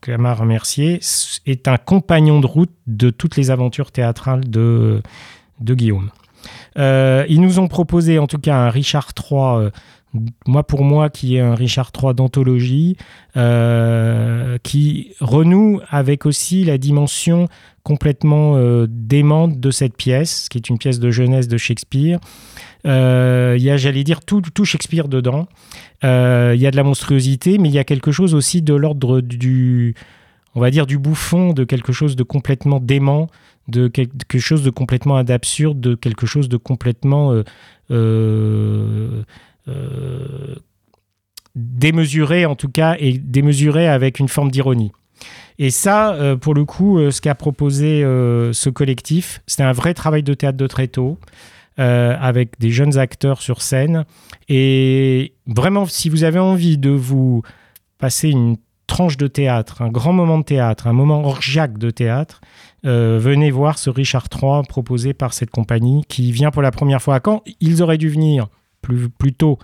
Clamart-Mercier 0.00 1.00
est 1.46 1.68
un 1.68 1.78
compagnon 1.78 2.40
de 2.40 2.46
route 2.46 2.72
de 2.86 3.10
toutes 3.10 3.36
les 3.36 3.50
aventures 3.50 3.92
théâtrales 3.92 4.48
de, 4.48 5.02
de 5.60 5.74
Guillaume. 5.74 6.10
Euh, 6.78 7.24
ils 7.28 7.40
nous 7.40 7.58
ont 7.58 7.68
proposé 7.68 8.18
en 8.18 8.26
tout 8.26 8.38
cas 8.38 8.56
un 8.56 8.70
Richard 8.70 9.12
III 9.18 9.70
moi 10.46 10.62
pour 10.62 10.84
moi 10.84 11.10
qui 11.10 11.36
est 11.36 11.40
un 11.40 11.54
Richard 11.54 11.90
III 12.00 12.14
d'anthologie, 12.14 12.96
euh, 13.36 14.56
qui 14.62 15.12
renoue 15.20 15.80
avec 15.90 16.24
aussi 16.24 16.64
la 16.64 16.78
dimension 16.78 17.48
complètement 17.82 18.56
euh, 18.56 18.86
démente 18.88 19.60
de 19.60 19.70
cette 19.70 19.94
pièce, 19.94 20.48
qui 20.48 20.56
est 20.56 20.70
une 20.70 20.78
pièce 20.78 20.98
de 20.98 21.10
jeunesse 21.10 21.46
de 21.48 21.58
Shakespeare. 21.58 22.18
Euh, 22.86 23.54
il 23.58 23.62
y 23.62 23.70
a, 23.70 23.76
j'allais 23.76 24.04
dire, 24.04 24.24
tout, 24.24 24.42
Shakespeare 24.64 25.08
dedans. 25.08 25.48
Il 26.02 26.08
y 26.08 26.66
a 26.66 26.70
de 26.70 26.76
la 26.76 26.82
monstruosité, 26.82 27.58
mais 27.58 27.68
il 27.68 27.74
y 27.74 27.78
a 27.78 27.84
quelque 27.84 28.10
chose 28.10 28.34
aussi 28.34 28.62
de 28.62 28.74
l'ordre 28.74 29.20
du, 29.20 29.94
on 30.54 30.60
va 30.60 30.70
dire, 30.70 30.86
du 30.86 30.98
bouffon, 30.98 31.52
de 31.52 31.64
quelque 31.64 31.92
chose 31.92 32.16
de 32.16 32.22
complètement 32.22 32.80
dément, 32.80 33.28
de 33.68 33.88
quelque 33.88 34.38
chose 34.38 34.62
de 34.62 34.70
complètement 34.70 35.22
d'absurde, 35.24 35.78
de 35.78 35.94
quelque 35.94 36.26
chose 36.26 36.48
de 36.48 36.56
complètement 36.56 37.34
démesuré 41.56 42.46
en 42.46 42.54
tout 42.54 42.68
cas, 42.68 42.96
et 42.98 43.14
démesuré 43.18 43.88
avec 43.88 44.20
une 44.20 44.28
forme 44.28 44.50
d'ironie. 44.50 44.92
Et 45.58 45.70
ça, 45.70 46.12
euh, 46.12 46.36
pour 46.36 46.54
le 46.54 46.66
coup, 46.66 46.98
euh, 46.98 47.10
ce 47.10 47.22
qu'a 47.22 47.34
proposé 47.34 48.02
ce 48.02 48.68
collectif, 48.68 49.42
c'était 49.46 49.62
un 49.62 49.72
vrai 49.72 49.94
travail 49.94 50.22
de 50.22 50.34
théâtre 50.34 50.58
de 50.58 50.66
très 50.66 50.86
tôt, 50.86 51.18
avec 51.78 52.58
des 52.58 52.70
jeunes 52.70 52.96
acteurs 52.96 53.42
sur 53.42 53.60
scène. 53.60 54.06
Et 54.48 55.34
vraiment, 55.46 55.84
si 55.84 56.08
vous 56.08 56.24
avez 56.24 56.38
envie 56.38 56.78
de 56.78 56.88
vous 56.88 57.42
passer 57.98 58.30
une 58.30 58.56
tranche 58.86 59.18
de 59.18 59.26
théâtre, 59.26 59.82
un 59.82 59.90
grand 59.90 60.14
moment 60.14 60.38
de 60.38 60.44
théâtre, 60.44 60.86
un 60.86 60.94
moment 60.94 61.22
orgiaque 61.24 61.76
de 61.76 61.90
théâtre, 61.90 62.40
venez 62.82 63.50
voir 63.50 63.78
ce 63.78 63.90
Richard 63.90 64.28
III 64.32 64.62
proposé 64.66 65.12
par 65.12 65.34
cette 65.34 65.50
compagnie 65.50 66.02
qui 66.08 66.32
vient 66.32 66.50
pour 66.50 66.62
la 66.62 66.70
première 66.70 67.02
fois 67.02 67.16
à 67.16 67.20
Caen. 67.22 67.42
Ils 67.60 67.82
auraient 67.82 67.98
dû 67.98 68.08
venir 68.08 68.48
plus, 68.86 69.32
tôt. 69.32 69.58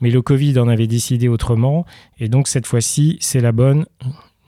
Mais 0.00 0.10
le 0.10 0.22
Covid 0.22 0.58
en 0.58 0.68
avait 0.68 0.86
décidé 0.86 1.28
autrement. 1.28 1.84
Et 2.18 2.28
donc 2.28 2.48
cette 2.48 2.66
fois-ci, 2.66 3.18
c'est 3.20 3.40
la 3.40 3.52
bonne. 3.52 3.86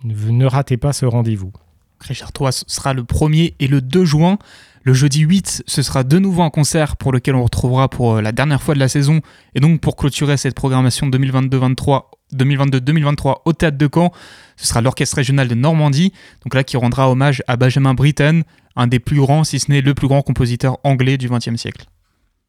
Ne 0.04 0.46
ratez 0.46 0.76
pas 0.76 0.92
ce 0.92 1.06
rendez-vous. 1.06 1.52
Richard 2.00 2.30
III 2.38 2.50
sera 2.66 2.92
le 2.92 3.02
1er 3.02 3.54
et 3.58 3.68
le 3.68 3.80
2 3.80 4.04
juin. 4.04 4.38
Le 4.82 4.92
jeudi 4.94 5.22
8, 5.22 5.64
ce 5.66 5.82
sera 5.82 6.04
de 6.04 6.18
nouveau 6.20 6.42
un 6.42 6.50
concert 6.50 6.96
pour 6.96 7.10
lequel 7.10 7.34
on 7.34 7.42
retrouvera 7.42 7.88
pour 7.88 8.16
euh, 8.16 8.22
la 8.22 8.30
dernière 8.30 8.62
fois 8.62 8.74
de 8.74 8.78
la 8.78 8.86
saison. 8.86 9.20
Et 9.56 9.60
donc 9.60 9.80
pour 9.80 9.96
clôturer 9.96 10.36
cette 10.36 10.54
programmation 10.54 11.08
2022-2023 11.08 13.40
au 13.44 13.52
Théâtre 13.52 13.78
de 13.78 13.88
Caen, 13.92 14.12
ce 14.56 14.68
sera 14.68 14.80
l'Orchestre 14.82 15.16
régional 15.16 15.48
de 15.48 15.56
Normandie, 15.56 16.12
donc 16.44 16.54
là 16.54 16.62
qui 16.62 16.76
rendra 16.76 17.10
hommage 17.10 17.42
à 17.48 17.56
Benjamin 17.56 17.94
Britten, 17.94 18.44
un 18.76 18.86
des 18.86 19.00
plus 19.00 19.16
grands, 19.16 19.42
si 19.42 19.58
ce 19.58 19.72
n'est 19.72 19.80
le 19.80 19.94
plus 19.94 20.06
grand 20.06 20.22
compositeur 20.22 20.78
anglais 20.84 21.18
du 21.18 21.28
XXe 21.28 21.56
siècle. 21.56 21.86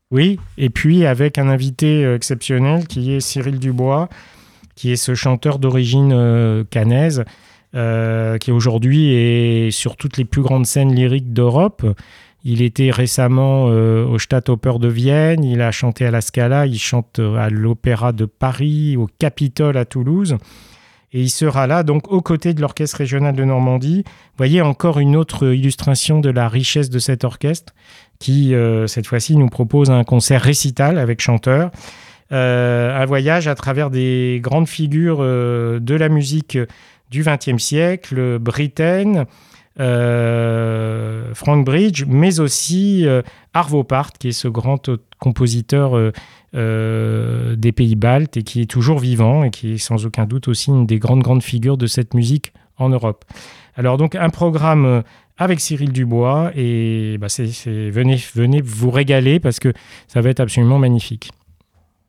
Oui, 0.10 0.40
et 0.58 0.70
puis 0.70 1.06
avec 1.06 1.38
un 1.38 1.50
invité 1.50 2.06
euh, 2.06 2.16
exceptionnel 2.16 2.88
qui 2.88 3.12
est 3.12 3.20
Cyril 3.20 3.60
Dubois, 3.60 4.08
qui 4.76 4.92
est 4.92 4.96
ce 4.96 5.16
chanteur 5.16 5.60
d'origine 5.60 6.14
euh, 6.14 6.64
canaise, 6.70 7.26
euh, 7.76 8.38
qui 8.38 8.52
aujourd'hui 8.52 9.12
est 9.12 9.72
sur 9.72 9.98
toutes 9.98 10.16
les 10.16 10.24
plus 10.24 10.42
grandes 10.42 10.66
scènes 10.66 10.96
lyriques 10.96 11.34
d'Europe. 11.34 11.86
Il 12.46 12.62
était 12.62 12.92
récemment 12.92 13.66
au 13.66 14.18
Stadtoper 14.20 14.80
de 14.80 14.88
Vienne, 14.88 15.44
il 15.44 15.60
a 15.60 15.72
chanté 15.72 16.06
à 16.06 16.12
la 16.12 16.22
Scala, 16.22 16.66
il 16.66 16.80
chante 16.80 17.20
à 17.20 17.50
l'Opéra 17.50 18.14
de 18.14 18.24
Paris, 18.24 18.96
au 18.96 19.10
Capitole 19.20 19.76
à 19.76 19.84
Toulouse. 19.84 20.38
Et 21.12 21.22
il 21.22 21.30
sera 21.30 21.68
là, 21.68 21.84
donc, 21.84 22.12
aux 22.12 22.22
côtés 22.22 22.54
de 22.54 22.62
l'Orchestre 22.62 22.98
régional 22.98 23.36
de 23.36 23.44
Normandie. 23.44 24.06
Voyez 24.38 24.62
encore 24.62 25.00
une 25.00 25.16
autre 25.16 25.54
illustration 25.54 26.20
de 26.20 26.30
la 26.30 26.48
richesse 26.48 26.90
de 26.90 27.00
cet 27.00 27.26
orchestre 27.26 27.74
qui, 28.20 28.54
euh, 28.54 28.88
cette 28.88 29.08
fois-ci, 29.08 29.36
nous 29.36 29.48
propose 29.48 29.90
un 29.90 30.04
concert 30.04 30.42
récital 30.42 30.98
avec 30.98 31.22
chanteur. 31.22 31.72
Euh, 32.32 33.00
un 33.00 33.06
voyage 33.06 33.48
à 33.48 33.56
travers 33.56 33.90
des 33.90 34.40
grandes 34.42 34.68
figures 34.68 35.20
euh, 35.22 35.80
de 35.80 35.96
la 35.96 36.10
musique 36.10 36.58
du 37.10 37.24
XXe 37.24 37.62
siècle, 37.62 38.38
Britten, 38.40 39.26
Frank 39.78 41.66
Bridge, 41.66 42.04
mais 42.08 42.40
aussi 42.40 43.06
Arvo 43.54 43.84
Part, 43.84 44.12
qui 44.14 44.30
est 44.30 44.32
ce 44.32 44.48
grand 44.48 44.90
compositeur 45.20 46.12
des 46.54 47.72
pays 47.72 47.96
baltes 47.96 48.38
et 48.38 48.44
qui 48.44 48.62
est 48.62 48.66
toujours 48.66 48.98
vivant 48.98 49.44
et 49.44 49.52
qui 49.52 49.74
est 49.74 49.78
sans 49.78 50.06
aucun 50.06 50.26
doute 50.26 50.48
aussi 50.48 50.72
une 50.72 50.88
des 50.88 50.98
grandes 50.98 51.22
grandes 51.22 51.44
figures 51.44 51.78
de 51.78 51.86
cette 51.86 52.16
musique 52.16 52.52
en 52.78 52.90
Europe. 52.90 53.24
Alors 53.76 53.98
donc 53.98 54.16
un 54.16 54.30
programme 54.30 55.04
avec 55.38 55.60
Cyril 55.60 55.92
Dubois. 55.92 56.52
Et 56.56 57.18
bah, 57.20 57.30
c'est, 57.30 57.46
venez, 57.90 58.22
venez 58.36 58.62
vous 58.62 58.92
régaler 58.92 59.40
parce 59.40 59.60
que 59.60 59.74
ça 60.08 60.22
va 60.22 60.30
être 60.30 60.40
absolument 60.40 60.80
magnifique. 60.80 61.32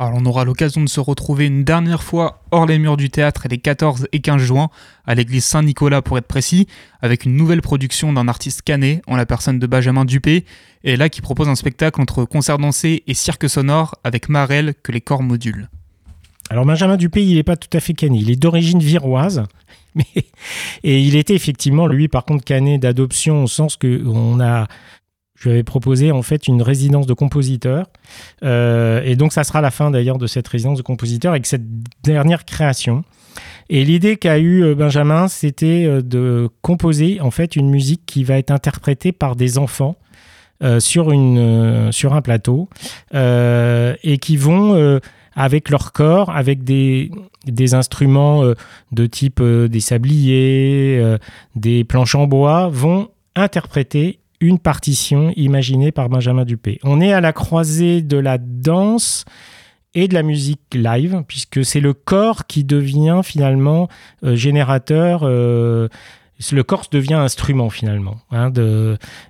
Alors 0.00 0.20
on 0.22 0.26
aura 0.26 0.44
l'occasion 0.44 0.80
de 0.80 0.88
se 0.88 1.00
retrouver 1.00 1.46
une 1.46 1.64
dernière 1.64 2.04
fois 2.04 2.44
hors 2.52 2.66
les 2.66 2.78
murs 2.78 2.96
du 2.96 3.10
théâtre 3.10 3.48
les 3.50 3.58
14 3.58 4.06
et 4.12 4.20
15 4.20 4.40
juin 4.40 4.70
à 5.04 5.16
l'église 5.16 5.44
Saint-Nicolas 5.44 6.02
pour 6.02 6.16
être 6.18 6.28
précis, 6.28 6.68
avec 7.02 7.24
une 7.24 7.34
nouvelle 7.34 7.62
production 7.62 8.12
d'un 8.12 8.28
artiste 8.28 8.62
canet 8.62 9.02
en 9.08 9.16
la 9.16 9.26
personne 9.26 9.58
de 9.58 9.66
Benjamin 9.66 10.04
Dupé, 10.04 10.44
et 10.84 10.96
là 10.96 11.08
qui 11.08 11.20
propose 11.20 11.48
un 11.48 11.56
spectacle 11.56 12.00
entre 12.00 12.24
concert 12.24 12.58
dansé 12.58 13.02
et 13.08 13.14
cirque 13.14 13.48
sonore 13.48 13.96
avec 14.04 14.28
Marel 14.28 14.74
que 14.84 14.92
les 14.92 15.00
corps 15.00 15.24
modulent. 15.24 15.68
Alors 16.48 16.64
Benjamin 16.64 16.96
Dupé, 16.96 17.24
il 17.24 17.34
n'est 17.34 17.42
pas 17.42 17.56
tout 17.56 17.76
à 17.76 17.80
fait 17.80 17.92
canet, 17.92 18.20
il 18.22 18.30
est 18.30 18.36
d'origine 18.36 18.78
viroise, 18.78 19.46
et 20.84 21.00
il 21.00 21.16
était 21.16 21.34
effectivement, 21.34 21.86
lui 21.86 22.08
par 22.08 22.24
contre, 22.24 22.44
canet 22.44 22.80
d'adoption 22.80 23.44
au 23.44 23.46
sens 23.46 23.76
que 23.76 24.02
on 24.06 24.40
a 24.40 24.66
je 25.38 25.44
lui 25.44 25.50
avais 25.52 25.62
proposé 25.62 26.10
en 26.10 26.22
fait 26.22 26.48
une 26.48 26.62
résidence 26.62 27.06
de 27.06 27.14
compositeur. 27.14 27.86
Euh, 28.42 29.02
et 29.04 29.14
donc 29.14 29.32
ça 29.32 29.44
sera 29.44 29.60
la 29.60 29.70
fin 29.70 29.90
d'ailleurs 29.90 30.18
de 30.18 30.26
cette 30.26 30.48
résidence 30.48 30.78
de 30.78 30.82
compositeur 30.82 31.32
avec 31.32 31.46
cette 31.46 31.62
dernière 32.02 32.44
création. 32.44 33.04
Et 33.70 33.84
l'idée 33.84 34.16
qu'a 34.16 34.38
eu 34.38 34.64
euh, 34.64 34.74
Benjamin, 34.74 35.28
c'était 35.28 35.84
euh, 35.86 36.02
de 36.02 36.48
composer 36.62 37.20
en 37.20 37.30
fait 37.30 37.54
une 37.54 37.70
musique 37.70 38.02
qui 38.04 38.24
va 38.24 38.36
être 38.38 38.50
interprétée 38.50 39.12
par 39.12 39.36
des 39.36 39.58
enfants 39.58 39.96
sur, 40.80 41.12
une, 41.12 41.92
sur 41.92 42.14
un 42.14 42.20
plateau 42.20 42.68
et 43.14 44.18
qui 44.20 44.36
vont 44.36 45.00
avec 45.38 45.70
leur 45.70 45.92
corps, 45.92 46.30
avec 46.30 46.64
des, 46.64 47.10
instruments 47.72 48.42
de 48.92 49.06
type 49.06 49.42
des 49.42 49.80
sabliers, 49.80 51.16
des 51.54 51.84
planches 51.84 52.14
en 52.14 52.26
bois, 52.26 52.68
vont 52.68 53.08
interpréter 53.36 54.18
une 54.40 54.58
partition 54.58 55.32
imaginée 55.36 55.92
par 55.92 56.08
Benjamin 56.08 56.44
Dupé. 56.44 56.78
On 56.84 57.00
est 57.00 57.12
à 57.12 57.20
la 57.20 57.32
croisée 57.32 58.02
de 58.02 58.16
la 58.16 58.38
danse 58.38 59.24
et 59.94 60.08
de 60.08 60.14
la 60.14 60.22
musique 60.22 60.60
live, 60.74 61.22
puisque 61.26 61.64
c'est 61.64 61.80
le 61.80 61.94
corps 61.94 62.46
qui 62.46 62.64
devient 62.64 63.20
finalement 63.24 63.88
euh, 64.24 64.36
générateur. 64.36 65.22
Euh, 65.24 65.88
le 66.52 66.62
corps 66.62 66.86
devient 66.90 67.14
instrument 67.14 67.68
finalement, 67.70 68.18
hein, 68.30 68.52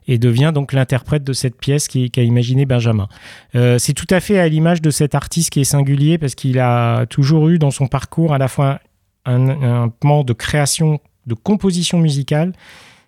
et 0.06 0.18
devient 0.18 0.52
donc 0.54 0.72
l'interprète 0.72 1.24
de 1.24 1.32
cette 1.32 1.56
pièce 1.56 1.88
qu'a 1.88 2.22
imaginé 2.22 2.66
Benjamin. 2.66 3.08
Euh, 3.54 3.78
c'est 3.78 3.94
tout 3.94 4.06
à 4.10 4.20
fait 4.20 4.38
à 4.38 4.48
l'image 4.48 4.82
de 4.82 4.90
cet 4.90 5.14
artiste 5.14 5.50
qui 5.50 5.60
est 5.60 5.64
singulier 5.64 6.18
parce 6.18 6.34
qu'il 6.34 6.58
a 6.58 7.06
toujours 7.06 7.48
eu 7.48 7.58
dans 7.58 7.70
son 7.70 7.86
parcours 7.86 8.34
à 8.34 8.38
la 8.38 8.48
fois 8.48 8.80
un, 9.24 9.48
un 9.48 9.88
de 10.24 10.32
création, 10.32 11.00
de 11.26 11.34
composition 11.34 11.98
musicale, 11.98 12.52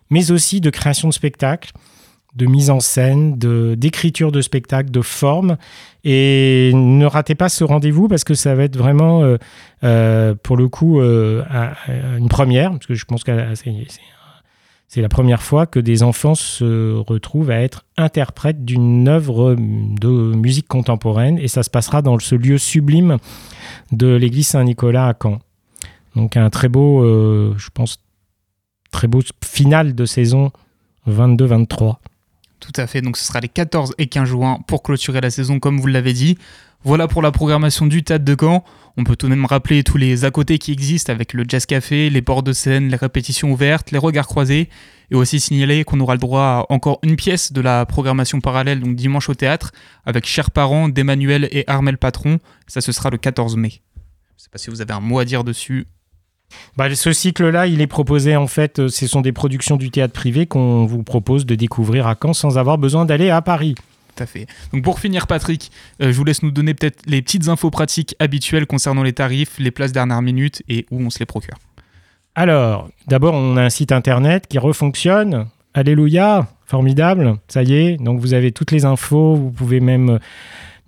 mais 0.09 0.31
aussi 0.31 0.61
de 0.61 0.69
création 0.69 1.07
de 1.07 1.13
spectacles 1.13 1.71
de 2.35 2.45
mise 2.45 2.69
en 2.69 2.79
scène, 2.79 3.37
de 3.37 3.75
d'écriture 3.75 4.31
de 4.31 4.41
spectacle, 4.41 4.89
de 4.89 5.01
forme. 5.01 5.57
Et 6.03 6.71
ne 6.73 7.05
ratez 7.05 7.35
pas 7.35 7.49
ce 7.49 7.63
rendez-vous 7.63 8.07
parce 8.07 8.23
que 8.23 8.33
ça 8.33 8.55
va 8.55 8.63
être 8.63 8.77
vraiment, 8.77 9.23
euh, 9.23 9.37
euh, 9.83 10.33
pour 10.41 10.57
le 10.57 10.67
coup, 10.67 11.01
euh, 11.01 11.43
une 12.17 12.29
première, 12.29 12.71
parce 12.71 12.85
que 12.85 12.95
je 12.95 13.05
pense 13.05 13.23
que 13.23 13.31
c'est 14.87 15.01
la 15.01 15.09
première 15.09 15.41
fois 15.41 15.67
que 15.67 15.79
des 15.79 16.03
enfants 16.03 16.35
se 16.35 16.95
retrouvent 16.95 17.51
à 17.51 17.61
être 17.61 17.85
interprètes 17.97 18.65
d'une 18.65 19.07
œuvre 19.07 19.55
de 19.55 20.35
musique 20.35 20.67
contemporaine. 20.67 21.37
Et 21.37 21.47
ça 21.47 21.63
se 21.63 21.69
passera 21.69 22.01
dans 22.01 22.17
ce 22.19 22.35
lieu 22.35 22.57
sublime 22.57 23.17
de 23.91 24.07
l'église 24.07 24.47
Saint-Nicolas 24.47 25.07
à 25.07 25.13
Caen. 25.21 25.39
Donc 26.15 26.35
un 26.35 26.49
très 26.49 26.67
beau, 26.67 27.05
je 27.57 27.69
pense, 27.73 27.99
très 28.91 29.07
beau 29.07 29.21
final 29.41 29.95
de 29.95 30.05
saison 30.05 30.51
22-23. 31.07 31.95
Tout 32.61 32.71
à 32.75 32.85
fait, 32.85 33.01
donc 33.01 33.17
ce 33.17 33.25
sera 33.25 33.39
les 33.39 33.49
14 33.49 33.95
et 33.97 34.05
15 34.05 34.29
juin 34.29 34.59
pour 34.67 34.83
clôturer 34.83 35.19
la 35.19 35.31
saison 35.31 35.59
comme 35.59 35.79
vous 35.79 35.87
l'avez 35.87 36.13
dit. 36.13 36.37
Voilà 36.83 37.07
pour 37.07 37.23
la 37.23 37.31
programmation 37.31 37.87
du 37.87 38.03
Théâtre 38.03 38.23
de 38.23 38.35
Caen. 38.39 38.63
On 38.97 39.03
peut 39.03 39.15
tout 39.15 39.25
de 39.25 39.31
même 39.31 39.45
rappeler 39.45 39.83
tous 39.83 39.97
les 39.97 40.25
à 40.25 40.31
côté 40.31 40.59
qui 40.59 40.71
existent 40.71 41.11
avec 41.11 41.33
le 41.33 41.43
jazz 41.47 41.65
café, 41.65 42.11
les 42.11 42.21
bords 42.21 42.43
de 42.43 42.53
scène, 42.53 42.89
les 42.89 42.95
répétitions 42.95 43.51
ouvertes, 43.51 43.89
les 43.89 43.97
regards 43.97 44.27
croisés, 44.27 44.69
et 45.09 45.15
aussi 45.15 45.39
signaler 45.39 45.83
qu'on 45.83 45.99
aura 45.99 46.13
le 46.13 46.19
droit 46.19 46.41
à 46.41 46.65
encore 46.69 46.99
une 47.01 47.15
pièce 47.15 47.51
de 47.51 47.61
la 47.61 47.85
programmation 47.87 48.41
parallèle, 48.41 48.79
donc 48.79 48.95
dimanche 48.95 49.27
au 49.29 49.33
théâtre, 49.33 49.71
avec 50.05 50.27
Chers 50.27 50.51
Parents 50.51 50.87
d'Emmanuel 50.87 51.49
et 51.51 51.63
Armel 51.65 51.97
Patron. 51.97 52.37
Ça, 52.67 52.79
ce 52.81 52.91
sera 52.91 53.09
le 53.09 53.17
14 53.17 53.57
mai. 53.57 53.69
Je 53.69 53.73
ne 53.73 54.43
sais 54.43 54.49
pas 54.51 54.59
si 54.59 54.69
vous 54.69 54.81
avez 54.81 54.93
un 54.93 54.99
mot 54.99 55.17
à 55.17 55.25
dire 55.25 55.43
dessus. 55.43 55.87
Bah, 56.77 56.93
ce 56.93 57.13
cycle-là, 57.13 57.67
il 57.67 57.81
est 57.81 57.87
proposé 57.87 58.35
en 58.35 58.47
fait, 58.47 58.79
euh, 58.79 58.87
ce 58.87 59.07
sont 59.07 59.21
des 59.21 59.31
productions 59.31 59.77
du 59.77 59.91
théâtre 59.91 60.13
privé 60.13 60.45
qu'on 60.45 60.85
vous 60.85 61.03
propose 61.03 61.45
de 61.45 61.55
découvrir 61.55 62.07
à 62.07 62.15
Caen 62.21 62.33
sans 62.33 62.57
avoir 62.57 62.77
besoin 62.77 63.05
d'aller 63.05 63.29
à 63.29 63.41
Paris. 63.41 63.75
Tout 64.15 64.23
à 64.23 64.25
fait. 64.25 64.47
Donc 64.73 64.83
pour 64.83 64.99
finir, 64.99 65.27
Patrick, 65.27 65.71
euh, 66.01 66.11
je 66.11 66.17
vous 66.17 66.23
laisse 66.23 66.43
nous 66.43 66.51
donner 66.51 66.73
peut-être 66.73 67.01
les 67.07 67.21
petites 67.21 67.47
infos 67.47 67.69
pratiques 67.69 68.15
habituelles 68.19 68.65
concernant 68.65 69.03
les 69.03 69.13
tarifs, 69.13 69.57
les 69.59 69.71
places 69.71 69.91
dernière 69.91 70.21
minute 70.21 70.63
et 70.69 70.85
où 70.91 71.01
on 71.01 71.09
se 71.09 71.19
les 71.19 71.25
procure. 71.25 71.55
Alors, 72.35 72.89
d'abord, 73.07 73.33
on 73.33 73.57
a 73.57 73.63
un 73.63 73.69
site 73.69 73.91
internet 73.91 74.47
qui 74.47 74.57
refonctionne. 74.57 75.47
Alléluia, 75.73 76.47
formidable, 76.65 77.37
ça 77.47 77.63
y 77.63 77.73
est. 77.73 77.97
Donc 77.97 78.19
vous 78.19 78.33
avez 78.33 78.51
toutes 78.51 78.71
les 78.71 78.85
infos, 78.85 79.35
vous 79.35 79.51
pouvez 79.51 79.79
même 79.79 80.09
euh, 80.09 80.19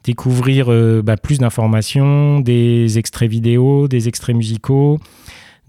découvrir 0.03 0.67
bah, 1.01 1.15
plus 1.15 1.39
d'informations, 1.39 2.41
des 2.41 2.97
extraits 2.97 3.29
vidéo, 3.29 3.87
des 3.87 4.09
extraits 4.09 4.35
musicaux 4.35 4.99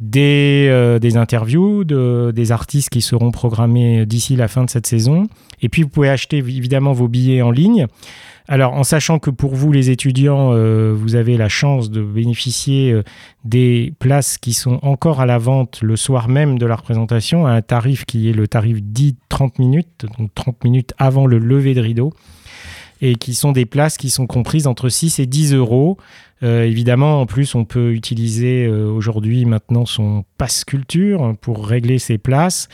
des, 0.00 0.66
euh, 0.70 0.98
des 0.98 1.16
interviews 1.16 1.84
de, 1.84 2.32
des 2.34 2.52
artistes 2.52 2.90
qui 2.90 3.00
seront 3.00 3.30
programmés 3.30 4.06
d'ici 4.06 4.36
la 4.36 4.48
fin 4.48 4.64
de 4.64 4.70
cette 4.70 4.86
saison. 4.86 5.28
Et 5.62 5.68
puis 5.68 5.82
vous 5.82 5.88
pouvez 5.88 6.08
acheter 6.08 6.38
évidemment 6.38 6.92
vos 6.92 7.08
billets 7.08 7.42
en 7.42 7.50
ligne. 7.50 7.86
Alors 8.46 8.74
en 8.74 8.82
sachant 8.82 9.18
que 9.18 9.30
pour 9.30 9.54
vous 9.54 9.72
les 9.72 9.90
étudiants, 9.90 10.52
euh, 10.52 10.92
vous 10.94 11.14
avez 11.14 11.38
la 11.38 11.48
chance 11.48 11.90
de 11.90 12.02
bénéficier 12.02 12.92
euh, 12.92 13.02
des 13.44 13.94
places 13.98 14.36
qui 14.36 14.52
sont 14.52 14.78
encore 14.82 15.20
à 15.20 15.26
la 15.26 15.38
vente 15.38 15.80
le 15.80 15.96
soir 15.96 16.28
même 16.28 16.58
de 16.58 16.66
la 16.66 16.76
représentation 16.76 17.46
à 17.46 17.52
un 17.52 17.62
tarif 17.62 18.04
qui 18.04 18.28
est 18.28 18.34
le 18.34 18.46
tarif 18.46 18.82
dit 18.82 19.16
30 19.30 19.58
minutes, 19.58 20.06
donc 20.18 20.30
30 20.34 20.62
minutes 20.64 20.92
avant 20.98 21.26
le 21.26 21.38
lever 21.38 21.72
de 21.72 21.80
rideau 21.80 22.12
et 23.04 23.16
qui 23.16 23.34
sont 23.34 23.52
des 23.52 23.66
places 23.66 23.98
qui 23.98 24.08
sont 24.08 24.26
comprises 24.26 24.66
entre 24.66 24.88
6 24.88 25.18
et 25.18 25.26
10 25.26 25.52
euros. 25.52 25.98
Euh, 26.42 26.64
évidemment, 26.64 27.20
en 27.20 27.26
plus, 27.26 27.54
on 27.54 27.66
peut 27.66 27.92
utiliser 27.92 28.64
euh, 28.64 28.88
aujourd'hui 28.88 29.44
maintenant 29.44 29.84
son 29.84 30.24
passe 30.38 30.64
culture 30.64 31.36
pour 31.42 31.66
régler 31.66 31.98
ses 31.98 32.16
places. 32.16 32.68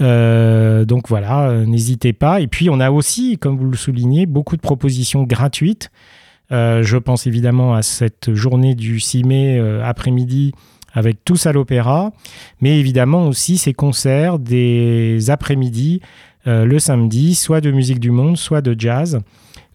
Euh, 0.00 0.84
donc 0.84 1.08
voilà, 1.08 1.64
n'hésitez 1.66 2.12
pas. 2.12 2.40
Et 2.40 2.46
puis, 2.46 2.70
on 2.70 2.78
a 2.78 2.92
aussi, 2.92 3.38
comme 3.38 3.56
vous 3.56 3.68
le 3.68 3.76
soulignez, 3.76 4.24
beaucoup 4.24 4.56
de 4.56 4.60
propositions 4.60 5.24
gratuites. 5.24 5.90
je 6.50 6.96
pense 6.96 7.26
évidemment 7.26 7.74
à 7.74 7.82
cette 7.82 8.32
journée 8.34 8.76
du 8.76 9.00
6 9.00 9.24
mai 9.24 9.58
après-midi 9.82 10.52
avec 10.94 11.24
tous 11.24 11.46
à 11.46 11.52
l'opéra, 11.52 12.12
mais 12.60 12.78
évidemment 12.78 13.26
aussi 13.26 13.58
ces 13.58 13.72
concerts 13.72 14.38
des 14.38 15.30
après-midi 15.30 16.02
le 16.44 16.78
samedi, 16.78 17.34
soit 17.34 17.62
de 17.62 17.70
musique 17.70 18.00
du 18.00 18.10
monde, 18.10 18.36
soit 18.36 18.60
de 18.60 18.78
jazz 18.78 19.22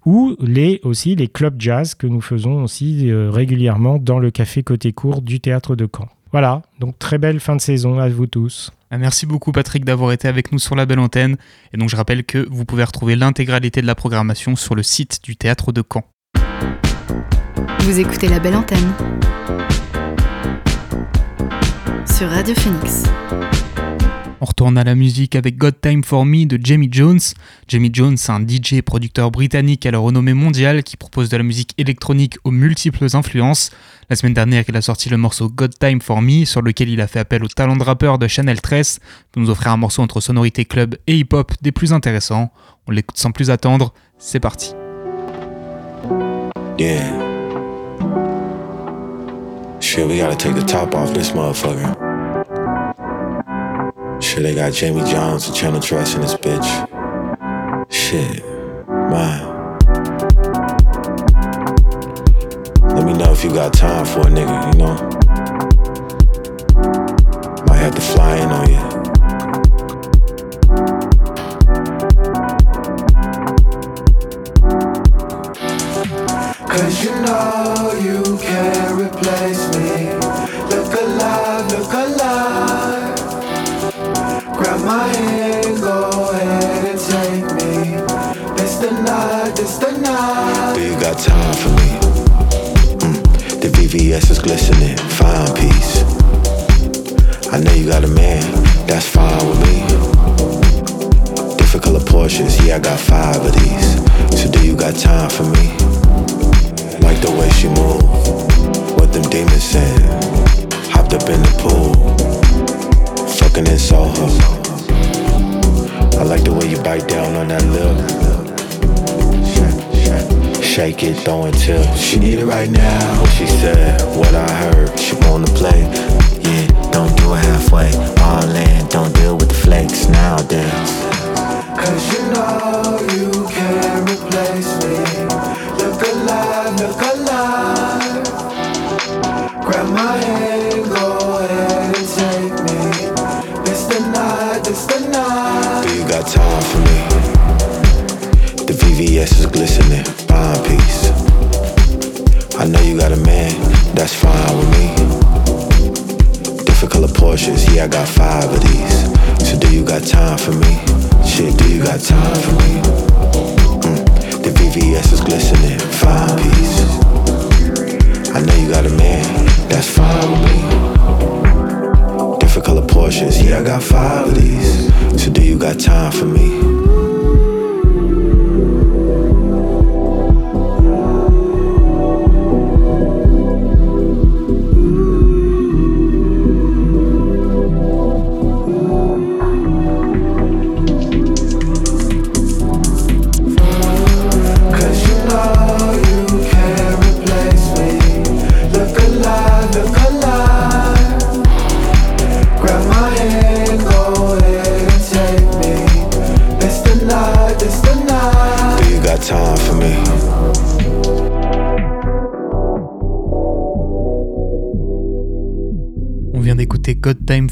ou 0.07 0.37
les, 0.39 0.79
aussi 0.83 1.15
les 1.15 1.27
clubs 1.27 1.59
jazz 1.59 1.93
que 1.93 2.07
nous 2.07 2.21
faisons 2.21 2.63
aussi 2.63 3.11
euh, 3.11 3.29
régulièrement 3.29 3.97
dans 3.97 4.19
le 4.19 4.31
café 4.31 4.63
Côté 4.63 4.93
Court 4.93 5.21
du 5.21 5.41
théâtre 5.41 5.75
de 5.75 5.85
Caen. 5.85 6.07
Voilà, 6.31 6.61
donc 6.79 6.97
très 6.97 7.17
belle 7.17 7.41
fin 7.41 7.57
de 7.57 7.61
saison 7.61 7.99
à 7.99 8.07
vous 8.07 8.25
tous. 8.25 8.71
Ah, 8.89 8.97
merci 8.97 9.25
beaucoup 9.25 9.51
Patrick 9.51 9.83
d'avoir 9.83 10.13
été 10.13 10.29
avec 10.29 10.53
nous 10.53 10.59
sur 10.59 10.75
la 10.75 10.85
belle 10.85 10.99
antenne. 10.99 11.35
Et 11.73 11.77
donc 11.77 11.89
je 11.89 11.97
rappelle 11.97 12.23
que 12.23 12.47
vous 12.49 12.63
pouvez 12.63 12.85
retrouver 12.85 13.17
l'intégralité 13.17 13.81
de 13.81 13.85
la 13.85 13.95
programmation 13.95 14.55
sur 14.55 14.75
le 14.75 14.83
site 14.83 15.19
du 15.25 15.35
théâtre 15.35 15.73
de 15.73 15.83
Caen. 15.83 16.05
Vous 17.81 17.99
écoutez 17.99 18.29
la 18.29 18.39
belle 18.39 18.55
antenne 18.55 18.93
sur 22.05 22.29
Radio 22.29 22.55
Phoenix. 22.55 23.03
On 24.39 24.45
retourne 24.45 24.77
à 24.77 24.83
la 24.83 24.93
musique 24.93 25.35
avec 25.35 25.57
God 25.57 25.81
Time 25.81 26.03
For 26.03 26.23
Me 26.23 26.45
de 26.45 26.59
Jamie 26.63 26.89
Jones. 26.91 27.19
Jamie 27.67 27.89
Jones, 27.91 28.17
un 28.27 28.41
DJ 28.41 28.81
producteur 28.81 29.31
britannique 29.31 29.85
à 29.87 29.91
la 29.91 29.97
renommée 29.97 30.35
mondiale 30.35 30.83
qui 30.83 30.95
propose 30.95 31.29
de 31.29 31.37
la 31.37 31.43
musique 31.43 31.73
électronique 31.79 32.37
aux 32.43 32.51
multiples 32.51 33.07
influences. 33.13 33.71
La 34.11 34.15
semaine 34.15 34.35
dernière, 34.35 34.63
il 34.67 34.77
a 34.77 34.81
sorti 34.81 35.09
le 35.09 35.17
morceau 35.17 35.49
God 35.49 35.73
Time 35.79 36.01
For 36.01 36.21
Me, 36.21 36.45
sur 36.45 36.61
lequel 36.61 36.89
il 36.89 37.01
a 37.01 37.07
fait 37.07 37.19
appel 37.19 37.43
au 37.43 37.47
talent 37.47 37.75
de 37.75 37.83
rappeur 37.83 38.19
de 38.19 38.27
Chanel 38.27 38.61
13 38.61 38.99
pour 39.31 39.41
nous 39.41 39.49
offrir 39.49 39.71
un 39.71 39.77
morceau 39.77 40.03
entre 40.03 40.21
sonorité 40.21 40.65
club 40.65 40.95
et 41.07 41.17
hip-hop 41.17 41.53
des 41.61 41.71
plus 41.71 41.91
intéressants. 41.91 42.51
On 42.87 42.91
l'écoute 42.91 43.17
sans 43.17 43.31
plus 43.31 43.49
attendre, 43.49 43.93
c'est 44.19 44.39
parti. 44.39 44.73
Shit, 49.79 50.05
we 50.07 50.19
gotta 50.19 50.35
take 50.35 50.53
the 50.53 50.65
top 50.65 50.93
off 50.93 51.13
this 51.13 51.33
motherfucker. 51.33 52.06
Shit, 54.19 54.43
they 54.43 54.55
got 54.55 54.73
Jamie 54.73 55.03
Jones 55.09 55.47
and 55.47 55.55
Channel 55.55 55.79
Trust 55.79 56.15
in 56.15 56.21
this 56.21 56.33
bitch. 56.33 56.87
Shit, 57.91 58.43
man. 58.87 59.45
Let 62.95 63.05
me 63.05 63.13
know 63.13 63.31
if 63.31 63.43
you 63.43 63.51
got 63.51 63.73
time 63.73 64.05
for 64.05 64.21
a 64.21 64.25
nigga, 64.25 64.73
you 64.73 64.79
know? 64.79 64.95
Might 67.67 67.77
have 67.77 67.93
to 67.95 68.01
fly 68.01 68.37
in 68.37 68.49
on 68.49 68.66
you. 68.66 68.66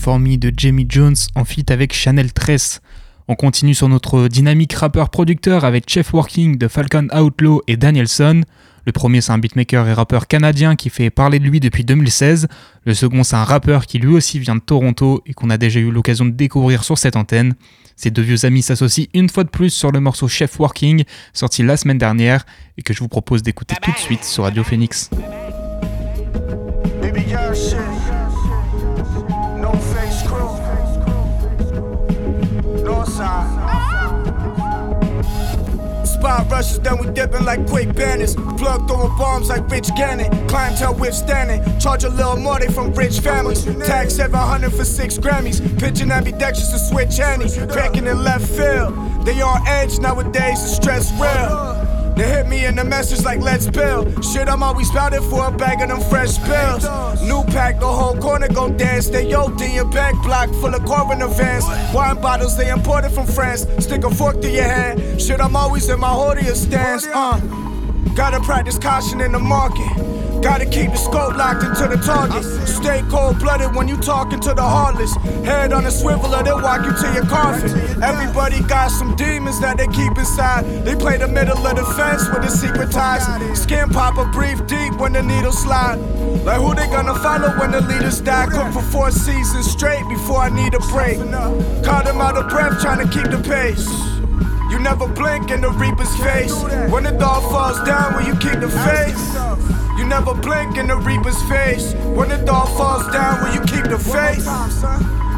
For 0.05 0.19
Me 0.19 0.37
de 0.37 0.53
Jamie 0.55 0.85
Jones 0.87 1.15
en 1.33 1.45
feat 1.45 1.71
avec 1.71 1.91
Chanel 1.91 2.31
Tress. 2.31 2.79
On 3.27 3.33
continue 3.33 3.73
sur 3.73 3.89
notre 3.89 4.27
dynamique 4.27 4.73
rappeur-producteur 4.73 5.65
avec 5.65 5.89
Chef 5.89 6.13
Working 6.13 6.59
de 6.59 6.67
Falcon 6.67 7.07
Outlaw 7.11 7.63
et 7.65 7.75
Danielson. 7.75 8.41
Le 8.85 8.91
premier 8.91 9.19
c'est 9.21 9.31
un 9.31 9.39
beatmaker 9.39 9.87
et 9.87 9.93
rappeur 9.93 10.27
canadien 10.27 10.75
qui 10.75 10.91
fait 10.91 11.09
parler 11.09 11.39
de 11.39 11.45
lui 11.45 11.59
depuis 11.59 11.83
2016. 11.83 12.47
Le 12.85 12.93
second 12.93 13.23
c'est 13.23 13.35
un 13.35 13.43
rappeur 13.43 13.87
qui 13.87 13.97
lui 13.97 14.13
aussi 14.13 14.37
vient 14.37 14.55
de 14.55 14.61
Toronto 14.61 15.23
et 15.25 15.33
qu'on 15.33 15.49
a 15.49 15.57
déjà 15.57 15.79
eu 15.79 15.89
l'occasion 15.89 16.25
de 16.25 16.29
découvrir 16.29 16.83
sur 16.83 16.99
cette 16.99 17.15
antenne. 17.15 17.55
Ces 17.95 18.11
deux 18.11 18.21
vieux 18.21 18.45
amis 18.45 18.61
s'associent 18.61 19.07
une 19.15 19.29
fois 19.29 19.43
de 19.43 19.49
plus 19.49 19.71
sur 19.71 19.91
le 19.91 19.99
morceau 20.01 20.27
Chef 20.27 20.59
Working 20.59 21.03
sorti 21.33 21.63
la 21.63 21.77
semaine 21.77 21.97
dernière 21.97 22.45
et 22.77 22.83
que 22.83 22.93
je 22.93 22.99
vous 22.99 23.07
propose 23.07 23.41
d'écouter 23.41 23.75
tout 23.81 23.91
de 23.91 23.97
suite 23.97 24.23
sur 24.23 24.43
Radio 24.43 24.63
Phoenix. 24.63 25.09
Spot 36.25 36.49
rushes, 36.49 36.79
then 36.79 36.97
we 36.97 37.05
dipping 37.13 37.45
like 37.45 37.67
quick 37.67 37.93
banners. 37.93 38.33
Plug 38.33 38.87
throwing 38.87 39.15
bombs 39.15 39.49
like 39.49 39.69
Rich 39.69 39.89
Gannon. 39.95 40.47
Clientele 40.47 40.95
withstanding. 40.95 41.61
Charge 41.79 42.03
a 42.03 42.09
little 42.09 42.37
more, 42.37 42.59
they 42.59 42.67
from 42.67 42.91
rich 42.93 43.19
families. 43.19 43.63
Tag 43.85 44.09
700 44.09 44.73
for 44.73 44.85
six 44.85 45.19
Grammys. 45.19 45.61
Pitching 45.77 46.09
ambidextrous 46.09 46.71
to 46.71 46.79
switch 46.79 47.19
Annie. 47.19 47.47
Cracking 47.71 48.07
in 48.07 48.23
left 48.23 48.47
field. 48.47 49.23
They 49.23 49.39
on 49.39 49.67
edge 49.67 49.99
nowadays, 49.99 50.63
the 50.63 50.67
stress 50.67 51.11
real. 51.21 51.94
They 52.15 52.27
hit 52.29 52.47
me 52.47 52.65
in 52.65 52.75
the 52.75 52.83
message 52.85 53.25
like 53.25 53.41
let's 53.41 53.67
build. 53.67 54.23
Shit, 54.23 54.47
I'm 54.47 54.63
always 54.63 54.87
spouted 54.87 55.21
for 55.23 55.47
a 55.47 55.51
bag 55.51 55.81
of 55.81 55.89
them 55.89 55.99
fresh 56.09 56.37
pills. 56.43 56.83
New 57.21 57.43
pack, 57.45 57.79
the 57.79 57.87
whole 57.87 58.15
corner 58.15 58.47
gon' 58.47 58.77
dance. 58.77 59.09
They 59.09 59.27
yoked 59.29 59.59
in 59.61 59.71
your 59.71 59.85
back 59.91 60.13
block 60.23 60.49
full 60.49 60.73
of 60.73 60.85
coroner 60.85 61.27
vans. 61.27 61.65
Wine 61.93 62.21
bottles 62.21 62.55
they 62.55 62.69
imported 62.69 63.11
from 63.11 63.27
France. 63.27 63.67
Stick 63.79 64.03
a 64.05 64.09
fork 64.09 64.41
to 64.41 64.49
your 64.49 64.63
hand. 64.63 65.21
Shit, 65.21 65.41
I'm 65.41 65.55
always 65.55 65.89
in 65.89 65.99
my 65.99 66.09
Hordia 66.09 66.55
stance. 66.55 67.05
Uh, 67.07 67.39
gotta 68.13 68.39
practice 68.41 68.77
caution 68.77 69.21
in 69.21 69.31
the 69.31 69.39
market. 69.39 70.15
Gotta 70.41 70.65
keep 70.65 70.91
the 70.91 70.97
scope 70.97 71.35
locked 71.35 71.63
into 71.63 71.87
the 71.87 71.97
target. 72.05 72.43
Stay 72.67 73.01
cold 73.09 73.39
blooded 73.39 73.75
when 73.75 73.87
you 73.87 73.97
talking 73.97 74.39
to 74.41 74.53
the 74.53 74.61
heartless. 74.61 75.15
Head 75.43 75.73
on 75.73 75.85
a 75.85 75.91
swivel 75.91 76.35
or 76.35 76.43
they'll 76.43 76.61
walk 76.61 76.85
you 76.85 76.93
to 76.93 77.13
your 77.13 77.25
coffin. 77.25 77.71
Everybody 78.03 78.61
got 78.67 78.89
some 78.89 79.15
demons 79.15 79.59
that 79.61 79.77
they 79.77 79.87
keep 79.87 80.15
inside. 80.17 80.65
They 80.85 80.95
play 80.95 81.17
the 81.17 81.27
middle 81.27 81.57
of 81.65 81.75
the 81.75 81.85
fence 81.97 82.29
with 82.29 82.43
the 82.43 82.49
secret 82.49 82.91
ties. 82.91 83.25
Skin 83.59 83.89
pop 83.89 84.17
a 84.17 84.25
brief 84.31 84.67
deep 84.67 84.93
when 84.99 85.13
the 85.13 85.23
needles 85.23 85.57
slide. 85.63 85.95
Like 86.45 86.59
who 86.59 86.75
they 86.75 86.87
gonna 86.87 87.15
follow 87.15 87.49
when 87.57 87.71
the 87.71 87.81
leaders 87.81 88.21
die? 88.21 88.45
Cook 88.45 88.71
for 88.71 88.83
four 88.83 89.09
seasons 89.09 89.71
straight 89.71 90.07
before 90.09 90.41
I 90.41 90.49
need 90.49 90.75
a 90.75 90.79
break. 90.93 91.17
Caught 91.83 92.05
them 92.05 92.21
out 92.21 92.37
of 92.37 92.49
breath 92.49 92.79
trying 92.81 93.07
to 93.07 93.11
keep 93.11 93.31
the 93.31 93.41
pace. 93.41 94.14
You 94.69 94.79
never 94.79 95.07
blink 95.07 95.51
in 95.51 95.61
the 95.61 95.71
reaper's 95.71 96.15
face. 96.17 96.53
When 96.91 97.03
the 97.03 97.11
dog 97.11 97.43
falls 97.51 97.79
down, 97.87 98.15
will 98.15 98.27
you 98.27 98.35
keep 98.35 98.59
the 98.59 98.69
faith? 98.69 99.19
You 99.97 100.05
never 100.05 100.33
blink 100.33 100.77
in 100.77 100.87
the 100.87 100.97
reaper's 100.97 101.41
face. 101.43 101.93
When 102.17 102.29
the 102.29 102.37
dog 102.37 102.67
falls 102.77 103.07
down, 103.13 103.43
will 103.43 103.53
you 103.53 103.61
keep 103.61 103.85
the 103.85 103.97
faith? 103.97 104.45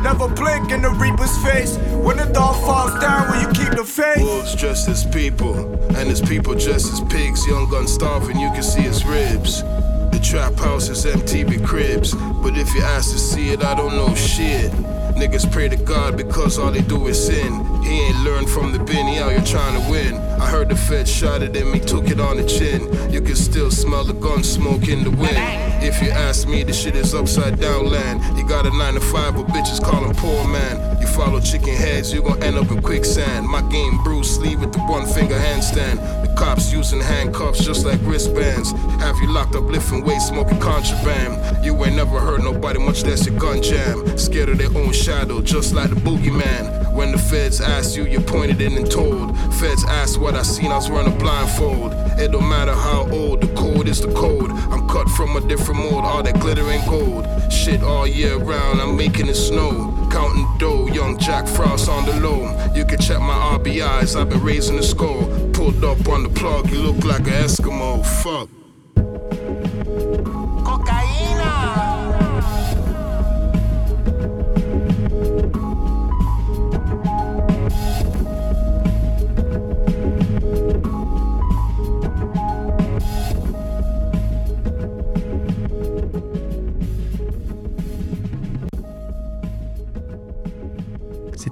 Never 0.02 0.28
blink 0.28 0.72
in 0.72 0.82
the 0.82 0.92
reaper's 0.92 1.36
face. 1.44 1.78
When 2.06 2.18
the 2.18 2.26
dog 2.26 2.56
falls 2.66 3.00
down, 3.02 3.30
will 3.30 3.42
you 3.42 3.48
keep 3.54 3.78
the 3.78 3.84
faith? 3.84 4.24
Wolves 4.24 4.56
dressed 4.56 4.88
as 4.90 5.06
people, 5.06 5.56
and 5.96 6.10
his 6.10 6.22
people 6.22 6.54
dressed 6.56 6.92
as 6.94 7.02
pigs. 7.02 7.46
Young 7.46 7.70
gun 7.70 7.88
starving, 7.88 8.40
you 8.40 8.50
can 8.52 8.64
see 8.64 8.82
his 8.82 9.06
ribs. 9.06 9.64
The 10.12 10.20
trap 10.24 10.56
house 10.56 10.90
is 10.90 11.06
empty 11.06 11.44
with 11.44 11.66
cribs, 11.66 12.14
but 12.14 12.58
if 12.58 12.74
you 12.74 12.82
ask 12.82 13.12
to 13.12 13.20
see 13.20 13.50
it, 13.50 13.64
I 13.64 13.76
don't 13.76 13.96
know 13.96 14.16
shit. 14.16 14.72
Niggas 15.18 15.52
pray 15.52 15.68
to 15.68 15.76
God 15.78 16.16
because 16.16 16.60
all 16.60 16.72
they 16.72 16.82
do 16.82 17.08
is 17.08 17.26
sin. 17.26 17.66
He 17.84 18.02
ain't 18.02 18.24
learned 18.24 18.50
from 18.50 18.72
the 18.72 18.78
bin, 18.78 19.08
he 19.08 19.18
out 19.18 19.32
here 19.32 19.42
trying 19.42 19.82
to 19.82 19.90
win. 19.90 20.14
I 20.40 20.48
heard 20.48 20.70
the 20.70 20.76
Fed 20.76 21.08
shot 21.08 21.42
at 21.42 21.56
him, 21.56 21.74
he 21.74 21.80
took 21.80 22.10
it 22.12 22.20
on 22.20 22.38
the 22.38 22.46
chin. 22.46 23.12
You 23.12 23.22
can 23.22 23.36
still 23.36 23.72
smell 23.72 24.04
the 24.04 24.14
gun 24.14 24.44
smoke 24.44 24.88
in 24.88 25.04
the 25.04 25.10
wind. 25.10 25.58
If 25.84 26.02
you 26.04 26.12
ask 26.12 26.48
me, 26.48 26.64
the 26.64 26.74
shit 26.74 26.96
is 26.96 27.16
upside 27.16 27.60
down 27.60 27.90
land. 27.90 28.22
You 28.38 28.48
got 28.48 28.68
a 28.68 28.70
9 28.70 28.94
to 28.96 29.00
5, 29.00 29.36
but 29.36 29.48
bitches 29.48 29.84
call 29.84 30.04
him 30.04 30.16
poor 30.16 30.48
man. 30.48 31.00
You 31.02 31.08
follow 31.08 31.40
chicken 31.40 31.76
heads, 31.76 32.14
you 32.14 32.22
gon' 32.22 32.42
end 32.44 32.58
up 32.58 32.70
in 32.70 32.82
quicksand. 32.82 33.48
My 33.48 33.62
game 33.70 33.98
Bruce 34.04 34.38
Lee 34.38 34.56
with 34.56 34.74
the 34.74 34.80
one 34.80 35.06
finger 35.08 35.36
handstand. 35.36 35.98
The 36.22 36.34
cops 36.36 36.72
using 36.72 37.00
handcuffs 37.00 37.64
just 37.64 37.86
like 37.86 38.00
wristbands. 38.04 38.72
Have 39.02 39.18
you 39.18 39.32
locked 39.32 39.56
up 39.56 39.64
lifting 39.64 40.04
weights, 40.04 40.28
smoking 40.28 40.60
contraband. 40.60 41.66
You 41.66 41.74
ain't 41.86 41.96
never 41.96 42.20
heard 42.20 42.44
nobody, 42.44 42.80
much 42.80 43.04
less 43.04 43.26
your 43.26 43.38
gun 43.40 43.62
jam. 43.62 44.18
Scared 44.18 44.50
of 44.50 44.58
their 44.58 44.76
own 44.76 44.94
shadow, 45.08 45.42
just 45.42 45.74
like 45.74 45.90
the 45.90 45.96
boogeyman. 45.96 46.94
When 46.94 47.14
the 47.14 47.18
feds 47.18 47.62
ask 47.62 47.96
you, 47.96 48.04
you 48.04 48.20
pointed 48.20 48.60
in 48.60 48.74
and 48.74 48.92
told. 48.92 49.38
Feds 49.54 49.86
ask 49.86 50.20
what 50.20 50.36
I 50.36 50.42
seen, 50.42 50.70
I 50.70 50.76
was 50.76 50.90
running 50.90 51.18
blindfold. 51.18 51.94
It 52.20 52.34
don't 52.34 52.50
matter 52.50 52.74
how 52.74 53.08
old, 53.10 53.40
the 53.40 53.48
code 53.56 53.88
is 53.88 54.02
the 54.02 54.12
code. 54.12 54.52
I'm 54.52 54.86
cut 54.90 55.08
from 55.12 55.38
a 55.38 55.42
different 55.48 55.80
mold, 55.80 56.04
all 56.04 56.22
that 56.24 56.38
glitter 56.42 56.70
and 56.70 56.86
gold. 56.90 57.26
Shit 57.50 57.84
all 57.84 58.06
year 58.06 58.36
round, 58.36 58.82
I'm 58.82 58.98
making 58.98 59.30
it 59.30 59.36
snow. 59.36 59.72
Counting 60.12 60.46
dough, 60.58 60.88
young 60.88 61.18
Jack 61.18 61.48
Frost 61.48 61.88
on 61.88 62.06
the 62.06 62.20
low. 62.20 62.42
You 62.76 62.84
can 62.84 63.00
check 63.00 63.22
my 63.22 63.58
RBIs, 63.58 64.20
I've 64.20 64.30
been 64.30 64.44
raising 64.44 64.76
the 64.76 64.84
score. 64.84 65.24
Pulled 65.54 65.86
up 65.86 66.06
on 66.10 66.24
the 66.24 66.30
plug, 66.36 66.70
you 66.70 66.80
look 66.80 67.06
like 67.06 67.22
an 67.28 67.46
Eskimo. 67.48 68.06
Fuck. 68.24 68.50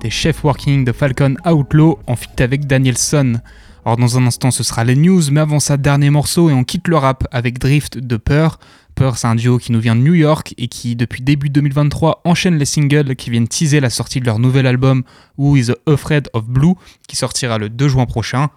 Chef 0.10 0.43
Working 0.43 0.86
de 0.86 0.91
Falcon 0.91 1.36
Outlaw 1.45 1.99
en 2.08 2.16
fit 2.16 2.30
avec 2.39 2.68
Danielson. 2.68 3.39
Alors 3.86 3.97
dans 3.97 4.18
un 4.18 4.26
instant 4.26 4.51
ce 4.51 4.64
sera 4.64 4.84
les 4.84 4.95
news, 4.95 5.22
mais 5.32 5.39
avant 5.39 5.60
ça 5.60 5.78
dernier 5.78 6.10
morceau 6.10 6.49
et 6.49 6.53
on 6.53 6.64
quitte 6.64 6.88
le 6.88 6.97
rap 6.97 7.28
avec 7.32 7.60
Drift 7.60 7.97
de 7.97 8.18
Peur. 8.18 8.60
Peur 8.95 9.18
c'est 9.18 9.28
un 9.28 9.36
duo 9.36 9.58
qui 9.58 9.72
nous 9.72 9.80
vient 9.80 9.95
de 9.95 10.01
New 10.01 10.14
York 10.14 10.53
et 10.58 10.68
qui 10.68 10.95
depuis 10.95 11.22
début 11.22 11.49
2023 11.49 12.22
enchaîne 12.26 12.58
les 12.58 12.66
singles 12.66 13.16
qui 13.16 13.30
viennent 13.30 13.47
teaser 13.47 13.80
la 13.80 13.89
sortie 13.89 14.20
de 14.20 14.26
leur 14.26 14.39
nouvel 14.39 14.68
album 14.68 15.03
Who 15.38 15.56
is 15.58 15.72
Afraid 15.86 16.30
of 16.34 16.45
Blue 16.45 16.76
qui 17.08 17.16
sortira 17.16 17.58
le 17.58 17.70
2 17.70 17.88
juin 17.88 18.06
prochain. 18.06 18.49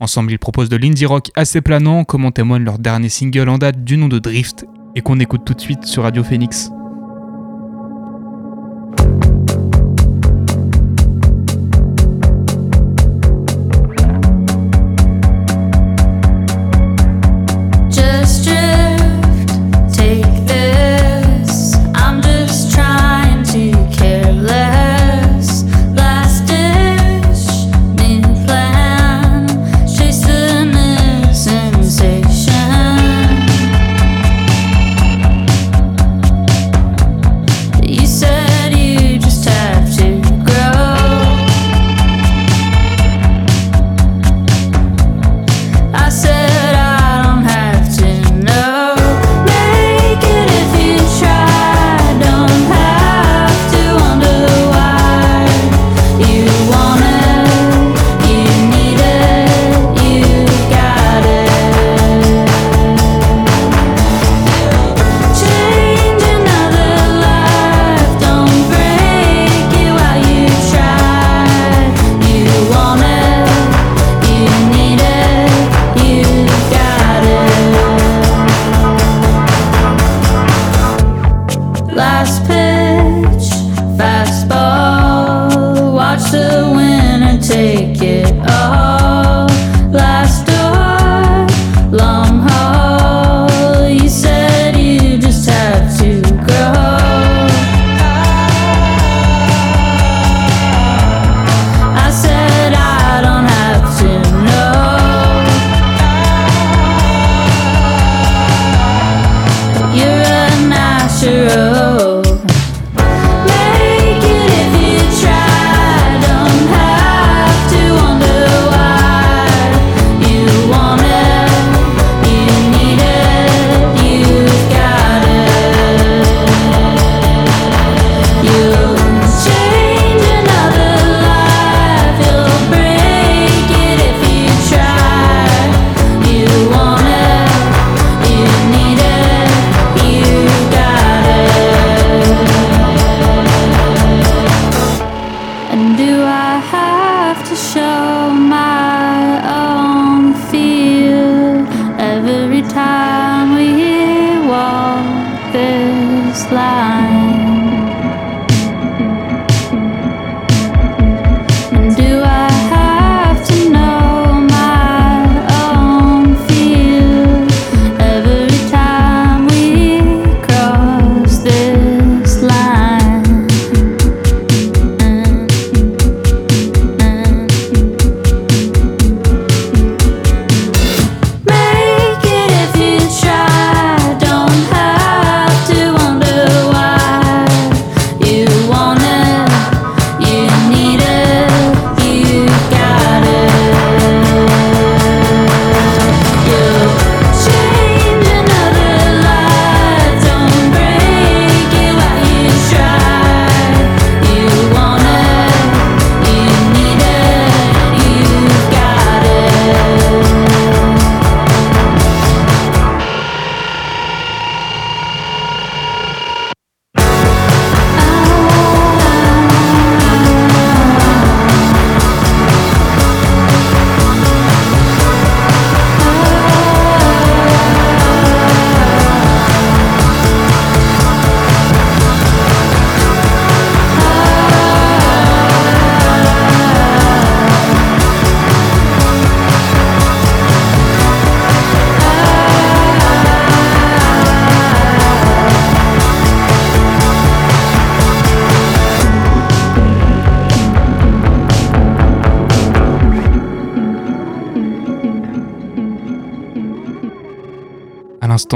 Ensemble 0.00 0.32
ils 0.32 0.38
proposent 0.38 0.68
de 0.68 0.76
l'indie 0.76 1.06
rock 1.06 1.30
assez 1.34 1.60
planant 1.60 2.04
comme 2.04 2.24
en 2.24 2.30
témoigne 2.30 2.64
leur 2.64 2.78
dernier 2.78 3.08
single 3.08 3.48
en 3.48 3.58
date 3.58 3.84
du 3.84 3.96
nom 3.96 4.08
de 4.08 4.18
Drift 4.18 4.66
et 4.94 5.00
qu'on 5.00 5.20
écoute 5.20 5.44
tout 5.44 5.54
de 5.54 5.60
suite 5.60 5.84
sur 5.84 6.04
Radio 6.04 6.22
Phoenix. 6.22 6.70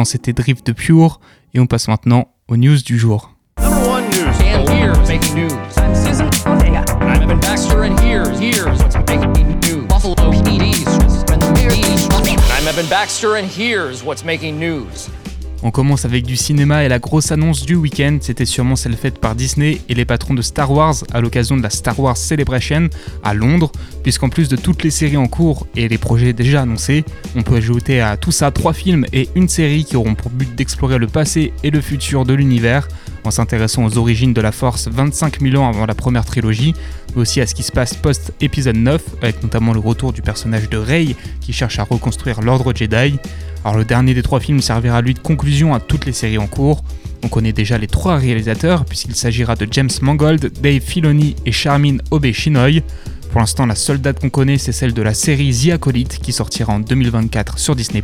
L'instant, 0.01 0.13
c'était 0.13 0.33
Drift 0.33 0.67
de 0.67 0.73
Pure 0.73 1.21
et 1.55 1.61
on 1.61 1.67
passe 1.67 1.89
maintenant 1.89 2.29
aux 2.49 2.57
news 2.57 2.79
du 2.85 2.99
jour. 2.99 3.35
On 15.63 15.71
commence 15.71 16.07
avec 16.07 16.25
du 16.25 16.37
cinéma 16.37 16.85
et 16.85 16.89
la 16.89 16.99
grosse 16.99 17.33
annonce 17.33 17.67
du 17.67 17.75
week-end, 17.75 18.19
c'était 18.23 18.47
sûrement 18.47 18.77
celle 18.77 18.97
faite 18.97 19.19
par 19.19 19.35
Disney 19.35 19.81
et 19.91 19.95
les 19.95 20.07
patrons 20.07 20.33
de 20.33 20.41
Star 20.41 20.71
Wars 20.71 20.95
à 21.13 21.21
l'occasion 21.21 21.57
de 21.57 21.63
la 21.63 21.69
Star 21.69 22.01
Wars 22.01 22.17
Celebration 22.17 22.89
à 23.23 23.35
Londres, 23.35 23.71
puisqu'en 24.03 24.31
plus 24.31 24.49
de 24.49 24.57
toutes 24.57 24.83
les 24.83 24.91
séries 24.91 25.19
en 25.19 25.27
cours 25.27 25.67
et 25.77 25.87
les 25.89 25.99
projets 25.99 26.33
déjà 26.33 26.63
annoncés, 26.63 27.05
on 27.37 27.43
peut 27.43 27.57
ajouter 27.57 28.01
à 28.01 28.17
tout 28.17 28.33
ça 28.33 28.51
trois 28.51 28.73
films 28.73 29.05
et 29.13 29.29
une 29.35 29.49
série 29.49 29.85
qui 29.85 29.97
auront 29.97 30.15
pour 30.15 30.31
but 30.31 30.55
d'explorer 30.55 30.97
le 30.97 31.07
passé 31.07 31.53
et 31.63 31.71
le 31.71 31.83
futur 31.83 32.25
de 32.25 32.33
l'univers, 32.33 32.89
en 33.25 33.31
s'intéressant 33.31 33.85
aux 33.85 33.99
origines 33.99 34.33
de 34.33 34.41
la 34.41 34.53
Force 34.53 34.89
25 34.89 35.41
000 35.41 35.63
ans 35.63 35.69
avant 35.69 35.87
la 35.87 35.95
première 35.95 36.25
trilogie, 36.25 36.75
mais 37.15 37.23
aussi 37.23 37.41
à 37.41 37.47
ce 37.47 37.55
qui 37.55 37.63
se 37.63 37.73
passe 37.73 37.95
post-épisode 37.95 38.77
9, 38.77 39.03
avec 39.23 39.43
notamment 39.43 39.73
le 39.73 39.81
retour 39.81 40.13
du 40.13 40.23
personnage 40.23 40.69
de 40.69 40.79
Rey 40.79 41.17
qui 41.41 41.53
cherche 41.53 41.79
à 41.79 41.85
reconstruire 41.85 42.41
l'ordre 42.41 42.73
Jedi. 42.75 43.19
Alors 43.65 43.77
le 43.77 43.85
dernier 43.85 44.15
des 44.15 44.23
trois 44.23 44.41
films 44.41 44.61
servira 44.61 45.03
lui 45.03 45.15
de 45.15 45.19
conclusion 45.19 45.75
à 45.75 45.81
toutes 45.81 46.07
les 46.07 46.13
séries 46.13 46.39
en 46.39 46.47
cours. 46.47 46.83
On 47.23 47.29
connaît 47.29 47.53
déjà 47.53 47.77
les 47.77 47.87
trois 47.87 48.17
réalisateurs 48.17 48.85
puisqu'il 48.85 49.15
s'agira 49.15 49.55
de 49.55 49.67
James 49.71 49.91
Mangold, 50.01 50.53
Dave 50.63 50.81
Filoni 50.81 51.37
et 51.45 51.53
Charmin 51.53 51.99
Obey-Chinoy. 52.11 52.83
Pour 53.31 53.41
l'instant, 53.41 53.67
la 53.67 53.77
seule 53.77 54.01
date 54.01 54.21
qu'on 54.21 54.31
connaît, 54.31 54.59
c'est 54.59 54.73
celle 54.73 54.93
de 54.93 55.03
la 55.03 55.15
série 55.15 55.55
The 55.55 55.75
Acolyte 55.75 56.19
qui 56.19 56.33
sortira 56.33 56.73
en 56.73 56.81
2024 56.81 57.59
sur 57.59 57.77
Disney+. 57.77 58.03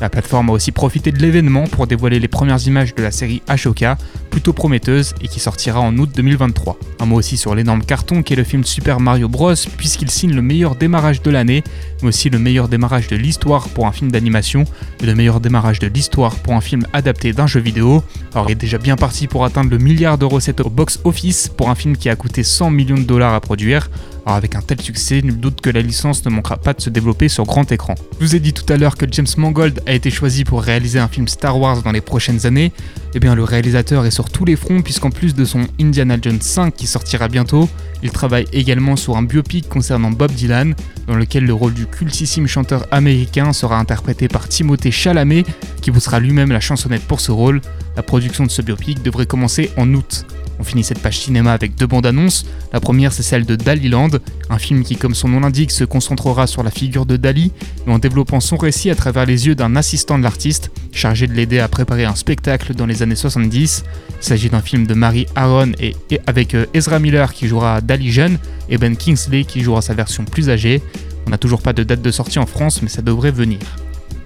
La 0.00 0.08
plateforme 0.08 0.48
a 0.48 0.52
aussi 0.52 0.72
profité 0.72 1.12
de 1.12 1.18
l'événement 1.18 1.64
pour 1.64 1.86
dévoiler 1.86 2.18
les 2.18 2.28
premières 2.28 2.66
images 2.66 2.94
de 2.94 3.02
la 3.02 3.10
série 3.10 3.42
Ashoka, 3.48 3.98
plutôt 4.30 4.54
prometteuse 4.54 5.14
et 5.20 5.28
qui 5.28 5.40
sortira 5.40 5.80
en 5.80 5.96
août 5.98 6.08
2023. 6.14 6.78
Un 7.00 7.06
mot 7.06 7.16
aussi 7.16 7.36
sur 7.36 7.54
l'énorme 7.54 7.84
carton 7.84 8.22
qu'est 8.22 8.36
le 8.36 8.44
film 8.44 8.64
Super 8.64 8.98
Mario 8.98 9.28
Bros, 9.28 9.54
puisqu'il 9.76 10.10
signe 10.10 10.34
le 10.34 10.40
meilleur 10.40 10.74
démarrage 10.74 11.20
de 11.20 11.30
l'année, 11.30 11.62
mais 12.00 12.08
aussi 12.08 12.30
le 12.30 12.38
meilleur 12.38 12.68
démarrage 12.68 13.08
de 13.08 13.16
l'histoire 13.16 13.68
pour 13.68 13.86
un 13.86 13.92
film 13.92 14.10
d'animation 14.10 14.64
et 15.02 15.06
le 15.06 15.14
meilleur 15.14 15.38
démarrage 15.40 15.80
de 15.80 15.86
l'histoire 15.86 16.34
pour 16.36 16.54
un 16.54 16.62
film 16.62 16.86
adapté 16.94 17.34
d'un 17.34 17.46
jeu 17.46 17.60
vidéo. 17.60 18.02
Alors 18.34 18.48
il 18.48 18.52
est 18.52 18.54
déjà 18.54 18.78
bien 18.78 18.96
parti 18.96 19.26
pour 19.26 19.44
atteindre 19.44 19.70
le 19.70 19.78
milliard 19.78 20.16
de 20.16 20.24
recettes 20.24 20.60
au 20.60 20.70
box-office 20.70 21.48
pour 21.48 21.68
un 21.68 21.74
film 21.74 21.96
qui 21.96 22.08
a 22.08 22.16
coûté 22.16 22.42
100 22.42 22.70
millions 22.70 22.96
de 22.96 23.02
dollars 23.02 23.34
à 23.34 23.40
produire. 23.40 23.90
Alors 24.26 24.36
avec 24.36 24.54
un 24.54 24.60
tel 24.60 24.80
succès, 24.80 25.22
nul 25.22 25.38
doute 25.38 25.60
que 25.60 25.70
la 25.70 25.80
licence 25.80 26.24
ne 26.24 26.30
manquera 26.30 26.56
pas 26.56 26.72
de 26.72 26.80
se 26.80 26.90
développer 26.90 27.28
sur 27.28 27.44
grand 27.44 27.70
écran. 27.72 27.94
Je 28.20 28.26
vous 28.26 28.36
ai 28.36 28.40
dit 28.40 28.52
tout 28.52 28.70
à 28.72 28.76
l'heure 28.76 28.96
que 28.96 29.06
James 29.10 29.26
Mangold 29.36 29.82
a 29.86 29.92
été 29.92 30.10
choisi 30.10 30.44
pour 30.44 30.62
réaliser 30.62 30.98
un 30.98 31.08
film 31.08 31.28
Star 31.28 31.58
Wars 31.58 31.82
dans 31.82 31.92
les 31.92 32.00
prochaines 32.00 32.46
années. 32.46 32.72
Eh 33.14 33.20
bien 33.20 33.34
le 33.34 33.44
réalisateur 33.44 34.06
est 34.06 34.10
sur 34.10 34.30
tous 34.30 34.44
les 34.44 34.56
fronts 34.56 34.82
puisqu'en 34.82 35.10
plus 35.10 35.34
de 35.34 35.44
son 35.44 35.66
Indiana 35.80 36.16
Jones 36.20 36.40
5 36.40 36.74
qui 36.74 36.86
sortira 36.86 37.28
bientôt, 37.28 37.68
il 38.02 38.10
travaille 38.10 38.46
également 38.52 38.96
sur 38.96 39.16
un 39.16 39.22
biopic 39.22 39.68
concernant 39.68 40.10
Bob 40.10 40.32
Dylan, 40.32 40.74
dans 41.06 41.16
lequel 41.16 41.44
le 41.44 41.52
rôle 41.52 41.74
du 41.74 41.86
cultissime 41.86 42.46
chanteur 42.46 42.86
américain 42.90 43.52
sera 43.52 43.78
interprété 43.78 44.28
par 44.28 44.48
Timothée 44.48 44.90
Chalamet, 44.90 45.44
qui 45.82 45.90
vous 45.90 46.00
sera 46.00 46.20
lui-même 46.20 46.52
la 46.52 46.60
chansonnette 46.60 47.02
pour 47.02 47.20
ce 47.20 47.32
rôle. 47.32 47.60
La 47.96 48.02
production 48.02 48.44
de 48.44 48.50
ce 48.50 48.62
biopic 48.62 49.02
devrait 49.02 49.26
commencer 49.26 49.70
en 49.76 49.92
août. 49.92 50.24
On 50.60 50.62
finit 50.62 50.84
cette 50.84 50.98
page 50.98 51.18
cinéma 51.18 51.54
avec 51.54 51.74
deux 51.74 51.86
bandes 51.86 52.04
annonces. 52.04 52.44
La 52.74 52.80
première, 52.80 53.14
c'est 53.14 53.22
celle 53.22 53.46
de 53.46 53.56
Daliland, 53.56 54.10
un 54.50 54.58
film 54.58 54.84
qui, 54.84 54.96
comme 54.96 55.14
son 55.14 55.28
nom 55.28 55.40
l'indique, 55.40 55.70
se 55.70 55.84
concentrera 55.84 56.46
sur 56.46 56.62
la 56.62 56.70
figure 56.70 57.06
de 57.06 57.16
Dali, 57.16 57.50
mais 57.86 57.94
en 57.94 57.98
développant 57.98 58.40
son 58.40 58.58
récit 58.58 58.90
à 58.90 58.94
travers 58.94 59.24
les 59.24 59.46
yeux 59.46 59.54
d'un 59.54 59.74
assistant 59.74 60.18
de 60.18 60.22
l'artiste, 60.22 60.70
chargé 60.92 61.26
de 61.26 61.32
l'aider 61.32 61.60
à 61.60 61.68
préparer 61.68 62.04
un 62.04 62.14
spectacle 62.14 62.74
dans 62.74 62.84
les 62.84 63.02
années 63.02 63.14
70. 63.14 63.84
Il 64.20 64.22
s'agit 64.22 64.50
d'un 64.50 64.60
film 64.60 64.86
de 64.86 64.92
Mary 64.92 65.26
Aaron 65.34 65.72
et, 65.80 65.96
avec 66.26 66.54
euh, 66.54 66.66
Ezra 66.74 66.98
Miller 66.98 67.32
qui 67.32 67.48
jouera 67.48 67.80
Dali 67.80 68.12
jeune 68.12 68.38
et 68.68 68.76
Ben 68.76 68.98
Kingsley 68.98 69.44
qui 69.44 69.62
jouera 69.62 69.80
sa 69.80 69.94
version 69.94 70.26
plus 70.26 70.50
âgée. 70.50 70.82
On 71.26 71.30
n'a 71.30 71.38
toujours 71.38 71.62
pas 71.62 71.72
de 71.72 71.84
date 71.84 72.02
de 72.02 72.10
sortie 72.10 72.38
en 72.38 72.46
France, 72.46 72.82
mais 72.82 72.90
ça 72.90 73.00
devrait 73.00 73.30
venir. 73.30 73.60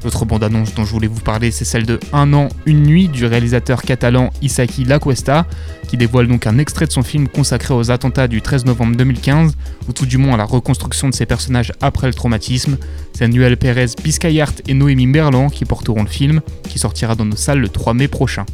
L'autre 0.04 0.26
bande-annonce 0.26 0.74
dont 0.74 0.84
je 0.84 0.92
voulais 0.92 1.06
vous 1.06 1.20
parler, 1.20 1.50
c'est 1.50 1.64
celle 1.64 1.86
de 1.86 1.98
Un 2.12 2.32
an, 2.34 2.50
une 2.66 2.82
nuit 2.82 3.08
du 3.08 3.24
réalisateur 3.24 3.82
catalan 3.82 4.30
Isaki 4.42 4.84
Lacuesta, 4.84 5.46
qui 5.88 5.96
dévoile 5.96 6.28
donc 6.28 6.46
un 6.46 6.58
extrait 6.58 6.86
de 6.86 6.92
son 6.92 7.02
film 7.02 7.26
consacré 7.26 7.72
aux 7.72 7.90
attentats 7.90 8.28
du 8.28 8.42
13 8.42 8.66
novembre 8.66 8.96
2015, 8.96 9.56
ou 9.88 9.92
tout 9.92 10.04
du 10.04 10.18
moins 10.18 10.34
à 10.34 10.36
la 10.36 10.44
reconstruction 10.44 11.08
de 11.08 11.14
ses 11.14 11.24
personnages 11.24 11.72
après 11.80 12.06
le 12.06 12.14
traumatisme. 12.14 12.76
C'est 13.14 13.28
Noël 13.28 13.56
Pérez 13.56 13.86
Biscayart 14.02 14.52
et 14.68 14.74
Noémie 14.74 15.06
Merlan 15.06 15.48
qui 15.48 15.64
porteront 15.64 16.02
le 16.02 16.08
film, 16.08 16.40
qui 16.68 16.78
sortira 16.78 17.14
dans 17.14 17.24
nos 17.24 17.36
salles 17.36 17.60
le 17.60 17.68
3 17.68 17.94
mai 17.94 18.08
prochain. 18.08 18.44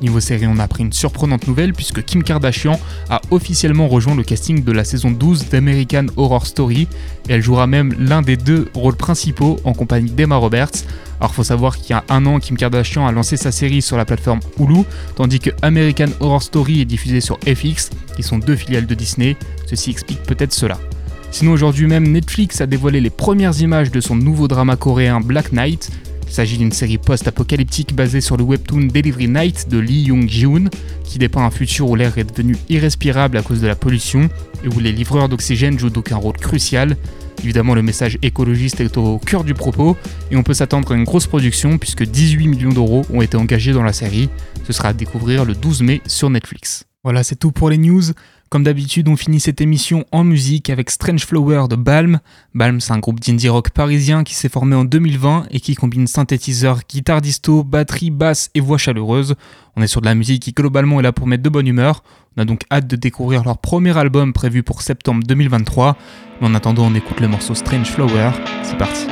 Niveau 0.00 0.20
série, 0.20 0.46
on 0.46 0.58
a 0.58 0.64
appris 0.64 0.82
une 0.82 0.94
surprenante 0.94 1.46
nouvelle 1.46 1.74
puisque 1.74 2.02
Kim 2.02 2.22
Kardashian 2.22 2.80
a 3.10 3.20
officiellement 3.30 3.86
rejoint 3.86 4.14
le 4.14 4.22
casting 4.22 4.64
de 4.64 4.72
la 4.72 4.84
saison 4.84 5.10
12 5.10 5.50
d'American 5.50 6.06
Horror 6.16 6.46
Story 6.46 6.88
et 7.28 7.34
elle 7.34 7.42
jouera 7.42 7.66
même 7.66 7.94
l'un 7.98 8.22
des 8.22 8.38
deux 8.38 8.68
rôles 8.74 8.96
principaux 8.96 9.60
en 9.64 9.74
compagnie 9.74 10.10
d'Emma 10.10 10.36
Roberts. 10.36 10.84
Alors 11.20 11.34
faut 11.34 11.44
savoir 11.44 11.76
qu'il 11.76 11.90
y 11.90 11.92
a 11.92 12.04
un 12.08 12.24
an, 12.24 12.38
Kim 12.38 12.56
Kardashian 12.56 13.06
a 13.06 13.12
lancé 13.12 13.36
sa 13.36 13.52
série 13.52 13.82
sur 13.82 13.98
la 13.98 14.06
plateforme 14.06 14.40
Hulu, 14.58 14.84
tandis 15.16 15.38
que 15.38 15.50
American 15.60 16.08
Horror 16.20 16.42
Story 16.42 16.80
est 16.80 16.86
diffusé 16.86 17.20
sur 17.20 17.38
FX, 17.40 17.90
qui 18.16 18.22
sont 18.22 18.38
deux 18.38 18.56
filiales 18.56 18.86
de 18.86 18.94
Disney. 18.94 19.36
Ceci 19.66 19.90
explique 19.90 20.22
peut-être 20.22 20.54
cela. 20.54 20.78
Sinon 21.30 21.52
aujourd'hui 21.52 21.86
même, 21.86 22.08
Netflix 22.08 22.62
a 22.62 22.66
dévoilé 22.66 23.00
les 23.00 23.10
premières 23.10 23.60
images 23.60 23.90
de 23.90 24.00
son 24.00 24.16
nouveau 24.16 24.48
drama 24.48 24.76
coréen 24.76 25.20
Black 25.20 25.52
Knight, 25.52 25.90
il 26.30 26.32
s'agit 26.32 26.58
d'une 26.58 26.70
série 26.70 26.96
post-apocalyptique 26.96 27.92
basée 27.92 28.20
sur 28.20 28.36
le 28.36 28.44
webtoon 28.44 28.86
Delivery 28.86 29.26
Night 29.26 29.68
de 29.68 29.78
Lee 29.78 30.02
Young-jiun, 30.02 30.66
qui 31.02 31.18
dépeint 31.18 31.44
un 31.44 31.50
futur 31.50 31.90
où 31.90 31.96
l'air 31.96 32.16
est 32.18 32.24
devenu 32.24 32.56
irrespirable 32.68 33.36
à 33.36 33.42
cause 33.42 33.60
de 33.60 33.66
la 33.66 33.74
pollution 33.74 34.28
et 34.62 34.68
où 34.68 34.78
les 34.78 34.92
livreurs 34.92 35.28
d'oxygène 35.28 35.76
jouent 35.76 35.90
donc 35.90 36.12
un 36.12 36.16
rôle 36.16 36.36
crucial. 36.36 36.96
Évidemment, 37.42 37.74
le 37.74 37.82
message 37.82 38.16
écologiste 38.22 38.80
est 38.80 38.96
au 38.96 39.18
cœur 39.18 39.42
du 39.42 39.54
propos 39.54 39.96
et 40.30 40.36
on 40.36 40.44
peut 40.44 40.54
s'attendre 40.54 40.92
à 40.92 40.94
une 40.94 41.02
grosse 41.02 41.26
production 41.26 41.78
puisque 41.78 42.04
18 42.04 42.46
millions 42.46 42.72
d'euros 42.72 43.04
ont 43.12 43.22
été 43.22 43.36
engagés 43.36 43.72
dans 43.72 43.82
la 43.82 43.92
série. 43.92 44.30
Ce 44.64 44.72
sera 44.72 44.90
à 44.90 44.92
découvrir 44.92 45.44
le 45.44 45.56
12 45.56 45.82
mai 45.82 46.00
sur 46.06 46.30
Netflix. 46.30 46.84
Voilà, 47.02 47.24
c'est 47.24 47.36
tout 47.36 47.50
pour 47.50 47.70
les 47.70 47.78
news. 47.78 48.02
Comme 48.50 48.64
d'habitude, 48.64 49.06
on 49.06 49.14
finit 49.14 49.38
cette 49.38 49.60
émission 49.60 50.04
en 50.10 50.24
musique 50.24 50.70
avec 50.70 50.90
Strange 50.90 51.24
Flower 51.24 51.66
de 51.70 51.76
Balm. 51.76 52.18
Balm, 52.52 52.80
c'est 52.80 52.92
un 52.92 52.98
groupe 52.98 53.20
d'indie 53.20 53.48
rock 53.48 53.70
parisien 53.70 54.24
qui 54.24 54.34
s'est 54.34 54.48
formé 54.48 54.74
en 54.74 54.84
2020 54.84 55.46
et 55.52 55.60
qui 55.60 55.76
combine 55.76 56.08
synthétiseur, 56.08 56.80
guitare 56.88 57.20
disto, 57.20 57.62
batterie, 57.62 58.10
basse 58.10 58.50
et 58.56 58.60
voix 58.60 58.76
chaleureuse. 58.76 59.36
On 59.76 59.82
est 59.82 59.86
sur 59.86 60.00
de 60.00 60.06
la 60.06 60.16
musique 60.16 60.42
qui 60.42 60.50
globalement 60.50 60.98
est 60.98 61.04
là 61.04 61.12
pour 61.12 61.28
mettre 61.28 61.44
de 61.44 61.48
bonne 61.48 61.68
humeur. 61.68 62.02
On 62.36 62.42
a 62.42 62.44
donc 62.44 62.64
hâte 62.72 62.88
de 62.88 62.96
découvrir 62.96 63.44
leur 63.44 63.58
premier 63.58 63.96
album 63.96 64.32
prévu 64.32 64.64
pour 64.64 64.82
septembre 64.82 65.22
2023. 65.24 65.96
Mais 66.40 66.48
en 66.48 66.54
attendant, 66.56 66.86
on 66.86 66.94
écoute 66.96 67.20
le 67.20 67.28
morceau 67.28 67.54
Strange 67.54 67.86
Flower. 67.86 68.32
C'est 68.64 68.76
parti. 68.76 69.06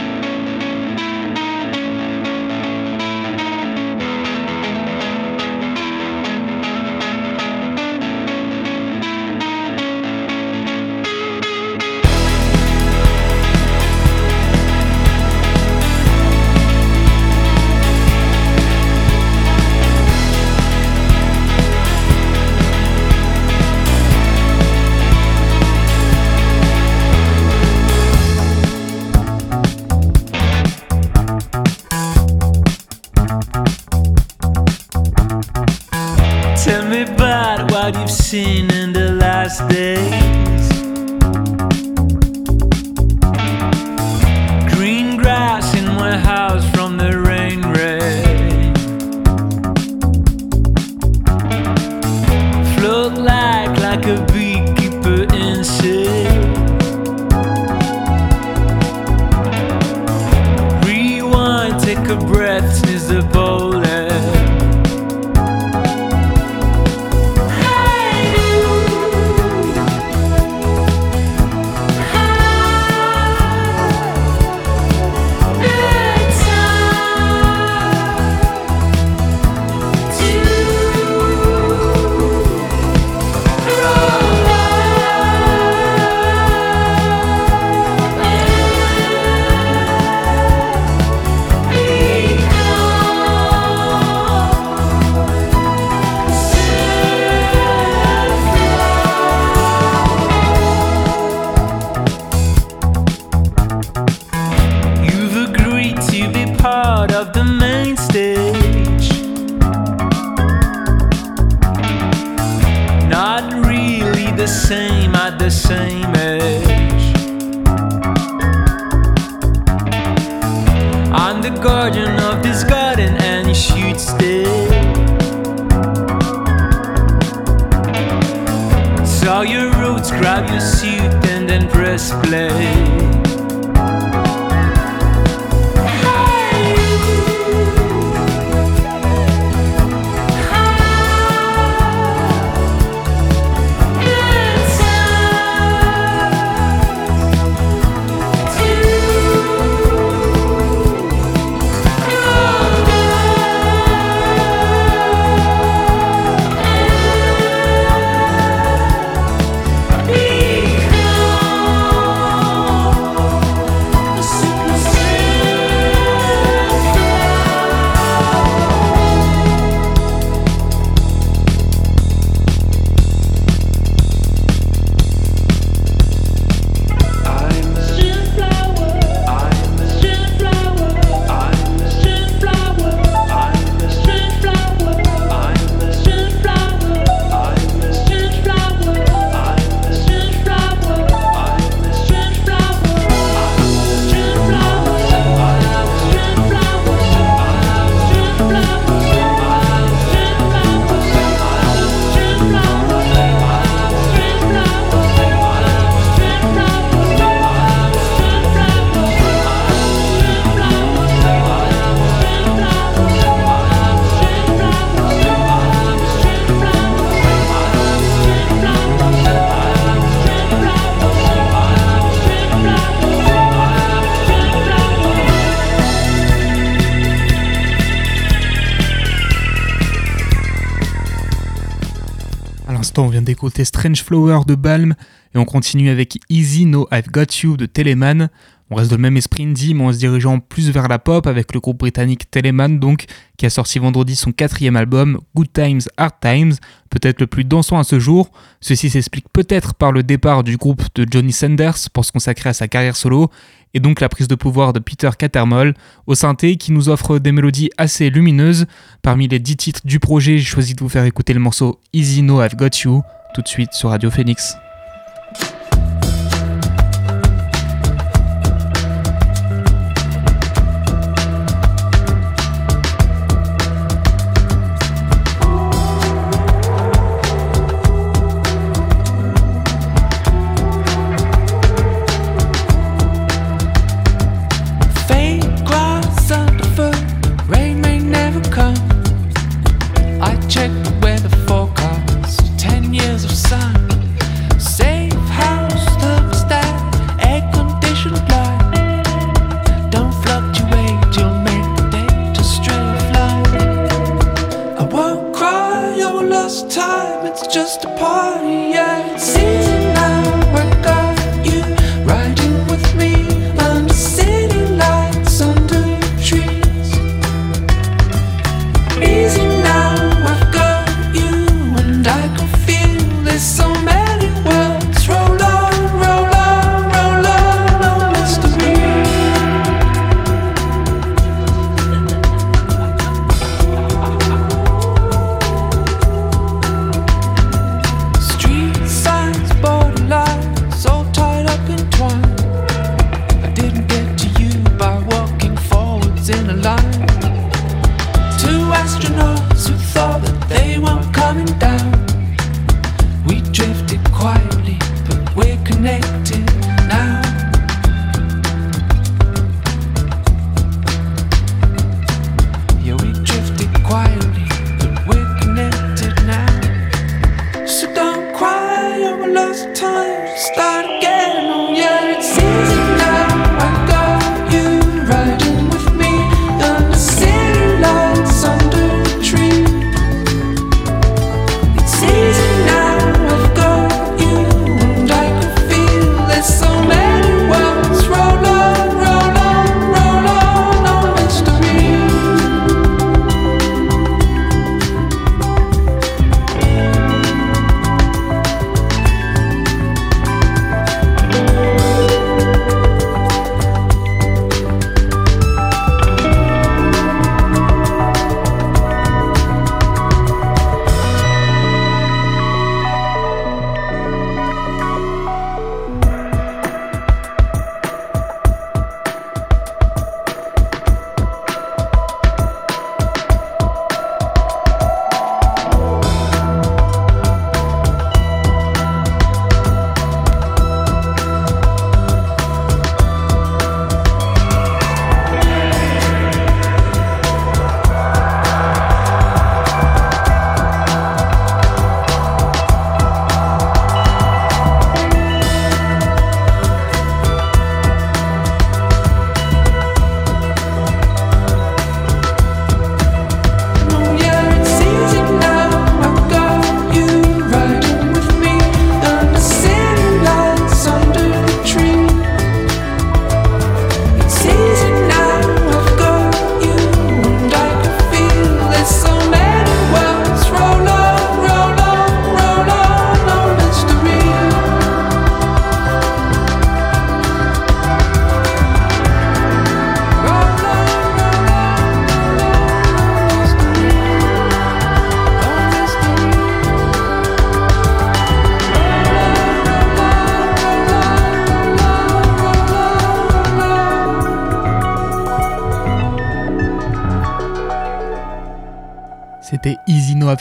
D'écouter 233.28 233.66
Strange 233.66 234.02
Flower 234.02 234.40
de 234.46 234.54
Balm 234.54 234.94
et 235.34 235.38
on 235.38 235.44
continue 235.44 235.90
avec 235.90 236.18
Easy 236.30 236.64
No 236.64 236.88
I've 236.90 237.10
Got 237.10 237.42
You 237.42 237.58
de 237.58 237.66
Teleman. 237.66 238.30
On 238.70 238.74
reste 238.74 238.88
dans 238.88 238.96
le 238.96 239.02
même 239.02 239.18
esprit 239.18 239.44
indie, 239.44 239.74
mais 239.74 239.84
en 239.84 239.92
se 239.92 239.98
dirigeant 239.98 240.40
plus 240.40 240.70
vers 240.70 240.88
la 240.88 240.98
pop 240.98 241.26
avec 241.26 241.52
le 241.52 241.60
groupe 241.60 241.78
britannique 241.78 242.30
Teleman, 242.30 242.78
donc, 242.80 243.04
qui 243.36 243.44
a 243.44 243.50
sorti 243.50 243.78
vendredi 243.78 244.16
son 244.16 244.32
quatrième 244.32 244.76
album, 244.76 245.20
Good 245.34 245.52
Times, 245.52 245.82
Hard 245.98 246.14
Times, 246.22 246.54
peut-être 246.88 247.20
le 247.20 247.26
plus 247.26 247.44
dansant 247.44 247.78
à 247.78 247.84
ce 247.84 248.00
jour. 248.00 248.30
Ceci 248.62 248.88
s'explique 248.88 249.26
peut-être 249.30 249.74
par 249.74 249.92
le 249.92 250.02
départ 250.02 250.42
du 250.42 250.56
groupe 250.56 250.82
de 250.94 251.06
Johnny 251.10 251.32
Sanders 251.32 251.90
pour 251.92 252.06
se 252.06 252.12
consacrer 252.12 252.48
à 252.48 252.54
sa 252.54 252.66
carrière 252.66 252.96
solo, 252.96 253.30
et 253.74 253.80
donc 253.80 254.00
la 254.00 254.08
prise 254.08 254.28
de 254.28 254.36
pouvoir 254.36 254.72
de 254.72 254.78
Peter 254.78 255.10
Cattermole 255.18 255.74
au 256.06 256.14
synthé 256.14 256.56
qui 256.56 256.72
nous 256.72 256.88
offre 256.88 257.18
des 257.18 257.32
mélodies 257.32 257.68
assez 257.76 258.08
lumineuses. 258.08 258.64
Parmi 259.02 259.28
les 259.28 259.38
dix 259.38 259.58
titres 259.58 259.82
du 259.84 260.00
projet, 260.00 260.38
j'ai 260.38 260.44
choisi 260.44 260.72
de 260.74 260.80
vous 260.80 260.88
faire 260.88 261.04
écouter 261.04 261.34
le 261.34 261.40
morceau 261.40 261.78
Easy 261.92 262.22
No 262.22 262.42
I've 262.42 262.56
Got 262.56 262.78
You 262.84 263.02
tout 263.32 263.42
de 263.42 263.48
suite 263.48 263.74
sur 263.74 263.90
Radio 263.90 264.10
Phoenix. 264.10 264.58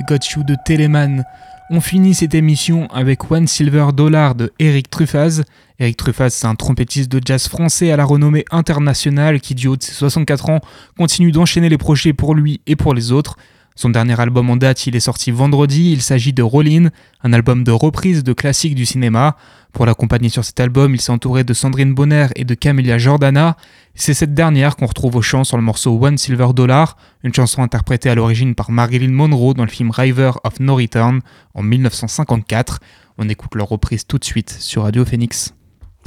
Got 0.08 0.44
de 0.46 0.56
Telemann. 0.64 1.26
On 1.70 1.82
finit 1.82 2.14
cette 2.14 2.34
émission 2.34 2.88
avec 2.94 3.30
One 3.30 3.46
Silver 3.46 3.88
Dollar 3.94 4.36
de 4.36 4.54
Eric 4.58 4.90
Truffaz. 4.90 5.44
Eric 5.80 5.98
Truffaz, 5.98 6.30
c'est 6.30 6.48
un 6.48 6.56
trompettiste 6.56 7.12
de 7.12 7.20
jazz 7.24 7.50
français 7.50 7.92
à 7.92 7.98
la 7.98 8.06
renommée 8.06 8.46
internationale 8.50 9.42
qui, 9.42 9.54
du 9.54 9.68
haut 9.68 9.76
de 9.76 9.84
ses 9.84 9.92
64 9.92 10.50
ans, 10.50 10.62
continue 10.98 11.34
d'enchaîner 11.34 11.68
les 11.68 11.78
projets 11.78 12.14
pour 12.14 12.36
lui 12.36 12.62
et 12.68 12.78
pour 12.78 12.94
les 12.94 13.12
autres. 13.12 13.36
Son 13.78 13.92
dernier 13.92 14.20
album 14.20 14.50
en 14.50 14.58
date, 14.58 14.88
il 14.88 14.96
est 14.96 15.00
sorti 15.00 15.30
vendredi, 15.30 15.92
il 15.92 16.02
s'agit 16.02 16.34
de 16.34 16.42
Rollin, 16.42 16.90
un 17.22 17.32
album 17.32 17.64
de 17.64 17.72
reprise 17.72 18.24
de 18.24 18.34
classiques 18.34 18.74
du 18.74 18.88
cinéma. 18.88 19.38
Pour 19.72 19.86
l'accompagner 19.86 20.30
sur 20.30 20.44
cet 20.44 20.60
album, 20.60 20.96
il 20.96 21.00
s'est 21.00 21.12
entouré 21.12 21.44
de 21.44 21.54
Sandrine 21.54 21.94
Bonner 21.94 22.26
et 22.36 22.44
de 22.44 22.56
Camelia 22.56 22.98
Jordana. 22.98 23.56
C'est 23.94 24.16
cette 24.16 24.34
dernière 24.34 24.78
qu'on 24.78 24.88
retrouve 24.88 25.16
au 25.18 25.22
chant 25.22 25.44
sur 25.44 25.58
le 25.58 25.64
morceau 25.64 26.04
One 26.04 26.18
Silver 26.18 26.48
Dollar, 26.56 26.98
une 27.24 27.36
chanson 27.36 27.62
interprétée 27.62 28.10
à 28.10 28.16
l'origine 28.16 28.56
par 28.56 28.72
Marilyn 28.72 29.12
Monroe 29.12 29.54
dans 29.54 29.66
le 29.66 29.70
film 29.70 29.92
River 29.92 30.32
of 30.44 30.60
No 30.60 30.78
Return 30.78 31.20
en 31.54 31.62
1954. 31.62 32.80
On 33.20 33.30
écoute 33.30 33.54
leur 33.54 33.70
reprise 33.70 34.08
tout 34.08 34.18
de 34.18 34.26
suite 34.26 34.50
sur 34.50 34.86
Radio 34.86 35.06
Phoenix. 35.06 35.54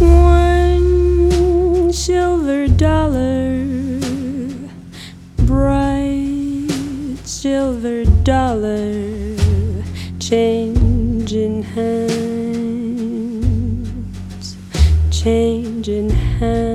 One 0.01 1.93
silver 1.93 2.68
dollar, 2.68 3.39
silver 7.41 8.05
dollar 8.22 9.34
change 10.18 11.32
in 11.32 11.62
hands, 11.62 12.18
change 15.11 15.88
in 15.88 16.11
hands. 16.11 16.70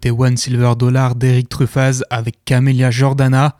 D'écouter 0.00 0.22
One 0.22 0.36
Silver 0.38 0.72
Dollar 0.78 1.14
d'Eric 1.14 1.48
Truffaz 1.50 2.02
avec 2.08 2.42
Camélia 2.46 2.90
Jordana. 2.90 3.56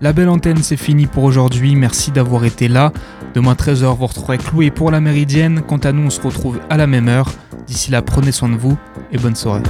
La 0.00 0.12
belle 0.12 0.28
antenne, 0.28 0.60
c'est 0.60 0.76
fini 0.76 1.06
pour 1.06 1.22
aujourd'hui. 1.22 1.76
Merci 1.76 2.10
d'avoir 2.10 2.44
été 2.44 2.66
là. 2.66 2.92
Demain 3.34 3.52
13h, 3.52 3.96
vous 3.96 4.06
retrouverez 4.06 4.38
Chloé 4.38 4.70
pour 4.72 4.90
la 4.90 5.00
Méridienne. 5.00 5.62
Quant 5.62 5.76
à 5.78 5.92
nous, 5.92 6.06
on 6.06 6.10
se 6.10 6.20
retrouve 6.20 6.58
à 6.68 6.76
la 6.76 6.88
même 6.88 7.08
heure. 7.08 7.30
D'ici 7.68 7.92
là, 7.92 8.02
prenez 8.02 8.32
soin 8.32 8.48
de 8.48 8.56
vous 8.56 8.76
et 9.12 9.18
bonne 9.18 9.36
soirée. 9.36 9.62